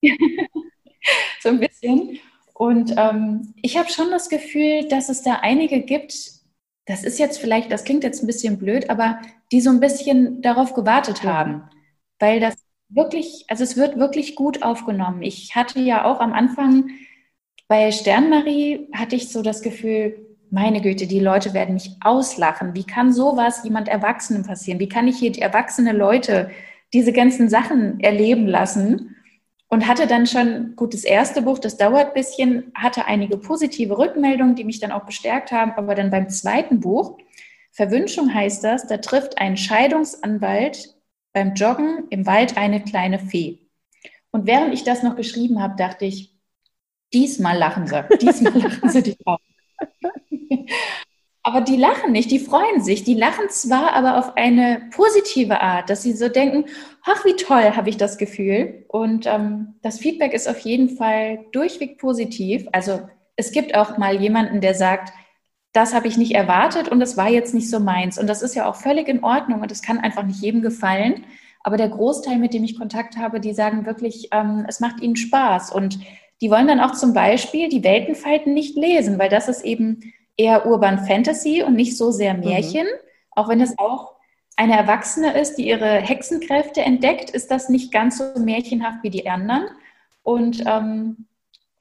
so 1.42 1.48
ein 1.48 1.58
bisschen. 1.58 2.20
Und 2.52 2.94
ähm, 2.96 3.52
ich 3.60 3.76
habe 3.76 3.90
schon 3.90 4.12
das 4.12 4.28
Gefühl, 4.28 4.86
dass 4.86 5.08
es 5.08 5.22
da 5.22 5.40
einige 5.42 5.80
gibt, 5.80 6.14
das 6.86 7.02
ist 7.02 7.18
jetzt 7.18 7.38
vielleicht, 7.38 7.72
das 7.72 7.82
klingt 7.82 8.04
jetzt 8.04 8.22
ein 8.22 8.28
bisschen 8.28 8.58
blöd, 8.58 8.90
aber 8.90 9.20
die 9.50 9.60
so 9.60 9.70
ein 9.70 9.80
bisschen 9.80 10.40
darauf 10.40 10.72
gewartet 10.74 11.24
haben, 11.24 11.64
weil 12.20 12.38
das 12.38 12.63
wirklich, 12.88 13.44
also 13.48 13.64
es 13.64 13.76
wird 13.76 13.98
wirklich 13.98 14.34
gut 14.36 14.62
aufgenommen. 14.62 15.22
Ich 15.22 15.54
hatte 15.54 15.80
ja 15.80 16.04
auch 16.04 16.20
am 16.20 16.32
Anfang 16.32 16.90
bei 17.66 17.90
Sternmarie 17.90 18.88
hatte 18.92 19.16
ich 19.16 19.30
so 19.30 19.42
das 19.42 19.62
Gefühl, 19.62 20.36
meine 20.50 20.80
Güte, 20.80 21.06
die 21.06 21.20
Leute 21.20 21.54
werden 21.54 21.74
mich 21.74 21.96
auslachen. 22.02 22.74
Wie 22.74 22.84
kann 22.84 23.12
sowas 23.12 23.64
jemand 23.64 23.88
Erwachsenen 23.88 24.44
passieren? 24.44 24.78
Wie 24.78 24.88
kann 24.88 25.08
ich 25.08 25.16
hier 25.16 25.32
die 25.32 25.40
erwachsene 25.40 25.92
Leute 25.92 26.50
diese 26.92 27.12
ganzen 27.12 27.48
Sachen 27.48 28.00
erleben 28.00 28.46
lassen? 28.46 29.14
und 29.74 29.88
hatte 29.88 30.06
dann 30.06 30.26
schon, 30.26 30.76
gut, 30.76 30.94
das 30.94 31.02
erste 31.02 31.42
Buch, 31.42 31.58
das 31.58 31.76
dauert 31.76 32.08
ein 32.08 32.14
bisschen, 32.14 32.72
hatte 32.76 33.06
einige 33.06 33.36
positive 33.36 33.98
Rückmeldungen, 33.98 34.54
die 34.54 34.62
mich 34.62 34.78
dann 34.78 34.92
auch 34.92 35.04
bestärkt 35.04 35.50
haben, 35.50 35.72
aber 35.72 35.96
dann 35.96 36.10
beim 36.10 36.28
zweiten 36.28 36.78
Buch, 36.78 37.18
Verwünschung 37.72 38.32
heißt 38.32 38.62
das, 38.62 38.86
da 38.86 38.98
trifft 38.98 39.38
ein 39.38 39.56
Scheidungsanwalt 39.56 40.93
beim 41.34 41.52
Joggen 41.54 42.06
im 42.08 42.24
Wald 42.24 42.56
eine 42.56 42.82
kleine 42.82 43.18
Fee. 43.18 43.58
Und 44.30 44.46
während 44.46 44.72
ich 44.72 44.84
das 44.84 45.02
noch 45.02 45.16
geschrieben 45.16 45.60
habe, 45.60 45.76
dachte 45.76 46.06
ich, 46.06 46.34
diesmal 47.12 47.58
lachen 47.58 47.86
sie, 47.86 48.02
diesmal 48.22 48.56
lachen 48.56 48.88
sie 48.88 49.02
die 49.02 49.16
Frau. 49.22 49.36
Aber 51.46 51.60
die 51.60 51.76
lachen 51.76 52.12
nicht, 52.12 52.30
die 52.30 52.38
freuen 52.38 52.82
sich. 52.82 53.04
Die 53.04 53.14
lachen 53.14 53.50
zwar, 53.50 53.92
aber 53.92 54.18
auf 54.18 54.36
eine 54.36 54.88
positive 54.94 55.60
Art, 55.60 55.90
dass 55.90 56.02
sie 56.02 56.14
so 56.14 56.30
denken, 56.30 56.64
ach, 57.04 57.22
wie 57.26 57.36
toll, 57.36 57.76
habe 57.76 57.90
ich 57.90 57.98
das 57.98 58.16
Gefühl. 58.16 58.86
Und 58.88 59.26
ähm, 59.26 59.74
das 59.82 59.98
Feedback 59.98 60.32
ist 60.32 60.48
auf 60.48 60.60
jeden 60.60 60.96
Fall 60.96 61.44
durchweg 61.52 61.98
positiv. 61.98 62.66
Also 62.72 63.00
es 63.36 63.52
gibt 63.52 63.74
auch 63.76 63.98
mal 63.98 64.20
jemanden, 64.20 64.62
der 64.62 64.74
sagt, 64.74 65.12
das 65.74 65.92
habe 65.92 66.06
ich 66.06 66.16
nicht 66.16 66.34
erwartet 66.34 66.88
und 66.88 67.00
das 67.00 67.16
war 67.16 67.28
jetzt 67.28 67.52
nicht 67.52 67.68
so 67.68 67.80
meins. 67.80 68.16
Und 68.16 68.28
das 68.28 68.42
ist 68.42 68.54
ja 68.54 68.66
auch 68.66 68.76
völlig 68.76 69.08
in 69.08 69.24
Ordnung 69.24 69.60
und 69.60 69.72
es 69.72 69.82
kann 69.82 69.98
einfach 69.98 70.22
nicht 70.22 70.40
jedem 70.40 70.62
gefallen. 70.62 71.24
Aber 71.64 71.76
der 71.76 71.88
Großteil, 71.88 72.38
mit 72.38 72.54
dem 72.54 72.62
ich 72.62 72.78
Kontakt 72.78 73.16
habe, 73.16 73.40
die 73.40 73.52
sagen 73.52 73.84
wirklich, 73.84 74.28
ähm, 74.30 74.64
es 74.68 74.78
macht 74.78 75.00
ihnen 75.00 75.16
Spaß. 75.16 75.72
Und 75.72 75.98
die 76.40 76.50
wollen 76.50 76.68
dann 76.68 76.78
auch 76.78 76.92
zum 76.92 77.12
Beispiel 77.12 77.68
die 77.68 77.82
Weltenfalten 77.82 78.54
nicht 78.54 78.76
lesen, 78.76 79.18
weil 79.18 79.28
das 79.28 79.48
ist 79.48 79.64
eben 79.64 80.12
eher 80.36 80.64
Urban 80.64 81.04
Fantasy 81.06 81.64
und 81.64 81.74
nicht 81.74 81.96
so 81.96 82.12
sehr 82.12 82.34
mhm. 82.34 82.40
Märchen. 82.44 82.86
Mhm. 82.86 83.08
Auch 83.32 83.48
wenn 83.48 83.60
es 83.60 83.76
auch 83.76 84.14
eine 84.56 84.76
Erwachsene 84.76 85.36
ist, 85.36 85.56
die 85.56 85.66
ihre 85.66 85.96
Hexenkräfte 85.96 86.82
entdeckt, 86.82 87.30
ist 87.30 87.50
das 87.50 87.68
nicht 87.68 87.90
ganz 87.90 88.18
so 88.18 88.38
märchenhaft 88.38 89.02
wie 89.02 89.10
die 89.10 89.28
anderen. 89.28 89.64
Und 90.22 90.62
ähm, 90.66 91.26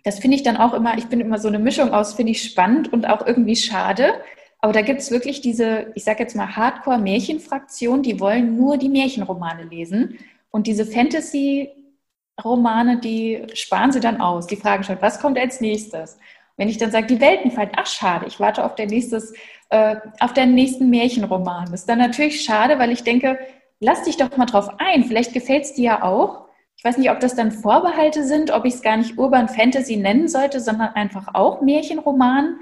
das 0.04 0.20
finde 0.20 0.36
ich 0.36 0.44
dann 0.44 0.58
auch 0.58 0.74
immer, 0.74 0.98
ich 0.98 1.08
bin 1.08 1.22
immer 1.22 1.40
so 1.40 1.48
eine 1.48 1.60
Mischung 1.60 1.94
aus, 1.94 2.14
finde 2.14 2.34
ich 2.34 2.44
spannend 2.44 2.92
und 2.92 3.08
auch 3.08 3.26
irgendwie 3.26 3.56
schade. 3.56 4.16
Aber 4.60 4.74
da 4.74 4.82
gibt 4.82 5.00
es 5.02 5.12
wirklich 5.12 5.42
diese, 5.42 5.92
ich 5.96 6.04
sage 6.04 6.24
jetzt 6.24 6.36
mal, 6.36 6.56
Hardcore-Märchenfraktion, 6.56 8.04
die 8.04 8.20
wollen 8.20 8.58
nur 8.58 8.78
die 8.78 8.90
Märchenromane 8.90 9.64
lesen. 9.64 10.18
Und 10.52 10.68
diese 10.68 10.86
Fantasy-Romane, 10.86 13.00
die 13.00 13.48
sparen 13.54 13.92
sie 13.92 14.00
dann 14.00 14.22
aus. 14.22 14.48
Die 14.48 14.56
fragen 14.56 14.84
schon, 14.84 15.02
was 15.02 15.20
kommt 15.20 15.40
als 15.40 15.62
nächstes? 15.62 16.18
Wenn 16.56 16.70
ich 16.70 16.78
dann 16.78 16.92
sage, 16.92 17.08
die 17.08 17.20
Welten 17.20 17.52
fallen, 17.52 17.72
ach 17.76 17.88
schade, 17.88 18.28
ich 18.28 18.40
warte 18.40 18.64
auf, 18.64 18.76
der 18.76 18.86
nächstes, 18.86 19.34
äh, 19.70 19.96
auf 20.20 20.34
den 20.34 20.54
nächsten 20.54 20.90
Märchenroman. 20.90 21.72
Das 21.72 21.82
ist 21.82 21.90
dann 21.90 22.00
natürlich 22.00 22.44
schade, 22.44 22.78
weil 22.78 22.92
ich 22.92 23.04
denke, 23.04 23.40
lass 23.80 24.04
dich 24.04 24.18
doch 24.18 24.36
mal 24.38 24.46
drauf 24.46 24.70
ein, 24.78 25.06
vielleicht 25.06 25.34
gefällt 25.34 25.64
es 25.64 25.74
dir 25.74 25.84
ja 25.84 26.04
auch. 26.04 26.44
Ich 26.78 26.84
weiß 26.84 26.98
nicht, 26.98 27.12
ob 27.12 27.20
das 27.20 27.36
dann 27.36 27.52
Vorbehalte 27.52 28.26
sind, 28.26 28.52
ob 28.52 28.66
ich 28.66 28.76
es 28.76 28.82
gar 28.82 28.98
nicht 28.98 29.18
Urban 29.18 29.48
Fantasy 29.48 29.96
nennen 29.96 30.28
sollte, 30.28 30.60
sondern 30.60 30.90
einfach 30.90 31.34
auch 31.34 31.62
Märchenroman. 31.62 32.58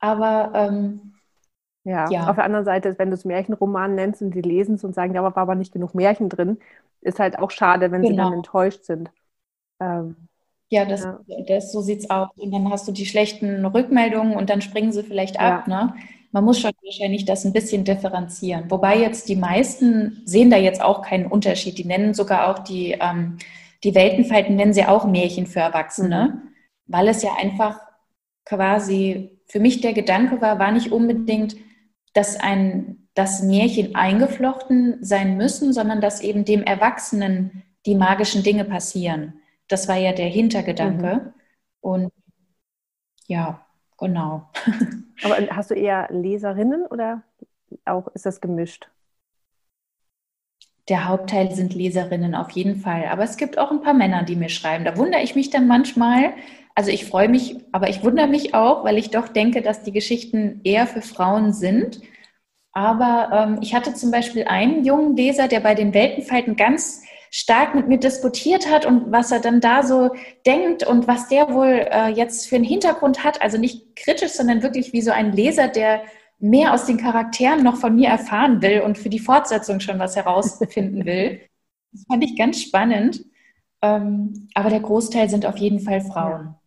Aber 0.00 0.52
ähm, 0.54 1.14
ja. 1.84 2.10
ja. 2.10 2.28
auf 2.28 2.36
der 2.36 2.44
anderen 2.44 2.64
Seite, 2.64 2.98
wenn 2.98 3.10
du 3.10 3.14
es 3.14 3.24
Märchenroman 3.24 3.94
nennst 3.94 4.20
und 4.20 4.34
die 4.34 4.42
lesen 4.42 4.74
es 4.74 4.84
und 4.84 4.94
sagen, 4.94 5.14
ja, 5.14 5.20
aber 5.22 5.34
war 5.36 5.42
aber 5.42 5.54
nicht 5.54 5.72
genug 5.72 5.94
Märchen 5.94 6.28
drin, 6.28 6.58
ist 7.00 7.18
halt 7.18 7.38
auch 7.38 7.50
schade, 7.50 7.90
wenn 7.90 8.02
genau. 8.02 8.10
sie 8.10 8.16
dann 8.16 8.26
genau. 8.26 8.36
enttäuscht 8.36 8.84
sind. 8.84 9.10
Ähm, 9.80 10.16
ja, 10.68 10.84
das, 10.84 11.02
ja. 11.02 11.20
das 11.46 11.70
so 11.70 11.82
sieht's 11.82 12.08
aus. 12.08 12.30
Und 12.36 12.50
dann 12.50 12.70
hast 12.70 12.88
du 12.88 12.92
die 12.92 13.06
schlechten 13.06 13.64
Rückmeldungen 13.66 14.36
und 14.36 14.48
dann 14.48 14.62
springen 14.62 14.92
sie 14.92 15.02
vielleicht 15.02 15.38
ab. 15.38 15.66
Ja. 15.66 15.84
Ne? 15.84 15.94
Man 16.32 16.44
muss 16.44 16.58
schon 16.58 16.72
wahrscheinlich 16.82 17.26
das 17.26 17.44
ein 17.44 17.52
bisschen 17.52 17.84
differenzieren. 17.84 18.70
Wobei 18.70 18.98
jetzt 18.98 19.28
die 19.28 19.36
meisten 19.36 20.22
sehen 20.24 20.50
da 20.50 20.56
jetzt 20.56 20.82
auch 20.82 21.02
keinen 21.02 21.26
Unterschied. 21.26 21.78
Die 21.78 21.84
nennen 21.84 22.14
sogar 22.14 22.50
auch 22.50 22.60
die, 22.60 22.96
ähm, 22.98 23.36
die 23.84 23.94
Weltenfalten, 23.94 24.56
nennen 24.56 24.72
sie 24.72 24.86
auch 24.86 25.04
Märchen 25.04 25.46
für 25.46 25.60
Erwachsene, 25.60 26.42
mhm. 26.42 26.48
weil 26.86 27.08
es 27.08 27.22
ja 27.22 27.34
einfach 27.38 27.80
quasi 28.46 29.38
für 29.46 29.60
mich 29.60 29.82
der 29.82 29.92
Gedanke 29.92 30.40
war, 30.40 30.58
war 30.58 30.72
nicht 30.72 30.90
unbedingt, 30.90 31.56
dass 32.14 32.40
ein 32.40 33.08
das 33.14 33.42
Märchen 33.42 33.94
eingeflochten 33.94 35.04
sein 35.04 35.36
müssen, 35.36 35.74
sondern 35.74 36.00
dass 36.00 36.22
eben 36.22 36.46
dem 36.46 36.62
Erwachsenen 36.62 37.62
die 37.84 37.94
magischen 37.94 38.42
Dinge 38.42 38.64
passieren. 38.64 39.34
Das 39.68 39.86
war 39.86 39.96
ja 39.96 40.12
der 40.12 40.28
Hintergedanke. 40.28 41.14
Mhm. 41.16 41.32
Und 41.80 42.12
ja, 43.26 43.66
genau. 43.98 44.50
Aber 45.24 45.36
hast 45.50 45.70
du 45.70 45.74
eher 45.74 46.08
Leserinnen 46.10 46.86
oder 46.86 47.22
auch 47.84 48.08
ist 48.08 48.26
das 48.26 48.40
gemischt? 48.40 48.88
Der 50.88 51.08
Hauptteil 51.08 51.52
sind 51.52 51.74
Leserinnen 51.74 52.34
auf 52.34 52.50
jeden 52.50 52.76
Fall. 52.76 53.06
Aber 53.06 53.22
es 53.22 53.36
gibt 53.36 53.58
auch 53.58 53.70
ein 53.70 53.82
paar 53.82 53.94
Männer, 53.94 54.24
die 54.24 54.36
mir 54.36 54.48
schreiben. 54.48 54.84
Da 54.84 54.96
wundere 54.96 55.22
ich 55.22 55.34
mich 55.34 55.50
dann 55.50 55.68
manchmal. 55.68 56.34
Also 56.74 56.90
ich 56.90 57.04
freue 57.04 57.28
mich, 57.28 57.56
aber 57.70 57.88
ich 57.88 58.02
wundere 58.02 58.26
mich 58.26 58.54
auch, 58.54 58.84
weil 58.84 58.98
ich 58.98 59.10
doch 59.10 59.28
denke, 59.28 59.62
dass 59.62 59.82
die 59.82 59.92
Geschichten 59.92 60.60
eher 60.64 60.86
für 60.86 61.02
Frauen 61.02 61.52
sind. 61.52 62.00
Aber 62.72 63.30
ähm, 63.32 63.58
ich 63.60 63.74
hatte 63.74 63.94
zum 63.94 64.10
Beispiel 64.10 64.44
einen 64.44 64.84
jungen 64.84 65.16
Leser, 65.16 65.46
der 65.46 65.60
bei 65.60 65.74
den 65.74 65.94
Weltenfalten 65.94 66.56
ganz 66.56 67.02
stark 67.34 67.74
mit 67.74 67.88
mir 67.88 67.98
diskutiert 67.98 68.70
hat 68.70 68.84
und 68.84 69.10
was 69.10 69.32
er 69.32 69.40
dann 69.40 69.60
da 69.60 69.82
so 69.82 70.14
denkt 70.46 70.86
und 70.86 71.08
was 71.08 71.28
der 71.28 71.48
wohl 71.52 71.88
äh, 71.90 72.08
jetzt 72.08 72.46
für 72.46 72.56
einen 72.56 72.64
Hintergrund 72.64 73.24
hat. 73.24 73.40
Also 73.40 73.56
nicht 73.56 73.96
kritisch, 73.96 74.32
sondern 74.32 74.62
wirklich 74.62 74.92
wie 74.92 75.00
so 75.00 75.12
ein 75.12 75.32
Leser, 75.32 75.68
der 75.68 76.02
mehr 76.38 76.74
aus 76.74 76.84
den 76.84 76.98
Charakteren 76.98 77.62
noch 77.62 77.76
von 77.76 77.94
mir 77.94 78.10
erfahren 78.10 78.60
will 78.60 78.82
und 78.82 78.98
für 78.98 79.08
die 79.08 79.18
Fortsetzung 79.18 79.80
schon 79.80 79.98
was 79.98 80.14
herausfinden 80.14 81.04
will. 81.06 81.40
Das 81.92 82.04
fand 82.06 82.22
ich 82.22 82.36
ganz 82.36 82.60
spannend. 82.60 83.24
Ähm, 83.80 84.48
aber 84.54 84.68
der 84.68 84.80
Großteil 84.80 85.30
sind 85.30 85.46
auf 85.46 85.56
jeden 85.56 85.80
Fall 85.80 86.02
Frauen. 86.02 86.44
Ja. 86.44 86.60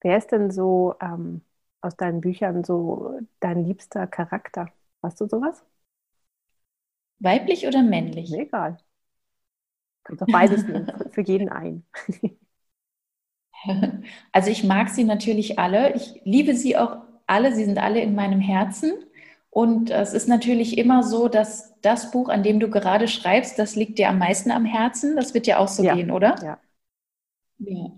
Wer 0.00 0.18
ist 0.18 0.30
denn 0.30 0.52
so 0.52 0.94
ähm, 1.02 1.42
aus 1.80 1.96
deinen 1.96 2.20
Büchern 2.20 2.62
so 2.62 3.18
dein 3.40 3.64
liebster 3.64 4.06
Charakter? 4.06 4.68
Hast 5.02 5.20
du 5.20 5.26
sowas? 5.26 5.64
Weiblich 7.18 7.66
oder 7.66 7.82
männlich? 7.82 8.32
Egal. 8.32 8.78
Kannst 10.08 10.22
doch 10.22 10.26
beides 10.32 10.66
nehmen, 10.66 10.90
für 11.10 11.22
jeden 11.22 11.48
ein. 11.48 11.84
Also 14.30 14.52
ich 14.52 14.62
mag 14.62 14.88
sie 14.88 15.02
natürlich 15.02 15.58
alle. 15.58 15.92
Ich 15.96 16.20
liebe 16.22 16.54
sie 16.54 16.76
auch 16.76 16.98
alle. 17.26 17.52
Sie 17.52 17.64
sind 17.64 17.76
alle 17.76 18.00
in 18.00 18.14
meinem 18.14 18.38
Herzen. 18.38 18.92
Und 19.50 19.90
es 19.90 20.14
ist 20.14 20.28
natürlich 20.28 20.78
immer 20.78 21.02
so, 21.02 21.26
dass 21.26 21.74
das 21.80 22.12
Buch, 22.12 22.28
an 22.28 22.44
dem 22.44 22.60
du 22.60 22.70
gerade 22.70 23.08
schreibst, 23.08 23.58
das 23.58 23.74
liegt 23.74 23.98
dir 23.98 24.10
am 24.10 24.18
meisten 24.18 24.52
am 24.52 24.64
Herzen. 24.64 25.16
Das 25.16 25.34
wird 25.34 25.48
ja 25.48 25.58
auch 25.58 25.66
so 25.66 25.82
ja. 25.82 25.96
gehen, 25.96 26.12
oder? 26.12 26.36
Ja. 26.40 26.58
ja. 27.58 27.90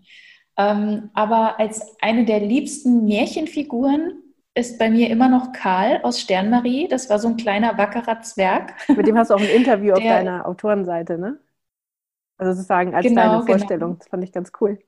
Ähm, 0.56 1.10
aber 1.12 1.60
als 1.60 1.96
eine 2.00 2.24
der 2.24 2.40
liebsten 2.40 3.04
Märchenfiguren 3.04 4.14
ist 4.54 4.78
bei 4.78 4.88
mir 4.88 5.10
immer 5.10 5.28
noch 5.28 5.52
Karl 5.52 6.00
aus 6.02 6.20
Sternmarie. 6.20 6.88
Das 6.88 7.10
war 7.10 7.18
so 7.18 7.28
ein 7.28 7.36
kleiner, 7.36 7.76
wackerer 7.76 8.22
Zwerg. 8.22 8.74
Mit 8.88 9.06
dem 9.06 9.18
hast 9.18 9.28
du 9.28 9.34
auch 9.34 9.40
ein 9.40 9.48
Interview 9.48 9.92
auf 9.92 9.98
deiner 10.02 10.48
Autorenseite, 10.48 11.18
ne? 11.18 11.38
Also 12.40 12.54
sozusagen 12.54 12.94
als 12.94 13.06
genau, 13.06 13.20
deine 13.20 13.44
genau. 13.44 13.46
Vorstellung. 13.46 13.98
Das 13.98 14.08
fand 14.08 14.24
ich 14.24 14.32
ganz 14.32 14.50
cool. 14.60 14.78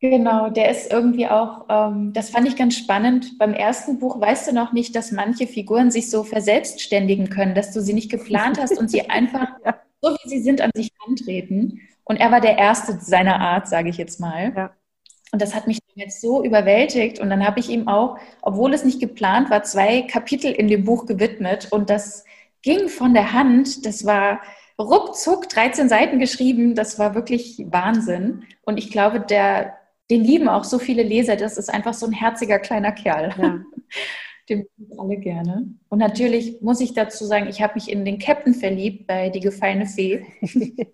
Genau, 0.00 0.48
der 0.48 0.70
ist 0.70 0.90
irgendwie 0.90 1.26
auch, 1.26 1.66
ähm, 1.68 2.12
das 2.12 2.30
fand 2.30 2.46
ich 2.46 2.56
ganz 2.56 2.76
spannend. 2.76 3.38
Beim 3.38 3.52
ersten 3.52 3.98
Buch 3.98 4.20
weißt 4.20 4.48
du 4.48 4.54
noch 4.54 4.72
nicht, 4.72 4.94
dass 4.96 5.12
manche 5.12 5.46
Figuren 5.46 5.90
sich 5.90 6.10
so 6.10 6.22
verselbstständigen 6.22 7.30
können, 7.30 7.54
dass 7.54 7.72
du 7.72 7.80
sie 7.80 7.94
nicht 7.94 8.10
geplant 8.10 8.58
hast 8.60 8.78
und 8.78 8.90
sie 8.90 9.02
einfach 9.10 9.48
ja. 9.64 9.78
so 10.02 10.16
wie 10.22 10.28
sie 10.28 10.40
sind 10.40 10.60
an 10.60 10.70
sich 10.74 10.90
antreten. 11.06 11.80
Und 12.04 12.16
er 12.16 12.30
war 12.30 12.40
der 12.40 12.58
Erste 12.58 12.98
seiner 13.00 13.40
Art, 13.40 13.68
sage 13.68 13.88
ich 13.88 13.96
jetzt 13.96 14.20
mal. 14.20 14.52
Ja. 14.54 14.70
Und 15.32 15.40
das 15.40 15.54
hat 15.54 15.66
mich 15.66 15.78
jetzt 15.94 16.20
so 16.20 16.42
überwältigt. 16.44 17.18
Und 17.18 17.30
dann 17.30 17.46
habe 17.46 17.60
ich 17.60 17.70
ihm 17.70 17.88
auch, 17.88 18.18
obwohl 18.42 18.74
es 18.74 18.84
nicht 18.84 19.00
geplant 19.00 19.48
war, 19.50 19.62
zwei 19.62 20.02
Kapitel 20.02 20.50
in 20.50 20.68
dem 20.68 20.84
Buch 20.84 21.06
gewidmet. 21.06 21.68
Und 21.70 21.88
das 21.88 22.24
ging 22.62 22.88
von 22.88 23.14
der 23.14 23.32
Hand. 23.32 23.86
Das 23.86 24.04
war 24.04 24.40
ruckzuck 24.80 25.48
13 25.48 25.88
Seiten 25.88 26.18
geschrieben. 26.18 26.74
Das 26.74 26.98
war 26.98 27.14
wirklich 27.14 27.64
Wahnsinn. 27.70 28.44
Und 28.62 28.78
ich 28.78 28.90
glaube, 28.90 29.20
der, 29.20 29.76
den 30.10 30.22
lieben 30.24 30.48
auch 30.48 30.64
so 30.64 30.78
viele 30.78 31.02
Leser. 31.02 31.36
Das 31.36 31.58
ist 31.58 31.72
einfach 31.72 31.94
so 31.94 32.06
ein 32.06 32.12
herziger 32.12 32.58
kleiner 32.58 32.92
Kerl. 32.92 33.34
Ja. 33.38 33.60
Den 34.48 34.66
alle 34.98 35.16
gerne. 35.16 35.68
Und 35.90 36.00
natürlich 36.00 36.60
muss 36.60 36.80
ich 36.80 36.92
dazu 36.92 37.24
sagen, 37.24 37.46
ich 37.46 37.62
habe 37.62 37.74
mich 37.74 37.88
in 37.88 38.04
den 38.04 38.18
Captain 38.18 38.52
verliebt 38.52 39.06
bei 39.06 39.28
Die 39.28 39.40
gefallene 39.40 39.86
Fee. 39.86 40.26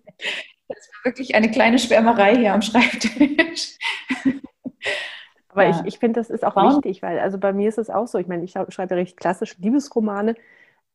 Das 0.69 0.89
war 0.91 1.11
wirklich 1.11 1.33
eine 1.33 1.49
kleine 1.49 1.79
Schwärmerei 1.79 2.35
hier 2.35 2.53
am 2.53 2.61
Schreibtisch. 2.61 3.77
Aber 5.47 5.63
ja. 5.63 5.69
ich, 5.69 5.93
ich 5.93 5.99
finde, 5.99 6.19
das 6.19 6.29
ist 6.29 6.43
auch 6.43 6.55
wichtig, 6.55 7.01
weil 7.01 7.19
also 7.19 7.37
bei 7.37 7.53
mir 7.53 7.69
ist 7.69 7.77
es 7.77 7.89
auch 7.89 8.05
so. 8.05 8.17
Ich 8.17 8.27
meine, 8.27 8.43
ich 8.43 8.51
schreibe 8.51 8.95
recht 8.95 9.15
klassische 9.17 9.55
Liebesromane 9.59 10.35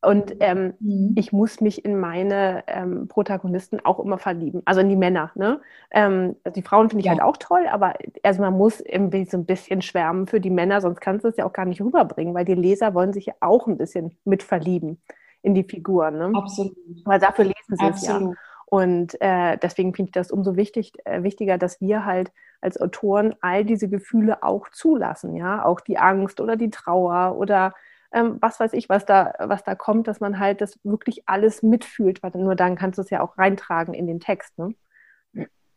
und 0.03 0.35
ähm, 0.41 0.73
mhm. 0.79 1.13
ich 1.15 1.31
muss 1.31 1.61
mich 1.61 1.85
in 1.85 1.99
meine 1.99 2.63
ähm, 2.67 3.07
Protagonisten 3.07 3.79
auch 3.85 3.99
immer 3.99 4.17
verlieben, 4.17 4.61
also 4.65 4.81
in 4.81 4.89
die 4.89 4.95
Männer. 4.95 5.31
Ne? 5.35 5.61
Ähm, 5.91 6.35
also 6.43 6.53
die 6.53 6.61
Frauen 6.61 6.89
finde 6.89 7.01
ich 7.01 7.05
ja. 7.05 7.11
halt 7.11 7.21
auch 7.21 7.37
toll, 7.37 7.67
aber 7.71 7.93
also 8.21 8.41
man 8.41 8.53
muss 8.53 8.81
irgendwie 8.81 9.25
so 9.25 9.37
ein 9.37 9.45
bisschen 9.45 9.81
schwärmen 9.81 10.27
für 10.27 10.39
die 10.39 10.49
Männer, 10.49 10.81
sonst 10.81 10.99
kannst 10.99 11.23
du 11.23 11.29
es 11.29 11.37
ja 11.37 11.45
auch 11.45 11.53
gar 11.53 11.65
nicht 11.65 11.81
rüberbringen, 11.81 12.33
weil 12.33 12.45
die 12.45 12.55
Leser 12.55 12.93
wollen 12.93 13.13
sich 13.13 13.27
ja 13.27 13.33
auch 13.39 13.67
ein 13.67 13.77
bisschen 13.77 14.17
mit 14.25 14.43
verlieben 14.43 15.01
in 15.41 15.55
die 15.55 15.63
Figuren. 15.63 16.17
Ne? 16.17 16.31
Absolut. 16.35 16.75
Weil 17.05 17.19
dafür 17.19 17.45
lesen 17.45 17.77
sie 17.77 17.85
es 17.85 18.07
ja. 18.07 18.19
Und 18.65 19.21
äh, 19.21 19.57
deswegen 19.57 19.93
finde 19.93 20.09
ich 20.09 20.13
das 20.13 20.31
umso 20.31 20.55
wichtig, 20.55 20.93
äh, 21.05 21.21
wichtiger, 21.21 21.59
dass 21.59 21.79
wir 21.79 22.05
halt 22.05 22.31
als 22.59 22.81
Autoren 22.81 23.35
all 23.39 23.65
diese 23.65 23.87
Gefühle 23.87 24.41
auch 24.41 24.67
zulassen, 24.69 25.35
ja, 25.35 25.63
auch 25.63 25.79
die 25.79 25.99
Angst 25.99 26.41
oder 26.41 26.55
die 26.55 26.71
Trauer 26.71 27.37
oder 27.37 27.73
ähm, 28.13 28.37
was 28.39 28.59
weiß 28.59 28.73
ich, 28.73 28.89
was 28.89 29.05
da, 29.05 29.33
was 29.39 29.63
da 29.63 29.75
kommt, 29.75 30.07
dass 30.07 30.19
man 30.19 30.39
halt 30.39 30.61
das 30.61 30.79
wirklich 30.83 31.27
alles 31.27 31.63
mitfühlt, 31.63 32.23
weil 32.23 32.31
nur 32.35 32.55
dann 32.55 32.75
kannst 32.75 32.97
du 32.97 33.01
es 33.01 33.09
ja 33.09 33.21
auch 33.21 33.37
reintragen 33.37 33.93
in 33.93 34.07
den 34.07 34.19
Text. 34.19 34.57
Ne? 34.57 34.75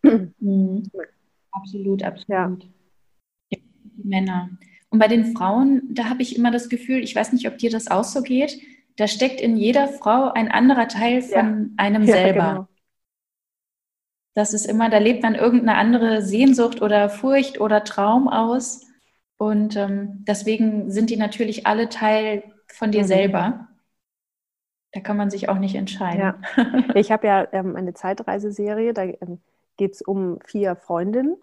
Mhm. 0.02 0.90
Absolut, 1.50 2.02
absolut. 2.02 2.28
Ja. 2.28 2.58
Ja, 3.50 3.58
die 3.82 4.08
Männer. 4.08 4.50
Und 4.90 4.98
bei 4.98 5.08
den 5.08 5.36
Frauen, 5.36 5.82
da 5.90 6.08
habe 6.10 6.22
ich 6.22 6.36
immer 6.36 6.50
das 6.50 6.68
Gefühl, 6.68 7.02
ich 7.02 7.16
weiß 7.16 7.32
nicht, 7.32 7.48
ob 7.48 7.58
dir 7.58 7.70
das 7.70 7.90
auch 7.90 8.04
so 8.04 8.22
geht, 8.22 8.60
da 8.96 9.08
steckt 9.08 9.40
in 9.40 9.56
jeder 9.56 9.88
Frau 9.88 10.32
ein 10.32 10.50
anderer 10.50 10.88
Teil 10.88 11.22
von 11.22 11.74
ja. 11.76 11.84
einem 11.84 12.06
selber. 12.06 12.48
Genau. 12.50 12.68
Das 14.34 14.52
ist 14.52 14.66
immer, 14.66 14.90
da 14.90 14.98
lebt 14.98 15.22
man 15.22 15.34
irgendeine 15.34 15.78
andere 15.78 16.22
Sehnsucht 16.22 16.82
oder 16.82 17.08
Furcht 17.08 17.58
oder 17.58 17.84
Traum 17.84 18.28
aus. 18.28 18.86
Und 19.38 19.76
ähm, 19.76 20.24
deswegen 20.26 20.90
sind 20.90 21.10
die 21.10 21.16
natürlich 21.16 21.66
alle 21.66 21.88
Teil 21.88 22.42
von 22.68 22.90
dir 22.90 23.02
mhm. 23.02 23.06
selber. 23.06 23.68
Da 24.92 25.00
kann 25.00 25.16
man 25.16 25.30
sich 25.30 25.48
auch 25.48 25.58
nicht 25.58 25.74
entscheiden. 25.74 26.20
Ja. 26.20 26.38
Ich 26.94 27.12
habe 27.12 27.26
ja 27.26 27.46
ähm, 27.52 27.76
eine 27.76 27.92
Zeitreiseserie, 27.92 28.94
da 28.94 29.04
ähm, 29.04 29.40
geht 29.76 29.94
es 29.94 30.02
um 30.02 30.38
vier 30.46 30.74
Freundinnen 30.74 31.36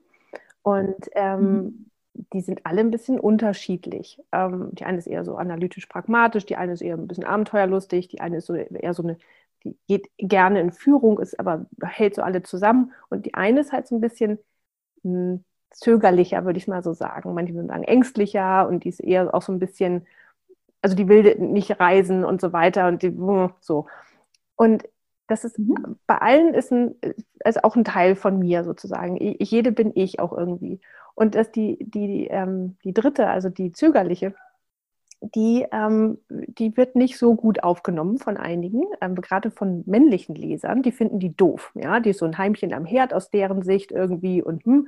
und 0.64 1.10
ähm, 1.14 1.42
mhm. 1.42 1.86
die 2.34 2.42
sind 2.42 2.66
alle 2.66 2.80
ein 2.80 2.90
bisschen 2.90 3.20
unterschiedlich. 3.20 4.20
Ähm, 4.32 4.70
die 4.72 4.86
eine 4.86 4.98
ist 4.98 5.06
eher 5.06 5.24
so 5.24 5.36
analytisch-pragmatisch, 5.36 6.48
die 6.48 6.56
eine 6.56 6.74
ist 6.74 6.82
eher 6.82 6.96
ein 6.96 7.08
bisschen 7.08 7.26
abenteuerlustig, 7.26 8.08
die 8.08 8.22
eine 8.22 8.38
ist 8.38 8.48
so 8.48 8.56
eher 8.56 8.94
so 8.94 9.04
eine 9.04 9.18
die 9.64 9.78
geht 9.88 10.10
gerne 10.18 10.60
in 10.60 10.72
Führung, 10.72 11.20
ist 11.20 11.40
aber 11.40 11.66
hält 11.82 12.16
so 12.16 12.22
alle 12.22 12.44
zusammen. 12.44 12.92
Und 13.10 13.26
die 13.26 13.34
eine 13.34 13.62
ist 13.62 13.72
halt 13.72 13.88
so 13.88 13.96
ein 13.96 14.02
bisschen 14.02 14.40
mh, 15.04 15.12
hm, 15.34 15.46
zögerlicher, 15.74 16.46
würde 16.46 16.58
ich 16.58 16.68
mal 16.68 16.84
so 16.84 16.94
sagen. 16.94 17.34
Manche 17.34 17.54
würden 17.54 17.68
sagen 17.68 17.84
ängstlicher 17.84 18.68
und 18.68 18.84
die 18.84 18.90
ist 18.90 19.00
eher 19.00 19.34
auch 19.34 19.42
so 19.42 19.52
ein 19.52 19.60
bisschen, 19.60 20.06
also 20.82 20.96
die 20.96 21.08
will 21.08 21.36
nicht 21.40 21.80
reisen 21.80 22.24
und 22.24 22.42
so 22.42 22.54
weiter 22.54 22.88
und 22.88 23.02
die, 23.04 23.16
so. 23.60 23.88
Und 24.56 24.84
das 25.28 25.44
ist 25.44 25.58
mhm. 25.58 25.98
bei 26.06 26.18
allen 26.18 26.54
ist, 26.54 26.72
ein, 26.72 26.96
ist 27.44 27.64
auch 27.64 27.76
ein 27.76 27.86
Teil 27.86 28.16
von 28.16 28.40
mir 28.40 28.64
sozusagen. 28.64 29.18
Ich, 29.20 29.52
jede 29.52 29.72
bin 29.72 29.92
ich 29.96 30.20
auch 30.20 30.34
irgendwie. 30.34 30.80
Und 31.16 31.36
dass 31.36 31.52
die, 31.52 31.78
die, 31.80 32.28
ähm, 32.28 32.78
die 32.84 32.94
dritte, 32.94 33.28
also 33.28 33.50
die 33.50 33.72
zögerliche, 33.72 34.36
die, 35.22 35.66
ähm, 35.72 36.18
die 36.30 36.76
wird 36.76 36.96
nicht 36.96 37.18
so 37.18 37.36
gut 37.36 37.64
aufgenommen 37.64 38.18
von 38.18 38.36
einigen, 38.36 38.84
ähm, 39.00 39.16
gerade 39.16 39.52
von 39.52 39.84
männlichen 39.86 40.36
Lesern. 40.36 40.82
Die 40.82 40.92
finden 40.92 41.20
die 41.20 41.36
doof. 41.36 41.72
Ja? 41.76 42.00
Die 42.00 42.10
ist 42.10 42.20
so 42.20 42.26
ein 42.26 42.38
Heimchen 42.38 42.74
am 42.74 42.86
Herd 42.86 43.14
aus 43.14 43.30
deren 43.30 43.64
Sicht 43.64 43.92
irgendwie 43.92 44.42
und 44.42 44.66
hm. 44.66 44.88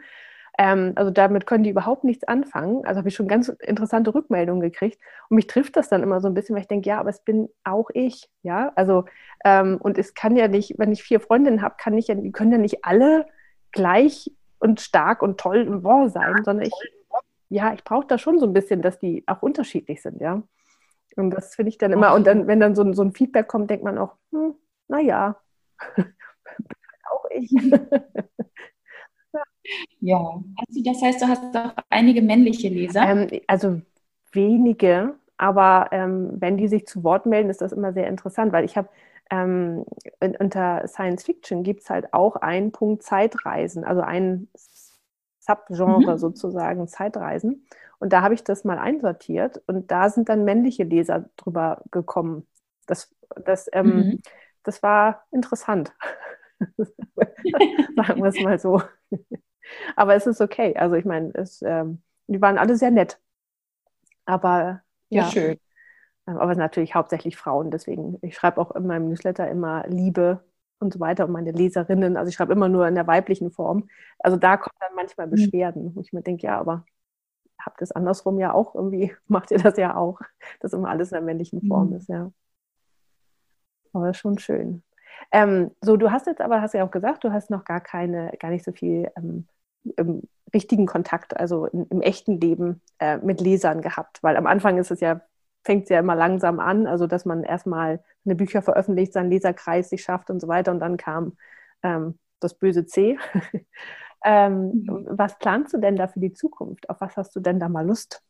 Ähm, 0.58 0.94
also 0.96 1.12
damit 1.12 1.46
können 1.46 1.64
die 1.64 1.70
überhaupt 1.70 2.04
nichts 2.04 2.24
anfangen. 2.26 2.86
Also 2.86 3.00
habe 3.00 3.10
ich 3.10 3.16
schon 3.16 3.28
ganz 3.28 3.50
interessante 3.50 4.14
Rückmeldungen 4.14 4.62
gekriegt. 4.62 5.00
Und 5.30 5.36
mich 5.36 5.48
trifft 5.48 5.76
das 5.76 5.90
dann 5.90 6.04
immer 6.04 6.22
so 6.22 6.28
ein 6.28 6.34
bisschen, 6.34 6.56
weil 6.56 6.62
ich 6.62 6.68
denke, 6.68 6.90
ja, 6.90 7.00
aber 7.00 7.10
es 7.10 7.22
bin 7.22 7.50
auch 7.64 7.90
ich. 7.94 8.30
Ja, 8.44 8.72
also 8.76 9.06
ähm, 9.44 9.78
und 9.82 9.98
es 9.98 10.14
kann 10.14 10.36
ja 10.36 10.48
nicht, 10.48 10.76
wenn 10.78 10.92
ich 10.92 11.04
vier 11.04 11.20
Freundinnen 11.20 11.62
habe, 11.62 11.76
kann 11.78 11.98
ich 11.98 12.08
ja, 12.08 12.16
die 12.16 12.32
können 12.32 12.52
ja 12.52 12.58
nicht 12.58 12.86
alle 12.86 13.26
gleich 13.72 14.32
und 14.60 14.80
stark 14.82 15.22
und 15.22 15.40
toll 15.40 15.68
und 15.68 15.84
wow 15.84 16.10
sein, 16.10 16.44
sondern 16.44 16.66
ich 16.66 16.74
ja, 17.50 17.74
ich 17.74 17.84
brauche 17.84 18.08
da 18.08 18.18
schon 18.18 18.40
so 18.40 18.46
ein 18.46 18.54
bisschen, 18.54 18.82
dass 18.82 19.00
die 19.00 19.24
auch 19.28 19.42
unterschiedlich 19.42 20.02
sind, 20.02 20.20
ja. 20.22 20.42
Und 21.16 21.30
das 21.32 21.56
finde 21.56 21.70
ich 21.70 21.78
dann 21.78 21.92
immer, 21.94 22.14
und 22.14 22.28
dann, 22.28 22.48
wenn 22.48 22.60
dann 22.60 22.76
so 22.76 22.84
ein, 22.84 22.94
so 22.94 23.04
ein 23.04 23.14
Feedback 23.14 23.48
kommt, 23.48 23.70
denkt 23.70 23.86
man 23.86 23.98
auch, 23.98 24.16
hm, 24.32 24.56
naja, 24.88 25.40
auch 27.10 27.26
ich. 27.30 27.52
ja, 30.00 30.18
also 30.18 30.84
das 30.84 31.02
heißt, 31.02 31.22
du 31.22 31.28
hast 31.28 31.56
auch 31.56 31.74
einige 31.90 32.22
männliche 32.22 32.70
Leser? 32.70 33.08
Ähm, 33.08 33.42
also 33.48 33.82
wenige, 34.32 35.16
aber 35.38 35.90
ähm, 35.92 36.30
wenn 36.40 36.58
die 36.58 36.68
sich 36.68 36.86
zu 36.86 37.04
Wort 37.04 37.26
melden, 37.26 37.50
ist 37.50 37.62
das 37.62 37.72
immer 37.72 37.94
sehr 37.94 38.08
interessant, 38.08 38.54
weil 38.54 38.66
ich 38.66 38.78
habe 38.78 38.90
ähm, 39.32 39.86
unter 40.20 40.88
Science 40.88 41.24
Fiction 41.24 41.64
gibt 41.64 41.82
es 41.82 41.90
halt 41.90 42.14
auch 42.14 42.36
einen 42.36 42.72
Punkt 42.72 43.04
Zeitreisen, 43.04 43.84
also 43.84 44.02
ein 44.02 44.48
Subgenre 45.40 46.14
mhm. 46.14 46.18
sozusagen 46.18 46.88
Zeitreisen. 46.88 47.66
Und 48.00 48.14
da 48.14 48.22
habe 48.22 48.34
ich 48.34 48.44
das 48.44 48.64
mal 48.66 48.78
einsortiert 48.78 49.62
und 49.68 49.90
da 49.90 50.10
sind 50.10 50.30
dann 50.30 50.44
männliche 50.44 50.84
Leser 50.84 51.30
drüber 51.38 51.82
gekommen. 51.92 52.46
Das, 52.88 53.16
das, 53.46 53.70
ähm, 53.74 53.96
mhm. 53.96 54.22
das 54.64 54.84
war 54.84 55.26
interessant. 55.32 55.94
Sagen 57.96 58.24
wir 58.24 58.26
es 58.26 58.42
mal 58.42 58.60
so. 58.60 58.82
Aber 59.96 60.16
es 60.16 60.28
ist 60.28 60.42
okay. 60.42 60.76
Also 60.76 60.96
ich 60.96 61.06
meine, 61.06 61.32
es, 61.34 61.62
ähm, 61.62 62.02
die 62.28 62.42
waren 62.42 62.58
alle 62.58 62.76
sehr 62.76 62.92
nett. 62.92 63.20
Aber 64.26 64.82
ja, 65.10 65.24
ja 65.24 65.30
schön. 65.30 65.60
Aber 66.26 66.56
natürlich 66.56 66.96
hauptsächlich 66.96 67.38
Frauen. 67.38 67.72
Deswegen, 67.72 68.18
ich 68.22 68.36
schreibe 68.36 68.60
auch 68.60 68.72
in 68.72 68.88
meinem 68.88 69.10
Newsletter 69.10 69.50
immer 69.50 69.86
Liebe 69.88 70.44
und 70.80 70.94
so 70.94 71.00
weiter 71.00 71.26
und 71.26 71.32
meine 71.32 71.52
Leserinnen. 71.52 72.18
Also 72.18 72.30
ich 72.30 72.36
schreibe 72.36 72.54
immer 72.54 72.70
nur 72.70 72.88
in 72.88 72.96
der 72.96 73.08
weiblichen 73.08 73.52
Form. 73.52 73.88
Also 74.20 74.38
da 74.38 74.58
kommen 74.58 74.76
dann 74.80 74.96
manchmal 74.96 75.28
mhm. 75.28 75.32
Beschwerden, 75.32 75.96
wo 75.96 76.02
ich 76.02 76.14
mir 76.14 76.22
denke, 76.22 76.48
ja, 76.48 76.60
aber 76.60 76.86
habt 77.60 77.82
ihr 77.82 77.84
es 77.84 77.92
andersrum 77.92 78.40
ja 78.40 78.54
auch 78.54 78.76
irgendwie, 78.76 79.16
macht 79.28 79.52
ihr 79.52 79.60
das 79.60 79.78
ja 79.78 79.96
auch, 79.96 80.20
dass 80.60 80.74
immer 80.74 80.90
alles 80.90 81.12
in 81.12 81.16
der 81.16 81.22
männlichen 81.22 81.62
Form 81.68 81.90
mhm. 81.90 81.96
ist, 81.98 82.10
ja. 82.10 82.32
Aber 83.94 84.14
schon 84.14 84.38
schön. 84.40 84.84
Ähm, 85.32 85.72
so, 85.82 85.98
du 85.98 86.12
hast 86.12 86.28
jetzt 86.28 86.42
aber, 86.42 86.62
hast 86.62 86.74
ja 86.74 86.86
auch 86.86 86.92
gesagt, 86.92 87.24
du 87.24 87.32
hast 87.32 87.50
noch 87.50 87.66
gar 87.66 87.82
keine, 87.82 88.32
gar 88.40 88.52
nicht 88.52 88.66
so 88.66 88.72
viel 88.72 89.12
ähm, 89.18 89.48
im 89.98 90.24
richtigen 90.54 90.86
Kontakt, 90.86 91.38
also 91.38 91.66
in, 91.66 91.86
im 91.88 92.02
echten 92.02 92.40
Leben 92.40 92.82
äh, 93.00 93.18
mit 93.18 93.42
Lesern 93.42 93.82
gehabt, 93.82 94.22
weil 94.24 94.38
am 94.38 94.48
Anfang 94.48 94.78
ist 94.78 94.92
es 94.92 95.00
ja 95.00 95.22
fängt 95.66 95.86
es 95.86 95.90
ja 95.90 96.00
immer 96.00 96.16
langsam 96.16 96.60
an, 96.60 96.86
also 96.88 97.08
dass 97.08 97.26
man 97.26 97.44
erstmal 97.44 98.02
eine 98.24 98.36
Bücher 98.36 98.62
veröffentlicht, 98.62 99.14
seinen 99.14 99.32
Leserkreis 99.32 99.90
sich 99.90 100.04
schafft 100.04 100.30
und 100.30 100.40
so 100.40 100.48
weiter. 100.48 100.72
Und 100.72 100.80
dann 100.80 100.96
kam 100.96 101.38
ähm, 101.84 102.20
das 102.40 102.54
böse 102.54 102.86
C. 102.86 103.18
ähm, 104.24 104.86
mhm. 104.86 105.08
Was 105.10 105.38
planst 105.40 105.74
du 105.74 105.80
denn 105.80 105.96
da 105.96 106.08
für 106.08 106.20
die 106.20 106.34
Zukunft? 106.34 106.90
Auf 106.90 107.02
was 107.02 107.18
hast 107.18 107.36
du 107.36 107.40
denn 107.40 107.60
da 107.60 107.68
mal 107.68 107.86
Lust? 107.86 108.22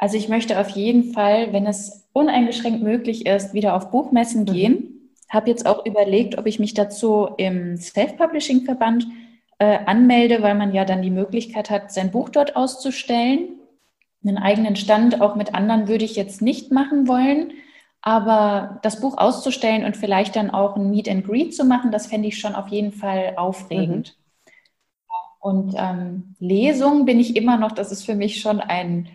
Also 0.00 0.16
ich 0.16 0.28
möchte 0.28 0.58
auf 0.58 0.70
jeden 0.70 1.12
Fall, 1.12 1.52
wenn 1.52 1.66
es 1.66 2.08
uneingeschränkt 2.12 2.82
möglich 2.82 3.26
ist, 3.26 3.54
wieder 3.54 3.76
auf 3.76 3.90
Buchmessen 3.90 4.42
mhm. 4.42 4.46
gehen. 4.46 5.10
Habe 5.28 5.50
jetzt 5.50 5.66
auch 5.66 5.86
überlegt, 5.86 6.38
ob 6.38 6.46
ich 6.46 6.58
mich 6.58 6.74
dazu 6.74 7.28
im 7.36 7.76
Self-Publishing-Verband 7.76 9.06
äh, 9.58 9.78
anmelde, 9.84 10.42
weil 10.42 10.54
man 10.54 10.74
ja 10.74 10.84
dann 10.84 11.02
die 11.02 11.10
Möglichkeit 11.10 11.70
hat, 11.70 11.92
sein 11.92 12.10
Buch 12.10 12.30
dort 12.30 12.56
auszustellen 12.56 13.60
einen 14.24 14.38
eigenen 14.38 14.76
Stand 14.76 15.20
auch 15.20 15.34
mit 15.34 15.54
anderen 15.54 15.88
würde 15.88 16.04
ich 16.04 16.16
jetzt 16.16 16.42
nicht 16.42 16.72
machen 16.72 17.08
wollen. 17.08 17.52
Aber 18.02 18.78
das 18.82 19.00
Buch 19.00 19.18
auszustellen 19.18 19.84
und 19.84 19.96
vielleicht 19.96 20.36
dann 20.36 20.50
auch 20.50 20.76
ein 20.76 20.90
Meet 20.90 21.08
and 21.08 21.26
Greet 21.26 21.54
zu 21.54 21.64
machen, 21.64 21.92
das 21.92 22.06
fände 22.06 22.28
ich 22.28 22.38
schon 22.38 22.54
auf 22.54 22.68
jeden 22.68 22.92
Fall 22.92 23.34
aufregend. 23.36 24.16
Mhm. 24.16 24.52
Und 25.42 25.74
ähm, 25.76 26.34
Lesung 26.38 27.04
bin 27.04 27.20
ich 27.20 27.36
immer 27.36 27.58
noch, 27.58 27.72
das 27.72 27.92
ist 27.92 28.04
für 28.04 28.14
mich 28.14 28.40
schon 28.40 28.60
ein, 28.60 29.08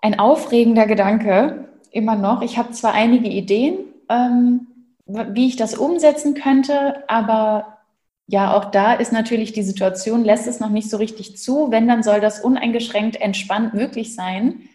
ein 0.00 0.18
aufregender 0.18 0.86
Gedanke, 0.86 1.68
immer 1.90 2.16
noch. 2.16 2.42
Ich 2.42 2.58
habe 2.58 2.72
zwar 2.72 2.92
einige 2.92 3.28
Ideen, 3.28 3.78
ähm, 4.08 4.66
wie 5.06 5.46
ich 5.48 5.56
das 5.56 5.74
umsetzen 5.74 6.34
könnte, 6.34 7.04
aber 7.08 7.78
ja, 8.26 8.54
auch 8.54 8.66
da 8.66 8.92
ist 8.92 9.10
natürlich 9.10 9.52
die 9.54 9.62
Situation, 9.62 10.22
lässt 10.22 10.46
es 10.46 10.60
noch 10.60 10.68
nicht 10.68 10.90
so 10.90 10.98
richtig 10.98 11.38
zu. 11.38 11.70
Wenn, 11.70 11.88
dann 11.88 12.02
soll 12.02 12.20
das 12.20 12.40
uneingeschränkt 12.40 13.16
entspannt 13.16 13.72
möglich 13.72 14.14
sein. 14.14 14.68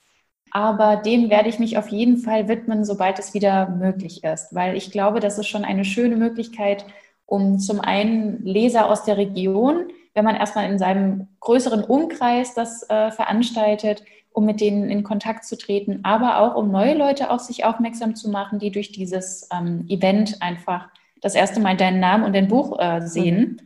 Aber 0.50 0.98
dem 0.98 1.30
werde 1.30 1.50
ich 1.50 1.60
mich 1.60 1.78
auf 1.78 1.90
jeden 1.90 2.18
Fall 2.18 2.48
widmen, 2.48 2.84
sobald 2.84 3.20
es 3.20 3.34
wieder 3.34 3.70
möglich 3.70 4.24
ist, 4.24 4.54
weil 4.54 4.76
ich 4.76 4.92
glaube, 4.92 5.20
das 5.20 5.40
ist 5.40 5.48
schon 5.48 5.66
eine 5.66 5.86
schöne 5.86 6.16
Möglichkeit, 6.16 6.86
um 7.26 7.60
zum 7.60 7.80
einen 7.80 8.44
Leser 8.44 8.88
aus 8.88 9.04
der 9.04 9.18
Region, 9.18 9.88
wenn 10.14 10.26
man 10.26 10.36
erstmal 10.36 10.70
in 10.70 10.78
seinem 10.78 11.28
größeren 11.40 11.84
Umkreis 11.84 12.54
das 12.54 12.88
äh, 12.90 13.10
veranstaltet, 13.12 14.04
um 14.34 14.46
mit 14.46 14.60
denen 14.60 14.90
in 14.90 15.04
Kontakt 15.04 15.46
zu 15.46 15.58
treten, 15.58 16.00
aber 16.04 16.40
auch 16.40 16.56
um 16.56 16.72
neue 16.72 16.96
Leute 16.96 17.30
auf 17.30 17.42
sich 17.42 17.66
aufmerksam 17.66 18.16
zu 18.16 18.30
machen, 18.30 18.60
die 18.60 18.72
durch 18.72 18.92
dieses 18.92 19.48
ähm, 19.54 19.86
Event 19.88 20.42
einfach 20.42 20.90
das 21.22 21.36
erste 21.36 21.60
Mal 21.60 21.78
deinen 21.78 22.00
Namen 22.00 22.26
und 22.26 22.34
dein 22.34 22.48
Buch 22.48 22.80
äh, 22.80 23.02
sehen. 23.02 23.62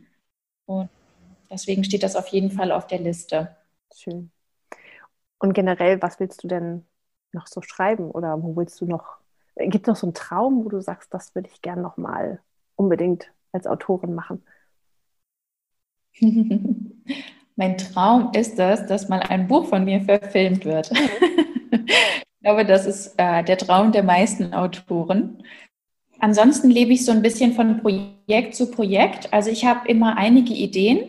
Mhm. 0.66 0.74
Und 0.74 0.90
deswegen 1.50 1.84
steht 1.84 2.02
das 2.02 2.16
auf 2.16 2.28
jeden 2.28 2.50
Fall 2.50 2.70
auf 2.70 2.86
der 2.86 3.00
Liste. 3.00 3.56
Schön. 3.94 4.30
Und 5.38 5.54
generell, 5.54 6.02
was 6.02 6.20
willst 6.20 6.44
du 6.44 6.48
denn 6.48 6.84
noch 7.32 7.46
so 7.46 7.62
schreiben 7.62 8.10
oder 8.10 8.42
wo 8.42 8.54
willst 8.56 8.80
du 8.80 8.86
noch, 8.86 9.16
gibt 9.56 9.86
es 9.86 9.88
noch 9.88 9.96
so 9.96 10.06
einen 10.06 10.14
Traum, 10.14 10.64
wo 10.64 10.68
du 10.68 10.80
sagst, 10.80 11.12
das 11.14 11.34
würde 11.34 11.48
ich 11.52 11.62
gern 11.62 11.80
noch 11.80 11.96
mal 11.96 12.40
unbedingt 12.76 13.32
als 13.52 13.66
Autorin 13.66 14.14
machen? 14.14 14.44
mein 17.58 17.76
Traum 17.76 18.30
ist 18.34 18.58
es, 18.60 18.86
dass 18.86 19.08
mal 19.08 19.18
ein 19.18 19.48
Buch 19.48 19.66
von 19.66 19.84
mir 19.84 20.00
verfilmt 20.00 20.64
wird. 20.64 20.92
ich 21.72 22.40
glaube, 22.40 22.64
das 22.64 22.86
ist 22.86 23.14
äh, 23.16 23.42
der 23.42 23.58
Traum 23.58 23.90
der 23.90 24.04
meisten 24.04 24.54
Autoren. 24.54 25.42
Ansonsten 26.20 26.70
lebe 26.70 26.92
ich 26.92 27.04
so 27.04 27.10
ein 27.10 27.20
bisschen 27.20 27.54
von 27.54 27.80
Projekt 27.80 28.54
zu 28.54 28.70
Projekt. 28.70 29.32
Also 29.32 29.50
ich 29.50 29.64
habe 29.64 29.88
immer 29.88 30.16
einige 30.16 30.54
Ideen, 30.54 31.00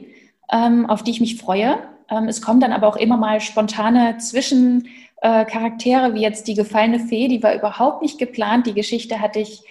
ähm, 0.51 0.87
auf 0.87 1.03
die 1.03 1.11
ich 1.11 1.21
mich 1.21 1.37
freue. 1.37 1.77
Ähm, 2.09 2.27
es 2.27 2.41
kommen 2.41 2.59
dann 2.59 2.73
aber 2.73 2.87
auch 2.87 2.97
immer 2.97 3.17
mal 3.17 3.41
spontane 3.41 4.17
Zwischencharaktere, 4.17 6.07
äh, 6.07 6.13
wie 6.15 6.21
jetzt 6.21 6.47
die 6.47 6.55
gefallene 6.55 6.99
Fee, 6.99 7.27
die 7.27 7.43
war 7.43 7.53
überhaupt 7.53 8.01
nicht 8.01 8.17
geplant. 8.17 8.65
Die 8.65 8.73
Geschichte 8.73 9.21
hatte 9.21 9.37
ich 9.37 9.61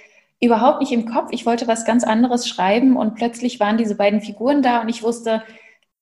überhaupt 0.40 0.78
nicht 0.78 0.92
im 0.92 1.06
Kopf. 1.06 1.30
Ich 1.32 1.44
wollte 1.44 1.66
was 1.66 1.84
ganz 1.84 2.04
anderes 2.04 2.48
schreiben 2.48 2.96
und 2.96 3.16
plötzlich 3.16 3.58
waren 3.58 3.78
diese 3.78 3.96
beiden 3.96 4.20
Figuren 4.20 4.62
da 4.62 4.80
und 4.80 4.88
ich 4.88 5.02
wusste, 5.02 5.42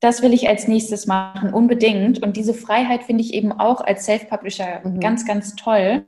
das 0.00 0.22
will 0.22 0.32
ich 0.34 0.48
als 0.48 0.68
nächstes 0.68 1.06
machen, 1.06 1.54
unbedingt. 1.54 2.22
Und 2.22 2.36
diese 2.36 2.54
Freiheit 2.54 3.04
finde 3.04 3.22
ich 3.22 3.34
eben 3.34 3.52
auch 3.52 3.80
als 3.80 4.04
Self-Publisher 4.04 4.80
mhm. 4.84 5.00
ganz, 5.00 5.26
ganz 5.26 5.56
toll 5.56 6.04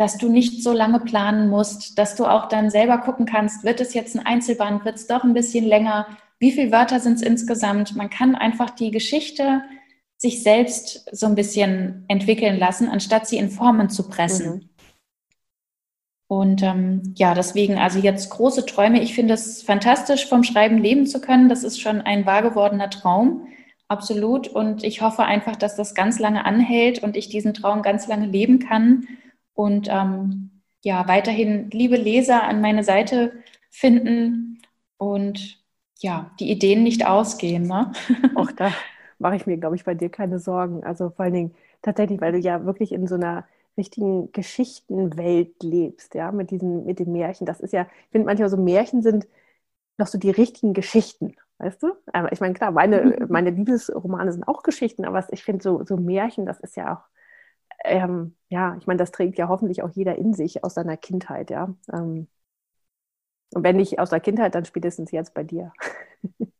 dass 0.00 0.16
du 0.16 0.30
nicht 0.30 0.62
so 0.62 0.72
lange 0.72 0.98
planen 0.98 1.50
musst, 1.50 1.98
dass 1.98 2.16
du 2.16 2.24
auch 2.24 2.48
dann 2.48 2.70
selber 2.70 2.96
gucken 2.96 3.26
kannst, 3.26 3.64
wird 3.64 3.82
es 3.82 3.92
jetzt 3.92 4.16
ein 4.16 4.24
Einzelband, 4.24 4.86
wird 4.86 4.94
es 4.94 5.06
doch 5.06 5.24
ein 5.24 5.34
bisschen 5.34 5.66
länger, 5.66 6.06
wie 6.38 6.52
viele 6.52 6.72
Wörter 6.72 7.00
sind 7.00 7.16
es 7.16 7.22
insgesamt. 7.22 7.94
Man 7.96 8.08
kann 8.08 8.34
einfach 8.34 8.70
die 8.70 8.90
Geschichte 8.90 9.60
sich 10.16 10.42
selbst 10.42 11.06
so 11.12 11.26
ein 11.26 11.34
bisschen 11.34 12.06
entwickeln 12.08 12.58
lassen, 12.58 12.88
anstatt 12.88 13.28
sie 13.28 13.36
in 13.36 13.50
Formen 13.50 13.90
zu 13.90 14.08
pressen. 14.08 14.50
Mhm. 14.54 14.69
Und 16.30 16.62
ähm, 16.62 17.12
ja, 17.16 17.34
deswegen, 17.34 17.76
also 17.76 17.98
jetzt 17.98 18.30
große 18.30 18.64
Träume. 18.64 19.02
Ich 19.02 19.16
finde 19.16 19.34
es 19.34 19.64
fantastisch, 19.64 20.28
vom 20.28 20.44
Schreiben 20.44 20.78
leben 20.78 21.04
zu 21.04 21.20
können. 21.20 21.48
Das 21.48 21.64
ist 21.64 21.80
schon 21.80 22.00
ein 22.02 22.24
wahr 22.24 22.42
gewordener 22.42 22.88
Traum. 22.88 23.48
Absolut. 23.88 24.46
Und 24.46 24.84
ich 24.84 25.02
hoffe 25.02 25.24
einfach, 25.24 25.56
dass 25.56 25.74
das 25.74 25.92
ganz 25.92 26.20
lange 26.20 26.44
anhält 26.44 27.02
und 27.02 27.16
ich 27.16 27.30
diesen 27.30 27.52
Traum 27.52 27.82
ganz 27.82 28.06
lange 28.06 28.26
leben 28.26 28.60
kann 28.60 29.08
und 29.54 29.88
ähm, 29.90 30.62
ja, 30.84 31.08
weiterhin 31.08 31.68
liebe 31.72 31.96
Leser 31.96 32.44
an 32.44 32.60
meine 32.60 32.84
Seite 32.84 33.32
finden 33.68 34.62
und 34.98 35.58
ja, 35.98 36.30
die 36.38 36.52
Ideen 36.52 36.84
nicht 36.84 37.08
ausgehen. 37.08 37.66
Ne? 37.66 37.90
Auch 38.36 38.52
da 38.52 38.70
mache 39.18 39.34
ich 39.34 39.46
mir, 39.46 39.56
glaube 39.56 39.74
ich, 39.74 39.82
bei 39.82 39.94
dir 39.94 40.10
keine 40.10 40.38
Sorgen. 40.38 40.84
Also 40.84 41.10
vor 41.10 41.24
allen 41.24 41.34
Dingen 41.34 41.54
tatsächlich, 41.82 42.20
weil 42.20 42.30
du 42.30 42.38
ja 42.38 42.64
wirklich 42.64 42.92
in 42.92 43.08
so 43.08 43.16
einer 43.16 43.46
richtigen 43.76 44.32
Geschichtenwelt 44.32 45.62
lebst, 45.62 46.14
ja, 46.14 46.32
mit 46.32 46.50
diesen, 46.50 46.84
mit 46.84 46.98
den 46.98 47.12
Märchen. 47.12 47.46
Das 47.46 47.60
ist 47.60 47.72
ja, 47.72 47.82
ich 47.84 48.10
finde 48.12 48.26
manchmal 48.26 48.50
so 48.50 48.56
Märchen 48.56 49.02
sind 49.02 49.26
noch 49.98 50.06
so 50.08 50.18
die 50.18 50.30
richtigen 50.30 50.74
Geschichten, 50.74 51.36
weißt 51.58 51.82
du? 51.82 51.92
Aber 52.12 52.32
ich 52.32 52.40
meine, 52.40 52.54
klar, 52.54 52.72
meine, 52.72 53.26
meine 53.30 53.50
Liebesromane 53.50 54.32
sind 54.32 54.48
auch 54.48 54.62
Geschichten, 54.62 55.04
aber 55.04 55.26
ich 55.32 55.44
finde 55.44 55.62
so, 55.62 55.84
so 55.84 55.96
Märchen, 55.96 56.46
das 56.46 56.60
ist 56.60 56.76
ja 56.76 56.94
auch 56.96 57.08
ähm, 57.84 58.36
ja, 58.48 58.76
ich 58.78 58.86
meine, 58.86 58.98
das 58.98 59.10
trägt 59.12 59.38
ja 59.38 59.48
hoffentlich 59.48 59.82
auch 59.82 59.90
jeder 59.90 60.16
in 60.16 60.34
sich 60.34 60.64
aus 60.64 60.74
seiner 60.74 60.96
Kindheit, 60.96 61.50
ja. 61.50 61.74
Ähm, 61.92 62.28
und 63.52 63.64
wenn 63.64 63.76
nicht 63.76 63.98
aus 63.98 64.10
der 64.10 64.20
Kindheit, 64.20 64.54
dann 64.54 64.64
spätestens 64.64 65.10
jetzt 65.10 65.34
bei 65.34 65.44
dir. 65.44 65.72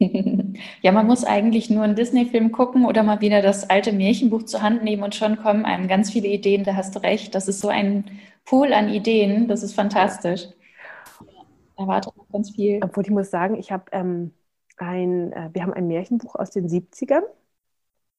Ja, 0.82 0.92
man 0.92 1.06
muss 1.06 1.24
eigentlich 1.24 1.70
nur 1.70 1.82
einen 1.82 1.96
Disney-Film 1.96 2.52
gucken 2.52 2.84
oder 2.86 3.02
mal 3.02 3.20
wieder 3.20 3.42
das 3.42 3.68
alte 3.68 3.92
Märchenbuch 3.92 4.44
zur 4.44 4.62
Hand 4.62 4.84
nehmen 4.84 5.02
und 5.02 5.14
schon 5.14 5.36
kommen 5.36 5.64
einem 5.64 5.88
ganz 5.88 6.10
viele 6.10 6.28
Ideen. 6.28 6.64
Da 6.64 6.74
hast 6.76 6.94
du 6.94 7.02
recht. 7.02 7.34
Das 7.34 7.48
ist 7.48 7.60
so 7.60 7.68
ein 7.68 8.04
Pool 8.44 8.72
an 8.72 8.88
Ideen. 8.88 9.48
Das 9.48 9.62
ist 9.62 9.74
fantastisch. 9.74 10.46
Da 11.76 11.86
wartet 11.86 12.16
noch 12.16 12.28
ganz 12.28 12.50
viel. 12.50 12.80
Obwohl 12.82 13.04
ich 13.04 13.10
muss 13.10 13.30
sagen, 13.30 13.56
ich 13.56 13.72
habe 13.72 13.84
ähm, 13.92 14.32
ein, 14.76 15.32
äh, 15.32 15.50
wir 15.52 15.62
haben 15.62 15.72
ein 15.72 15.88
Märchenbuch 15.88 16.34
aus 16.36 16.50
den 16.50 16.68
70ern. 16.68 17.22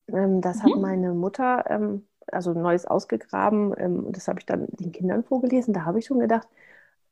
Ähm, 0.08 0.42
das 0.42 0.58
mhm. 0.58 0.64
hat 0.64 0.82
meine 0.82 1.14
Mutter 1.14 1.66
ähm, 1.70 2.06
also 2.28 2.54
Neues 2.54 2.86
ausgegraben 2.86 3.74
ähm, 3.78 4.06
und 4.06 4.18
das 4.18 4.28
habe 4.28 4.40
ich 4.40 4.46
dann 4.46 4.68
den 4.72 4.92
Kindern 4.92 5.24
vorgelesen. 5.24 5.74
Da 5.74 5.86
habe 5.86 6.00
ich 6.00 6.06
schon 6.06 6.20
gedacht, 6.20 6.48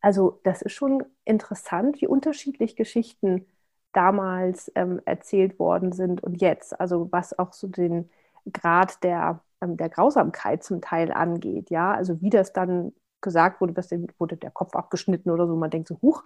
also 0.01 0.39
das 0.43 0.61
ist 0.61 0.73
schon 0.73 1.03
interessant, 1.25 2.01
wie 2.01 2.07
unterschiedlich 2.07 2.75
Geschichten 2.75 3.45
damals 3.93 4.71
ähm, 4.75 5.01
erzählt 5.05 5.59
worden 5.59 5.91
sind 5.91 6.23
und 6.23 6.41
jetzt. 6.41 6.79
Also 6.79 7.09
was 7.11 7.37
auch 7.37 7.53
so 7.53 7.67
den 7.67 8.09
Grad 8.53 9.03
der, 9.03 9.41
ähm, 9.61 9.77
der 9.77 9.89
Grausamkeit 9.89 10.63
zum 10.63 10.81
Teil 10.81 11.11
angeht. 11.11 11.69
Ja, 11.69 11.93
also 11.93 12.21
wie 12.21 12.29
das 12.29 12.53
dann 12.53 12.93
gesagt 13.21 13.61
wurde, 13.61 13.73
dass 13.73 13.87
dem 13.87 14.07
wurde 14.19 14.37
der 14.37 14.51
Kopf 14.51 14.75
abgeschnitten 14.75 15.31
oder 15.31 15.47
so. 15.47 15.55
Man 15.55 15.69
denkt 15.71 15.87
so, 15.87 15.99
huch. 16.01 16.23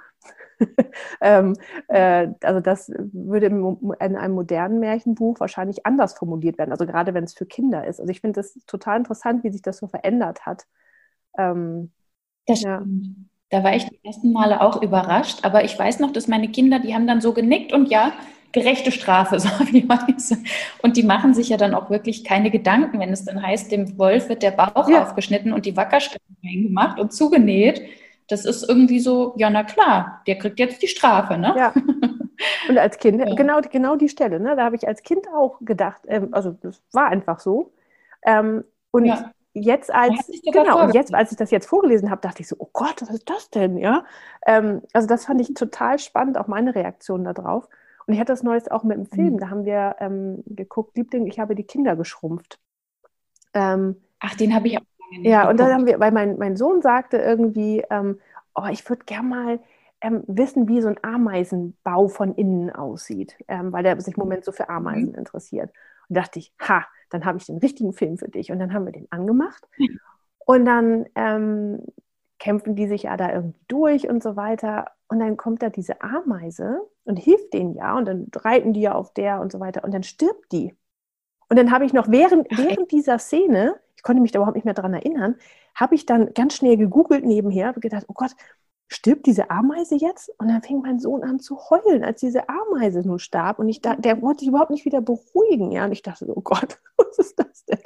ähm, 1.22 1.55
äh, 1.88 2.28
also 2.43 2.59
das 2.59 2.89
würde 3.14 3.47
in 3.47 3.97
einem 3.99 4.34
modernen 4.34 4.80
Märchenbuch 4.80 5.39
wahrscheinlich 5.39 5.86
anders 5.86 6.14
formuliert 6.14 6.57
werden. 6.57 6.72
Also 6.72 6.86
gerade 6.86 7.14
wenn 7.14 7.24
es 7.24 7.34
für 7.34 7.45
Kinder 7.45 7.88
ist. 7.88 7.99
Also 7.99 8.12
ich 8.12 8.22
finde 8.22 8.39
das 8.41 8.53
total 8.68 8.97
interessant, 8.99 9.43
wie 9.43 9.51
sich 9.51 9.62
das 9.62 9.78
so 9.78 9.88
verändert 9.88 10.45
hat. 10.45 10.68
Ähm, 11.38 11.91
das 12.47 12.59
stimmt. 12.59 13.07
Ja. 13.07 13.30
Da 13.52 13.64
war 13.64 13.76
ich 13.76 13.86
die 13.86 13.99
ersten 14.04 14.32
Male 14.32 14.62
auch 14.62 14.82
überrascht, 14.82 15.39
aber 15.43 15.64
ich 15.66 15.78
weiß 15.78 15.99
noch, 15.99 16.12
dass 16.12 16.28
meine 16.28 16.47
Kinder, 16.47 16.80
die 16.80 16.95
haben 16.95 17.06
dann 17.06 17.20
so 17.20 17.34
genickt 17.34 17.74
und 17.74 17.89
ja, 17.89 18.14
gerechte 18.54 18.91
Strafe, 18.91 19.39
so 19.41 19.49
wie 19.72 19.84
man 19.84 20.16
es. 20.16 20.36
Und 20.82 20.97
die 20.97 21.04
machen 21.04 21.34
sich 21.34 21.49
ja 21.49 21.58
dann 21.58 21.74
auch 21.74 21.89
wirklich 21.89 22.24
keine 22.24 22.49
Gedanken, 22.49 22.99
wenn 22.99 23.12
es 23.12 23.26
dann 23.26 23.41
heißt, 23.41 23.72
dem 23.72 23.97
Wolf 23.97 24.30
wird 24.30 24.41
der 24.41 24.52
Bauch 24.52 24.89
ja. 24.89 25.04
aufgeschnitten 25.04 25.54
und 25.54 25.66
die 25.66 25.76
Wackerstelle 25.76 26.22
gemacht 26.41 26.99
und 26.99 27.14
zugenäht. 27.14 27.82
Das 28.30 28.45
ist 28.45 28.68
irgendwie 28.68 29.02
so, 29.02 29.34
ja, 29.36 29.49
na 29.49 29.64
klar, 29.64 30.22
der 30.26 30.38
kriegt 30.38 30.58
jetzt 30.60 30.82
die 30.82 30.88
Strafe, 30.88 31.38
ne? 31.38 31.54
Ja. 31.58 31.74
Und 32.68 32.78
als 32.80 32.97
Kind, 32.97 33.20
ja. 33.20 33.36
genau, 33.36 33.62
genau 33.62 33.95
die 33.95 34.10
Stelle, 34.10 34.39
ne? 34.39 34.56
Da 34.56 34.64
habe 34.64 34.76
ich 34.76 34.88
als 34.88 35.04
Kind 35.04 35.28
auch 35.36 35.60
gedacht, 35.62 36.02
ähm, 36.08 36.30
also 36.32 36.58
das 36.62 36.82
war 36.91 37.08
einfach 37.08 37.39
so. 37.39 37.72
Ähm, 38.24 38.64
und 38.89 39.06
ja. 39.06 39.32
Jetzt 39.54 39.93
als 39.93 40.32
genau, 40.52 40.84
und 40.84 40.93
jetzt, 40.93 41.14
als 41.14 41.32
ich 41.32 41.38
das 41.38 41.52
jetzt 41.52 41.68
vorgelesen 41.68 42.10
habe, 42.10 42.22
dachte 42.22 42.41
ich 42.41 42.47
so, 42.47 42.56
oh 42.60 42.70
Gott, 42.72 43.02
was 43.02 43.10
ist 43.10 43.30
das 43.30 43.49
denn? 43.49 43.78
Ja. 43.78 44.06
Ähm, 44.45 44.82
also 44.93 45.08
das 45.08 45.26
fand 45.26 45.41
ich 45.41 45.54
total 45.54 45.99
spannend, 45.99 46.38
auch 46.38 46.47
meine 46.47 46.76
Reaktion 46.76 47.24
darauf. 47.24 47.68
Und 48.06 48.14
ich 48.14 48.20
hatte 48.20 48.34
das 48.34 48.43
Neues 48.43 48.70
auch 48.70 48.84
mit 48.84 48.97
dem 48.97 49.06
Film. 49.06 49.34
Mhm. 49.34 49.38
Da 49.39 49.49
haben 49.49 49.66
wir 49.66 49.95
ähm, 49.99 50.43
geguckt, 50.45 50.97
Liebling, 50.97 51.28
ich 51.28 51.39
habe 51.39 51.56
die 51.56 51.64
Kinder 51.64 51.95
geschrumpft. 51.95 52.60
Ähm, 53.54 54.02
Ach, 54.20 54.36
den 54.36 54.56
habe 54.56 54.68
ich 54.68 54.78
auch. 54.78 54.84
Ja, 55.24 55.49
und 55.49 55.60
dann 55.60 55.74
haben 55.74 55.86
wir, 55.86 55.99
weil 55.99 56.12
mein, 56.12 56.38
mein 56.38 56.56
Sohn 56.56 56.82
sagte 56.82 57.18
irgendwie, 57.18 57.84
ähm, 57.89 58.20
oh, 58.56 58.68
ich 58.72 58.88
würde 58.89 59.04
gerne 59.04 59.28
mal 59.28 59.60
ähm, 59.99 60.24
wissen, 60.28 60.70
wie 60.70 60.82
so 60.82 60.88
ein 60.88 61.04
Ameisenbau 61.04 62.08
von 62.08 62.34
innen 62.36 62.70
aussieht, 62.70 63.36
ähm, 63.47 63.74
weil 63.74 63.86
er 63.86 63.99
sich 63.99 64.16
im 64.16 64.22
Moment 64.22 64.45
so 64.45 64.52
für 64.52 64.70
Ameisen 64.70 65.10
mhm. 65.10 65.16
interessiert. 65.16 65.72
Und 66.08 66.18
dachte 66.18 66.39
ich, 66.39 66.54
ha, 66.62 66.86
dann 67.12 67.26
habe 67.26 67.38
ich 67.38 67.45
den 67.45 67.57
richtigen 67.57 67.93
Film 67.93 68.18
für 68.18 68.30
dich. 68.30 68.51
Und 68.51 68.59
dann 68.59 68.74
haben 68.74 68.86
wir 68.86 68.93
den 68.93 69.07
angemacht. 69.12 69.68
Und 70.45 70.66
dann 70.66 71.05
ähm, 71.16 71.84
kämpfen 72.39 72.76
die 72.76 72.88
sich 72.88 73.03
ja 73.03 73.16
da 73.18 73.32
irgendwie 73.32 73.62
durch 73.68 74.09
und 74.09 74.24
so 74.24 74.36
weiter. 74.36 74.88
Und 75.07 75.20
dann 75.20 75.38
kommt 75.38 75.62
da 75.62 75.70
diese 75.70 76.01
Ameise 76.01 76.82
und 77.03 77.18
hilft 77.18 77.53
denen 77.53 77.76
ja 77.76 77.97
und 77.97 78.05
dann 78.05 78.28
reiten 78.34 78.74
die 78.74 78.82
ja 78.82 78.93
auf 78.93 79.14
der 79.14 79.41
und 79.41 79.51
so 79.51 79.59
weiter 79.59 79.84
und 79.84 79.93
dann 79.93 80.03
stirbt 80.03 80.51
die. 80.51 80.76
Und 81.49 81.57
dann 81.57 81.72
habe 81.72 81.86
ich 81.86 81.93
noch 81.93 82.09
während, 82.09 82.47
während 82.49 82.91
dieser 82.91 83.20
Szene, 83.20 83.76
ich 83.95 84.03
konnte 84.03 84.22
mich 84.22 84.32
da 84.32 84.39
überhaupt 84.39 84.55
nicht 84.55 84.66
mehr 84.66 84.74
dran 84.74 84.93
erinnern, 84.93 85.36
habe 85.76 85.95
ich 85.95 86.05
dann 86.05 86.34
ganz 86.34 86.55
schnell 86.55 86.78
gegoogelt 86.78 87.26
nebenher 87.26 87.74
und 87.76 87.82
gedacht, 87.82 88.05
oh 88.07 88.14
Gott, 88.14 88.32
stirbt 88.92 89.26
diese 89.26 89.50
Ameise 89.50 89.96
jetzt? 89.96 90.30
Und 90.38 90.50
dann 90.50 90.62
fing 90.62 90.82
mein 90.82 91.00
Sohn 91.00 91.24
an 91.24 91.39
zu 91.39 91.58
heulen, 91.70 92.04
als 92.04 92.20
diese 92.20 92.50
Ameise 92.50 93.00
nun 93.08 93.20
starb. 93.20 93.58
Und 93.58 93.70
ich 93.70 93.82
da, 93.82 93.96
der 93.96 94.22
wollte 94.22 94.39
sich 94.39 94.50
überhaupt 94.50 94.70
nicht 94.70 94.86
wieder 94.86 95.02
beruhigen. 95.02 95.72
Ja? 95.72 95.86
Und 95.86 95.94
ich 95.94 96.02
dachte, 96.02 96.26
oh 96.28 96.42
Gott, 96.42 96.80
was 96.98 97.18
ist 97.18 97.39
das 97.39 97.66
denn? 97.66 97.80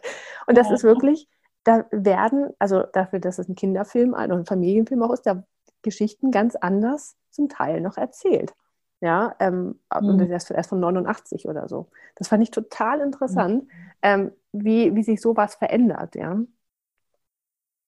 Und 0.48 0.58
das 0.58 0.72
ist 0.72 0.84
wirklich, 0.84 1.30
da 1.64 1.86
werden, 1.92 2.50
also 2.58 2.84
dafür, 2.92 3.20
dass 3.20 3.38
es 3.38 3.48
ein 3.48 3.56
Kinderfilm 3.56 4.14
oder 4.14 4.36
ein 4.36 4.46
Familienfilm 4.46 5.04
auch 5.04 5.12
ist, 5.12 5.26
da 5.28 5.44
Geschichten 5.84 6.32
ganz 6.32 6.56
anders 6.56 7.16
zum 7.30 7.50
Teil 7.50 7.82
noch 7.82 7.98
erzählt. 7.98 8.56
Ja, 9.02 9.36
ähm, 9.40 9.80
mhm. 9.94 10.08
und 10.08 10.18
das 10.18 10.46
ist 10.46 10.52
erst 10.52 10.70
von 10.70 10.80
89 10.80 11.48
oder 11.48 11.68
so. 11.68 11.90
Das 12.16 12.30
fand 12.30 12.42
ich 12.42 12.50
total 12.50 13.02
interessant, 13.02 13.66
mhm. 13.66 13.70
ähm, 14.02 14.32
wie, 14.52 14.96
wie 14.96 15.04
sich 15.04 15.22
sowas 15.22 15.54
verändert, 15.56 16.16
ja. 16.16 16.40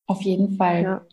Auf 0.05 0.21
jeden 0.21 0.55
Fall. 0.57 0.83
Ja. 0.83 1.05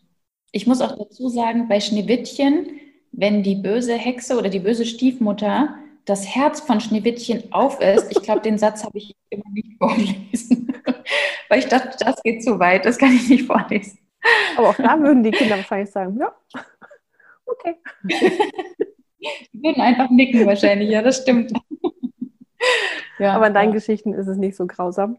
Ich 0.55 0.65
muss 0.65 0.79
auch 0.79 0.97
dazu 0.97 1.27
sagen, 1.27 1.67
bei 1.67 1.81
Schneewittchen, 1.81 2.79
wenn 3.11 3.43
die 3.43 3.55
böse 3.55 3.95
Hexe 3.95 4.37
oder 4.37 4.47
die 4.47 4.61
böse 4.61 4.85
Stiefmutter 4.85 5.75
das 6.05 6.33
Herz 6.33 6.61
von 6.61 6.79
Schneewittchen 6.79 7.51
auf 7.51 7.81
ist, 7.81 8.09
ich 8.09 8.23
glaube, 8.23 8.39
den 8.39 8.57
Satz 8.57 8.85
habe 8.85 8.97
ich 8.97 9.13
immer 9.29 9.43
nicht 9.51 9.73
vorgelesen. 9.77 10.73
Weil 11.49 11.59
ich 11.59 11.65
dachte, 11.65 11.97
das 11.99 12.23
geht 12.23 12.41
zu 12.41 12.57
weit, 12.57 12.85
das 12.85 12.97
kann 12.97 13.13
ich 13.13 13.27
nicht 13.27 13.45
vorlesen. 13.45 13.99
Aber 14.55 14.69
auch 14.69 14.77
da 14.77 14.97
würden 14.97 15.23
die 15.23 15.31
Kinder 15.31 15.57
wahrscheinlich 15.57 15.91
sagen, 15.91 16.17
ja, 16.17 16.33
okay. 17.45 17.75
Die 19.51 19.61
würden 19.61 19.81
einfach 19.81 20.09
nicken 20.09 20.45
wahrscheinlich, 20.45 20.89
ja, 20.89 21.01
das 21.01 21.21
stimmt. 21.21 21.51
Ja, 23.19 23.35
Aber 23.35 23.47
in 23.47 23.53
deinen 23.53 23.69
ja. 23.69 23.75
Geschichten 23.75 24.13
ist 24.13 24.27
es 24.27 24.37
nicht 24.37 24.55
so 24.55 24.67
grausam. 24.67 25.17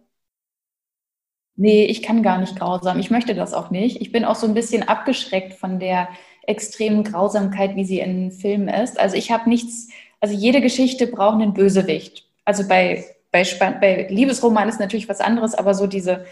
Nee, 1.56 1.84
ich 1.86 2.02
kann 2.02 2.22
gar 2.22 2.38
nicht 2.38 2.58
grausam. 2.58 2.98
Ich 2.98 3.10
möchte 3.10 3.34
das 3.34 3.54
auch 3.54 3.70
nicht. 3.70 4.00
Ich 4.00 4.12
bin 4.12 4.24
auch 4.24 4.34
so 4.34 4.46
ein 4.46 4.54
bisschen 4.54 4.86
abgeschreckt 4.86 5.54
von 5.54 5.78
der 5.78 6.08
extremen 6.46 7.02
Grausamkeit, 7.02 7.76
wie 7.76 7.84
sie 7.84 7.98
in 7.98 8.30
Filmen 8.30 8.68
ist. 8.68 9.00
Also 9.00 9.16
ich 9.16 9.30
habe 9.30 9.48
nichts, 9.48 9.88
also 10.20 10.34
jede 10.34 10.60
Geschichte 10.60 11.06
braucht 11.06 11.40
einen 11.40 11.54
Bösewicht. 11.54 12.28
Also 12.44 12.68
bei 12.68 13.04
bei, 13.32 13.70
bei 13.80 14.06
Liebesroman 14.08 14.68
ist 14.68 14.80
natürlich 14.80 15.08
was 15.08 15.20
anderes, 15.20 15.54
aber 15.54 15.74
so 15.74 15.86
diese 15.86 16.24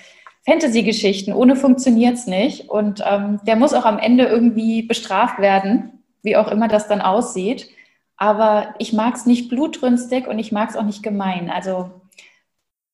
Fantasy-Geschichten, 0.46 1.32
ohne 1.32 1.56
funktioniert 1.56 2.14
es 2.14 2.26
nicht. 2.26 2.68
Und 2.68 3.02
ähm, 3.06 3.40
der 3.46 3.56
muss 3.56 3.74
auch 3.74 3.84
am 3.84 3.98
Ende 3.98 4.24
irgendwie 4.24 4.82
bestraft 4.82 5.38
werden, 5.38 6.04
wie 6.22 6.36
auch 6.36 6.48
immer 6.48 6.68
das 6.68 6.88
dann 6.88 7.00
aussieht. 7.00 7.68
Aber 8.16 8.74
ich 8.78 8.92
mag 8.92 9.16
es 9.16 9.26
nicht 9.26 9.48
blutrünstig 9.48 10.26
und 10.26 10.38
ich 10.38 10.52
mag 10.52 10.70
es 10.70 10.76
auch 10.76 10.84
nicht 10.84 11.02
gemein. 11.02 11.50
Also 11.50 11.90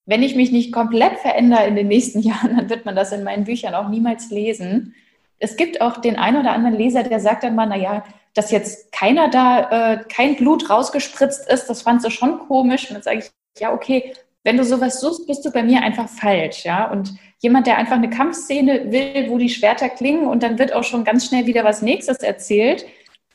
wenn 0.06 0.22
ich 0.22 0.34
mich 0.34 0.50
nicht 0.52 0.72
komplett 0.72 1.18
verändere 1.18 1.66
in 1.66 1.76
den 1.76 1.88
nächsten 1.88 2.20
Jahren, 2.20 2.56
dann 2.56 2.70
wird 2.70 2.84
man 2.84 2.96
das 2.96 3.12
in 3.12 3.24
meinen 3.24 3.44
Büchern 3.44 3.74
auch 3.74 3.88
niemals 3.88 4.30
lesen. 4.30 4.94
Es 5.38 5.56
gibt 5.56 5.80
auch 5.80 5.98
den 5.98 6.16
einen 6.16 6.38
oder 6.38 6.52
anderen 6.52 6.76
Leser, 6.76 7.02
der 7.02 7.20
sagt 7.20 7.44
dann 7.44 7.54
mal, 7.54 7.66
naja, 7.66 8.04
dass 8.34 8.50
jetzt 8.50 8.92
keiner 8.92 9.28
da, 9.28 9.94
äh, 9.94 10.04
kein 10.08 10.36
Blut 10.36 10.70
rausgespritzt 10.70 11.48
ist, 11.48 11.66
das 11.66 11.82
fand 11.82 12.02
sie 12.02 12.10
schon 12.10 12.38
komisch. 12.40 12.88
Und 12.88 12.94
dann 12.94 13.02
sage 13.02 13.18
ich, 13.18 13.30
ja, 13.60 13.72
okay, 13.72 14.12
wenn 14.44 14.56
du 14.56 14.64
sowas 14.64 15.00
suchst, 15.00 15.26
bist 15.26 15.44
du 15.44 15.50
bei 15.50 15.62
mir 15.62 15.82
einfach 15.82 16.08
falsch, 16.08 16.64
ja. 16.64 16.90
Und 16.90 17.14
jemand, 17.40 17.66
der 17.66 17.78
einfach 17.78 17.96
eine 17.96 18.10
Kampfszene 18.10 18.90
will, 18.92 19.30
wo 19.30 19.38
die 19.38 19.48
Schwerter 19.48 19.88
klingen 19.88 20.26
und 20.26 20.42
dann 20.42 20.58
wird 20.58 20.72
auch 20.72 20.84
schon 20.84 21.04
ganz 21.04 21.26
schnell 21.26 21.46
wieder 21.46 21.64
was 21.64 21.82
Nächstes 21.82 22.18
erzählt, 22.18 22.86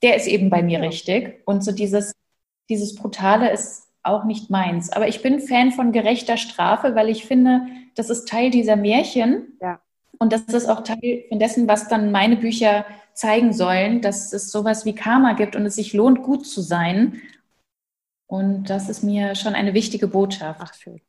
der 0.01 0.15
ist 0.15 0.27
eben 0.27 0.49
bei 0.49 0.61
mir 0.61 0.81
richtig. 0.81 1.41
Und 1.45 1.63
so 1.63 1.71
dieses, 1.71 2.13
dieses 2.69 2.95
Brutale 2.95 3.51
ist 3.51 3.84
auch 4.05 4.23
nicht 4.23 4.49
meins. 4.49 4.91
Aber 4.91 5.07
ich 5.07 5.21
bin 5.21 5.39
Fan 5.39 5.71
von 5.71 5.91
gerechter 5.91 6.37
Strafe, 6.37 6.95
weil 6.95 7.09
ich 7.09 7.25
finde, 7.25 7.61
das 7.95 8.09
ist 8.09 8.27
Teil 8.27 8.49
dieser 8.49 8.75
Märchen. 8.75 9.57
Ja. 9.61 9.79
Und 10.17 10.31
das 10.31 10.43
ist 10.43 10.69
auch 10.69 10.83
Teil 10.83 11.25
von 11.29 11.39
dessen, 11.39 11.67
was 11.67 11.87
dann 11.87 12.11
meine 12.11 12.37
Bücher 12.37 12.85
zeigen 13.13 13.53
sollen, 13.53 14.01
dass 14.01 14.33
es 14.33 14.51
sowas 14.51 14.85
wie 14.85 14.95
Karma 14.95 15.33
gibt 15.33 15.55
und 15.55 15.65
es 15.65 15.75
sich 15.75 15.93
lohnt, 15.93 16.23
gut 16.23 16.45
zu 16.45 16.61
sein 16.61 17.21
und 18.27 18.69
das 18.69 18.89
ist 18.89 19.03
mir 19.03 19.35
schon 19.35 19.55
eine 19.55 19.73
wichtige 19.73 20.07
Botschaft. 20.07 20.59
Ach, 20.63 20.73
schön. 20.73 21.01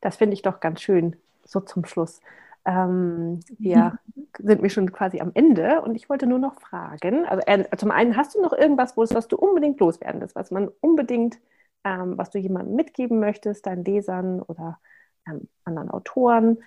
Das 0.00 0.16
finde 0.16 0.34
ich 0.34 0.42
doch 0.42 0.60
ganz 0.60 0.80
schön, 0.80 1.16
so 1.44 1.60
zum 1.60 1.84
Schluss. 1.84 2.20
Ähm, 2.64 3.40
wir 3.58 3.98
sind 4.38 4.62
mir 4.62 4.70
schon 4.70 4.92
quasi 4.92 5.20
am 5.20 5.30
Ende 5.34 5.80
und 5.82 5.94
ich 5.94 6.08
wollte 6.08 6.26
nur 6.26 6.38
noch 6.38 6.54
fragen. 6.60 7.24
Also, 7.26 7.42
äh, 7.46 7.64
zum 7.76 7.90
einen, 7.90 8.16
hast 8.16 8.34
du 8.34 8.42
noch 8.42 8.52
irgendwas, 8.52 8.96
was 8.96 9.28
du 9.28 9.36
unbedingt 9.36 9.80
loswerden 9.80 10.20
willst, 10.20 10.36
was 10.36 10.50
man 10.50 10.68
unbedingt, 10.80 11.38
ähm, 11.86 12.18
was 12.18 12.30
du 12.30 12.38
jemandem 12.38 12.74
mitgeben 12.74 13.20
möchtest, 13.20 13.64
deinen 13.64 13.84
Lesern 13.84 14.42
oder 14.42 14.80
ähm, 15.26 15.48
anderen 15.64 15.88
Autoren 15.88 16.58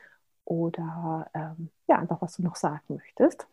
oder 0.45 1.29
ähm, 1.33 1.69
ja, 1.87 1.99
einfach 1.99 2.21
was 2.21 2.37
du 2.37 2.43
noch 2.43 2.55
sagen 2.55 2.81
möchtest? 2.87 3.45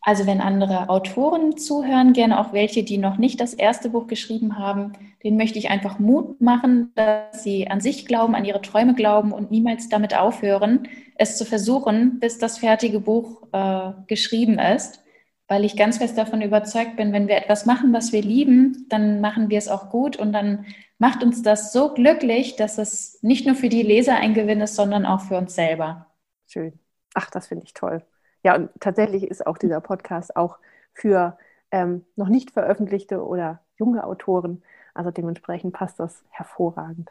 Also 0.00 0.26
wenn 0.26 0.40
andere 0.40 0.88
Autoren 0.88 1.56
zuhören, 1.58 2.12
gerne 2.12 2.40
auch 2.40 2.52
welche, 2.52 2.82
die 2.82 2.98
noch 2.98 3.18
nicht 3.18 3.40
das 3.40 3.54
erste 3.54 3.90
Buch 3.90 4.06
geschrieben 4.06 4.58
haben, 4.58 4.92
denen 5.22 5.36
möchte 5.36 5.58
ich 5.58 5.70
einfach 5.70 5.98
Mut 5.98 6.40
machen, 6.40 6.92
dass 6.94 7.42
sie 7.42 7.68
an 7.68 7.80
sich 7.80 8.06
glauben, 8.06 8.34
an 8.34 8.44
ihre 8.44 8.62
Träume 8.62 8.94
glauben 8.94 9.32
und 9.32 9.50
niemals 9.50 9.88
damit 9.88 10.16
aufhören, 10.16 10.88
es 11.16 11.36
zu 11.36 11.44
versuchen, 11.44 12.20
bis 12.20 12.38
das 12.38 12.58
fertige 12.58 13.00
Buch 13.00 13.42
äh, 13.52 13.92
geschrieben 14.06 14.58
ist. 14.58 15.04
Weil 15.48 15.64
ich 15.64 15.76
ganz 15.76 15.98
fest 15.98 16.18
davon 16.18 16.42
überzeugt 16.42 16.96
bin, 16.96 17.12
wenn 17.12 17.26
wir 17.26 17.36
etwas 17.36 17.66
machen, 17.66 17.92
was 17.92 18.12
wir 18.12 18.22
lieben, 18.22 18.86
dann 18.90 19.20
machen 19.20 19.48
wir 19.48 19.58
es 19.58 19.68
auch 19.68 19.90
gut 19.90 20.16
und 20.16 20.32
dann 20.32 20.66
macht 20.98 21.22
uns 21.22 21.42
das 21.42 21.72
so 21.72 21.94
glücklich, 21.94 22.56
dass 22.56 22.78
es 22.78 23.22
nicht 23.22 23.46
nur 23.46 23.54
für 23.54 23.68
die 23.68 23.82
Leser 23.82 24.16
ein 24.16 24.34
Gewinn 24.34 24.60
ist, 24.60 24.74
sondern 24.74 25.06
auch 25.06 25.22
für 25.22 25.38
uns 25.38 25.54
selber. 25.54 26.06
Schön. 26.46 26.78
Ach, 27.14 27.30
das 27.30 27.48
finde 27.48 27.64
ich 27.64 27.72
toll. 27.72 28.02
Ja, 28.44 28.56
und 28.56 28.70
tatsächlich 28.80 29.24
ist 29.24 29.46
auch 29.46 29.58
dieser 29.58 29.80
Podcast 29.80 30.36
auch 30.36 30.58
für 30.92 31.38
ähm, 31.70 32.04
noch 32.16 32.28
nicht 32.28 32.50
veröffentlichte 32.50 33.24
oder 33.24 33.62
junge 33.78 34.04
Autoren. 34.04 34.62
Also 34.94 35.10
dementsprechend 35.10 35.72
passt 35.72 35.98
das 35.98 36.24
hervorragend. 36.30 37.10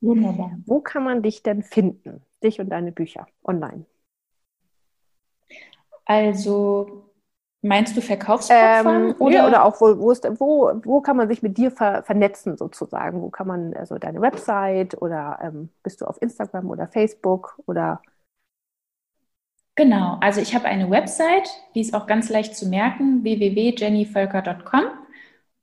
Wunderbar. 0.00 0.58
Wo 0.66 0.80
kann 0.80 1.04
man 1.04 1.22
dich 1.22 1.42
denn 1.42 1.62
finden? 1.62 2.22
Dich 2.42 2.60
und 2.60 2.70
deine 2.70 2.92
Bücher 2.92 3.26
online? 3.44 3.86
Also 6.06 7.06
Meinst 7.66 7.96
du 7.96 8.00
Verkaufsplattformen? 8.00 9.10
Ähm, 9.10 9.14
oder? 9.18 9.48
Oder 9.48 9.64
auch, 9.64 9.80
wo, 9.80 9.98
wo, 9.98 10.10
ist, 10.12 10.24
wo, 10.38 10.72
wo 10.84 11.00
kann 11.00 11.16
man 11.16 11.28
sich 11.28 11.42
mit 11.42 11.58
dir 11.58 11.70
ver, 11.70 12.02
vernetzen 12.04 12.56
sozusagen? 12.56 13.20
Wo 13.22 13.30
kann 13.30 13.48
man, 13.48 13.74
also 13.74 13.98
deine 13.98 14.20
Website 14.20 15.00
oder 15.00 15.38
ähm, 15.42 15.70
bist 15.82 16.00
du 16.00 16.04
auf 16.04 16.20
Instagram 16.22 16.70
oder 16.70 16.86
Facebook 16.86 17.58
oder? 17.66 18.00
Genau, 19.74 20.16
also 20.20 20.40
ich 20.40 20.54
habe 20.54 20.66
eine 20.66 20.90
Website, 20.90 21.50
die 21.74 21.80
ist 21.80 21.92
auch 21.92 22.06
ganz 22.06 22.30
leicht 22.30 22.56
zu 22.56 22.68
merken, 22.68 23.24
www.jennyvölker.com. 23.24 24.84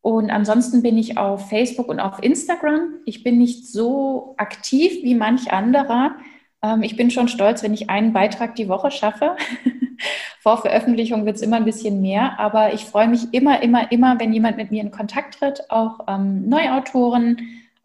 Und 0.02 0.30
ansonsten 0.30 0.84
bin 0.84 0.98
ich 0.98 1.18
auf 1.18 1.48
Facebook 1.48 1.88
und 1.88 2.00
auf 2.00 2.22
Instagram. 2.22 2.96
Ich 3.06 3.24
bin 3.24 3.38
nicht 3.38 3.68
so 3.72 4.36
aktiv 4.38 5.02
wie 5.04 5.16
manch 5.16 5.52
anderer. 5.52 6.16
Ähm, 6.64 6.82
ich 6.82 6.96
bin 6.96 7.12
schon 7.12 7.28
stolz, 7.28 7.62
wenn 7.62 7.74
ich 7.74 7.90
einen 7.90 8.14
Beitrag 8.14 8.56
die 8.56 8.70
Woche 8.70 8.90
schaffe. 8.90 9.36
Vor 10.42 10.58
Veröffentlichung 10.62 11.26
wird 11.26 11.36
es 11.36 11.42
immer 11.42 11.58
ein 11.58 11.66
bisschen 11.66 12.02
mehr, 12.02 12.40
aber 12.40 12.74
ich 12.74 12.86
freue 12.86 13.08
mich 13.08 13.34
immer, 13.34 13.62
immer, 13.62 13.92
immer, 13.92 14.20
wenn 14.20 14.34
jemand 14.34 14.58
mit 14.58 14.72
mir 14.72 14.82
in 14.82 14.92
Kontakt 14.92 15.36
tritt, 15.40 15.70
auch 15.70 16.00
ähm, 16.08 16.50
Neuautoren. 16.50 17.38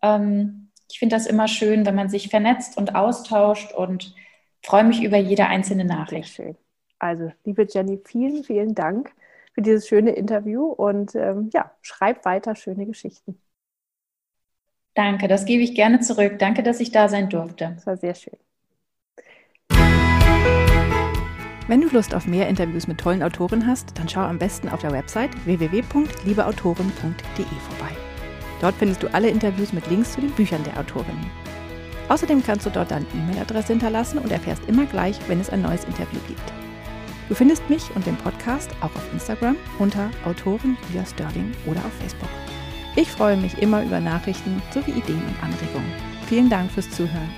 Ähm, 0.03 0.71
ich 0.91 0.99
finde 0.99 1.17
das 1.17 1.27
immer 1.27 1.49
schön, 1.49 1.85
wenn 1.85 1.95
man 1.95 2.09
sich 2.09 2.29
vernetzt 2.31 2.77
und 2.79 2.95
austauscht 2.95 3.73
und 3.73 4.15
freue 4.65 4.85
mich 4.85 5.03
über 5.03 5.19
jede 5.19 5.47
einzelne 5.47 5.85
Nachricht. 5.85 6.35
Sehr 6.35 6.47
schön. 6.47 6.57
Also, 6.99 7.31
liebe 7.45 7.67
Jenny, 7.69 8.01
vielen, 8.05 8.43
vielen 8.43 8.75
Dank 8.75 9.13
für 9.53 9.63
dieses 9.63 9.87
schöne 9.87 10.11
Interview 10.13 10.67
und 10.67 11.15
ähm, 11.15 11.51
ja, 11.53 11.71
schreib 11.83 12.25
weiter 12.25 12.57
schöne 12.57 12.87
Geschichten. 12.87 13.41
Danke, 14.95 15.29
das 15.29 15.45
gebe 15.45 15.63
ich 15.63 15.77
gerne 15.77 16.01
zurück. 16.01 16.39
Danke, 16.41 16.65
dass 16.65 16.81
ich 16.81 16.91
da 16.91 17.09
sein 17.09 17.29
durfte. 17.29 17.73
Das 17.77 17.87
war 17.87 17.97
sehr 17.97 18.15
schön. 18.17 18.37
Wenn 21.69 21.83
du 21.83 21.89
Lust 21.91 22.15
auf 22.15 22.27
mehr 22.27 22.49
Interviews 22.49 22.89
mit 22.89 22.99
tollen 22.99 23.23
Autoren 23.23 23.67
hast, 23.67 23.99
dann 23.99 24.09
schau 24.09 24.21
am 24.21 24.39
besten 24.39 24.71
auf 24.71 24.81
der 24.81 24.91
Website 24.91 25.31
www.liebeautoren.de 25.45 27.45
vorbei. 27.45 27.93
Dort 28.63 28.75
findest 28.77 29.03
du 29.03 29.13
alle 29.13 29.29
Interviews 29.29 29.75
mit 29.75 29.87
Links 29.89 30.13
zu 30.13 30.23
den 30.23 30.31
Büchern 30.31 30.65
der 30.65 30.81
Autorinnen. 30.81 31.31
Außerdem 32.09 32.43
kannst 32.43 32.65
du 32.65 32.71
dort 32.71 32.91
deine 32.91 33.05
E-Mail-Adresse 33.15 33.75
hinterlassen 33.75 34.19
und 34.19 34.33
erfährst 34.33 34.63
immer 34.67 34.87
gleich, 34.87 35.19
wenn 35.29 35.41
es 35.41 35.51
ein 35.51 35.61
neues 35.61 35.85
Interview 35.85 36.21
gibt. 36.27 36.53
Du 37.29 37.35
findest 37.35 37.69
mich 37.69 37.95
und 37.95 38.07
den 38.07 38.17
Podcast 38.17 38.71
auch 38.81 38.85
auf 38.85 39.13
Instagram 39.13 39.57
unter 39.79 40.09
Autorin 40.25 40.79
Julia 40.89 41.05
Sterling 41.05 41.53
oder 41.67 41.81
auf 41.81 41.93
Facebook. 42.01 42.31
Ich 42.97 43.11
freue 43.11 43.37
mich 43.37 43.61
immer 43.61 43.83
über 43.83 44.01
Nachrichten 44.01 44.63
sowie 44.73 44.93
Ideen 44.93 45.23
und 45.23 45.43
Anregungen. 45.43 45.93
Vielen 46.29 46.49
Dank 46.49 46.71
fürs 46.71 46.91
Zuhören. 46.91 47.29